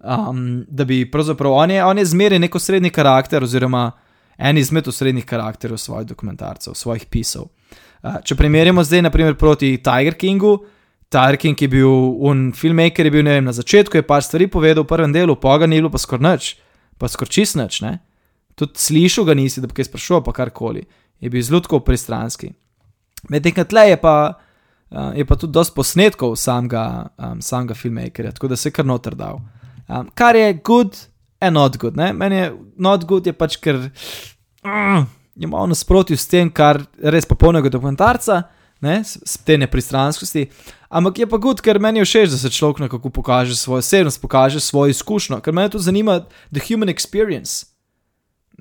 um, 0.00 0.62
da 0.68 0.86
bi 0.88 1.02
pravzaprav 1.10 1.58
on 1.64 1.74
je, 1.74 1.82
on 1.84 1.98
je 1.98 2.06
zmeraj 2.14 2.40
neko 2.40 2.62
srednji 2.62 2.92
karakter, 2.94 3.44
oziroma 3.44 3.90
en 4.38 4.58
izmed 4.58 4.88
osrednjih 4.88 5.26
karakterjev 5.28 5.76
svojih 5.78 6.08
dokumentarcev, 6.08 6.74
svojih 6.78 7.04
pisov. 7.10 7.50
Uh, 8.02 8.16
če 8.24 8.38
primerjamo 8.38 8.84
zdaj, 8.84 9.04
naprimer, 9.10 9.36
proti 9.38 9.76
Tiger 9.82 10.16
Kingu. 10.16 10.56
Tiger 11.12 11.36
King 11.36 11.60
je 11.60 11.68
bil 11.68 11.92
un 12.24 12.48
filmmaker, 12.56 13.06
je 13.06 13.12
bil 13.12 13.26
vem, 13.28 13.44
na 13.44 13.52
začetku, 13.52 14.00
je 14.00 14.06
par 14.06 14.24
stvari 14.24 14.48
povedal 14.48 14.86
v 14.86 14.88
prvem 14.88 15.12
delu, 15.12 15.36
poga 15.36 15.68
ni 15.68 15.82
bilo 15.82 15.92
pa 15.92 16.00
skoraj 16.00 16.24
nič, 16.24 16.48
pa 16.96 17.10
skoraj 17.12 17.34
čist 17.36 17.58
nič, 17.60 17.82
ne. 17.84 17.98
Tudi 18.54 18.72
slišal 18.76 19.24
ga 19.24 19.34
nisi, 19.34 19.60
da 19.60 19.66
bi 19.66 19.76
kaj 19.78 19.88
sprašoval, 19.88 20.24
pa 20.26 20.32
karkoli. 20.36 20.84
Je 21.20 21.30
bil 21.30 21.42
zelo 21.42 21.60
tako 21.60 21.80
pristranski. 21.80 22.52
Medtem 23.30 23.54
ko 23.54 23.64
tle 23.64 23.86
je 23.90 23.96
pa, 24.00 24.16
uh, 24.90 25.12
je 25.16 25.24
pa 25.26 25.38
tudi 25.38 25.54
dosti 25.54 25.74
posnetkov 25.76 26.36
samega, 26.36 26.84
um, 27.16 27.42
samega 27.42 27.74
filmmakerja, 27.74 28.32
tako 28.32 28.52
da 28.52 28.56
se 28.56 28.68
je 28.68 28.76
kar 28.76 28.86
noter 28.86 29.14
dal. 29.14 29.40
Um, 29.88 30.10
kar 30.14 30.36
je 30.36 30.52
good 30.64 30.98
and 31.40 31.54
not 31.54 31.76
good. 31.78 31.96
Ne? 31.96 32.12
Meni 32.12 32.36
je 32.36 32.52
not 32.76 33.04
good, 33.04 33.26
je 33.26 33.32
pač 33.32 33.56
ker 33.62 33.78
mm, 34.64 35.06
je 35.34 35.48
malo 35.48 35.66
nasprotju 35.66 36.16
s 36.16 36.28
tem, 36.28 36.50
kar 36.50 36.82
res 36.98 37.26
popolnega 37.26 37.70
dokumentarca, 37.72 38.42
ne? 38.82 39.00
s, 39.04 39.38
te 39.46 39.56
nepristranskosti. 39.58 40.48
Ampak 40.92 41.22
je 41.22 41.26
pa 41.26 41.38
good, 41.40 41.62
ker 41.64 41.80
meni 41.80 42.02
je 42.02 42.08
všeč, 42.08 42.32
da 42.34 42.38
se 42.38 42.50
človek 42.52 42.84
nekako 42.84 43.10
pokaže 43.10 43.56
svojo 43.56 43.80
osebnost, 43.80 44.20
pokaže 44.20 44.60
svojo 44.60 44.92
izkušnjo, 44.92 45.40
ker 45.40 45.54
me 45.54 45.68
to 45.70 45.80
zanima, 45.80 46.20
the 46.52 46.60
human 46.60 46.92
experience. 46.92 47.71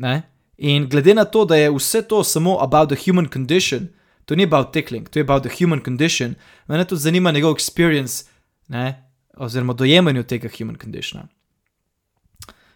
Ne? 0.01 0.21
In 0.57 0.89
glede 0.89 1.13
na 1.13 1.25
to, 1.25 1.45
da 1.45 1.55
je 1.55 1.69
vse 1.71 2.01
to 2.01 2.23
samo 2.23 2.57
about 2.61 2.89
the 2.89 2.97
human 3.05 3.27
condition, 3.33 3.87
to 4.25 4.35
ni 4.35 4.43
about 4.43 4.73
tickling, 4.73 5.09
to 5.09 5.19
je 5.19 5.23
about 5.23 5.43
the 5.43 5.49
human 5.59 5.83
condition, 5.83 6.35
me 6.67 6.85
to 6.85 6.95
zanima 6.95 7.31
njegov 7.31 7.53
experience, 7.53 8.23
ne? 8.67 9.03
oziroma 9.37 9.73
dojemanje 9.73 10.23
tega 10.23 10.49
human 10.57 10.77
conditiona. 10.83 11.27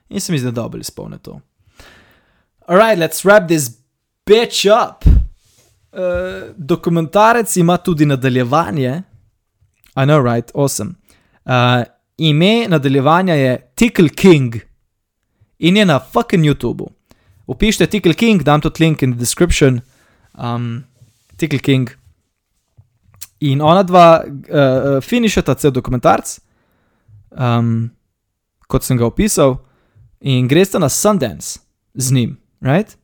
In 0.09 0.19
se 0.19 0.31
mi 0.31 0.39
zdi, 0.39 0.45
da 0.45 0.51
dobro 0.51 0.79
izpolne 0.79 1.17
to. 1.17 1.39
Alright, 2.67 2.99
let's 2.99 3.25
wrap 3.25 3.47
this 3.47 3.69
bitch 4.25 4.65
up. 4.65 5.05
Uh, 5.91 6.01
dokumentarec 6.57 7.57
ima 7.57 7.77
tudi 7.77 8.05
nadaljevanje. 8.05 9.01
I 9.95 10.03
know, 10.03 10.33
right, 10.33 10.51
awesome. 10.53 10.91
Uh, 11.45 11.83
ime 12.17 12.67
nadaljevanja 12.67 13.33
je 13.33 13.71
Tickle 13.75 14.09
King 14.09 14.55
in 15.59 15.77
je 15.77 15.85
na 15.85 15.99
fucking 15.99 16.45
YouTubu. 16.45 16.94
Upišite 17.47 17.87
Tickle 17.87 18.13
King, 18.13 18.43
dam 18.43 18.61
tudi 18.61 18.83
link 18.83 19.03
in 19.03 19.11
the 19.13 19.19
description. 19.19 19.81
Um, 20.33 20.85
Tickle 21.37 21.59
King. 21.59 21.89
In 23.39 23.61
ona 23.61 23.83
dva 23.83 24.23
uh, 24.23 25.01
finišata 25.03 25.55
cel 25.59 25.71
dokumentarc, 25.71 26.37
um, 27.37 27.91
kot 28.67 28.83
sem 28.83 28.97
ga 28.97 29.05
opisal, 29.05 29.59
in 30.19 30.47
greste 30.47 30.79
na 30.79 30.89
Sundance 30.89 31.59
z 31.93 32.11
njim. 32.11 32.37
Right? 32.61 32.97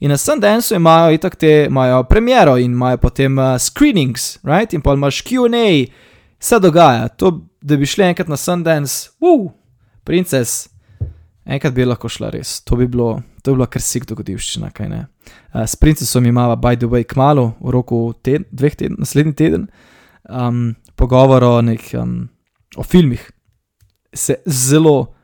In 0.00 0.10
na 0.10 0.16
Sundance 0.16 0.76
imajo 0.76 1.12
itak 1.16 1.36
te, 1.36 1.64
imajo 1.66 2.04
premiero 2.04 2.56
in 2.58 2.72
imajo 2.72 2.96
potem 2.96 3.38
uh, 3.38 3.58
screenings, 3.58 4.38
right? 4.44 4.72
in 4.72 4.80
pa 4.80 4.94
imaš 4.94 5.22
QA, 5.22 5.88
vse 6.38 6.60
dogaja. 6.60 7.08
To, 7.08 7.40
da 7.62 7.76
bi 7.76 7.86
šli 7.86 8.04
enkrat 8.04 8.28
na 8.28 8.36
Sundance, 8.36 9.10
wow, 9.20 9.48
princes, 10.04 10.68
enkrat 11.44 11.74
bi 11.74 11.88
lahko 11.88 12.08
šla 12.08 12.30
res. 12.30 12.60
To 12.60 12.76
bi 12.76 12.86
bilo, 12.86 13.22
to 13.48 13.54
bi 13.54 13.62
bila 13.62 13.66
kar 13.72 13.80
sik 13.80 14.04
dogodivščina, 14.04 14.68
kaj 14.76 14.88
ne. 14.92 14.98
Uh, 15.54 15.62
s 15.64 15.76
princesom 15.80 16.26
imamo, 16.28 16.56
by 16.60 16.76
the 16.76 16.88
way, 16.92 17.06
kmalo, 17.08 17.54
v 17.64 17.72
roku 17.72 18.00
ted, 18.22 18.44
dveh 18.52 18.74
tednov, 18.76 19.00
naslednji 19.00 19.32
teden, 19.40 19.62
um, 20.28 20.74
pogovor 21.00 21.46
o, 21.46 21.52
nek, 21.64 21.86
um, 21.96 22.26
o 22.76 22.84
filmih. 22.84 23.22
Se 24.12 24.36
zelo, 24.44 25.14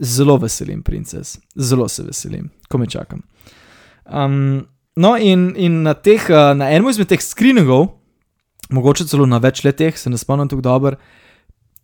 zelo 0.00 0.38
veselim, 0.40 0.80
princes, 0.82 1.36
zelo 1.60 1.90
se 1.92 2.06
veselim, 2.06 2.48
ko 2.72 2.80
me 2.80 2.88
čakam. 2.88 3.20
Um, 4.08 4.64
no, 4.96 5.12
in, 5.20 5.50
in 5.60 5.82
na, 5.84 5.92
teh, 5.92 6.24
uh, 6.32 6.54
na 6.56 6.70
enem 6.72 6.88
izmed 6.88 7.10
teh 7.12 7.20
screeningov, 7.20 7.90
mogoče 8.72 9.04
celo 9.10 9.28
na 9.28 9.42
več 9.44 9.60
letih, 9.66 9.98
se 10.00 10.08
ne 10.08 10.16
spomnim 10.16 10.48
tako 10.48 10.64
dobro, 10.64 10.96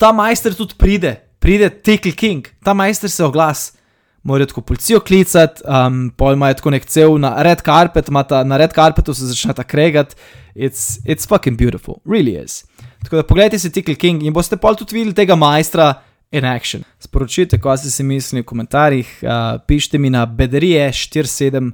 ta 0.00 0.14
majster 0.16 0.56
tudi 0.56 0.80
pride, 0.80 1.12
pride 1.44 1.68
Tickle 1.84 2.16
King, 2.16 2.48
ta 2.64 2.72
majster 2.72 3.12
se 3.12 3.26
oglas. 3.28 3.74
Morajo 4.22 4.46
tako 4.46 4.60
policijo 4.60 5.00
klicati, 5.00 5.62
um, 5.64 6.10
pol 6.16 6.34
imajo 6.36 6.54
tako 6.54 6.70
nek 6.70 6.84
cel 6.84 7.16
na 7.18 7.34
red 7.42 7.62
carpet, 7.64 8.08
imata, 8.08 8.42
na 8.44 8.56
red 8.60 8.74
carpetu 8.76 9.14
se 9.14 9.26
začneta 9.26 9.64
kregati. 9.64 10.16
It's, 10.54 10.98
it's 11.06 11.28
fucking 11.28 11.56
beautiful, 11.58 11.94
really 12.04 12.36
is. 12.44 12.64
Tako 13.02 13.16
da 13.16 13.22
pogledajte 13.22 13.58
si 13.58 13.72
Tickle 13.72 13.94
King 13.94 14.22
in 14.22 14.32
boste 14.32 14.56
pol 14.56 14.76
tudi 14.76 14.98
videli 14.98 15.14
tega 15.14 15.36
majstra 15.36 15.94
in 16.30 16.44
action. 16.44 16.84
Sporočite, 16.98 17.58
kaj 17.58 17.78
ste 17.78 17.90
si 17.90 18.04
mislili 18.04 18.42
v 18.42 18.46
komentarjih, 18.46 19.14
uh, 19.22 19.60
pišite 19.66 19.98
mi 19.98 20.10
na 20.10 20.26
bedarije47 20.26 21.72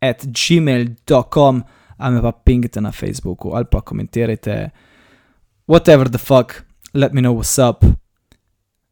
at 0.00 0.26
gmail.com 0.26 1.62
ali 1.96 2.14
me 2.14 2.22
pa 2.22 2.32
pingite 2.32 2.80
na 2.80 2.92
Facebooku 2.92 3.54
ali 3.54 3.64
pa 3.70 3.80
komentirajte. 3.80 4.70
Whatever 5.66 6.08
the 6.08 6.18
fuck, 6.18 6.64
let 6.94 7.12
me 7.12 7.20
know 7.20 7.34
what's 7.34 7.58
up. 7.70 7.84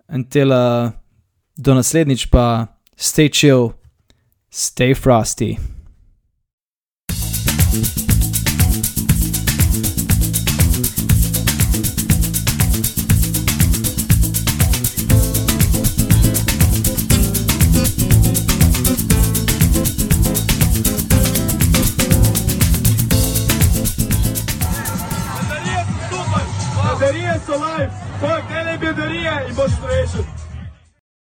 Until 0.08 0.52
uh, 0.52 0.90
do 1.56 1.74
naslednjič 1.74 2.26
pa 2.30 2.66
stay 2.96 3.28
chill, 3.28 3.74
stay 4.50 4.94
frosty. 4.94 5.58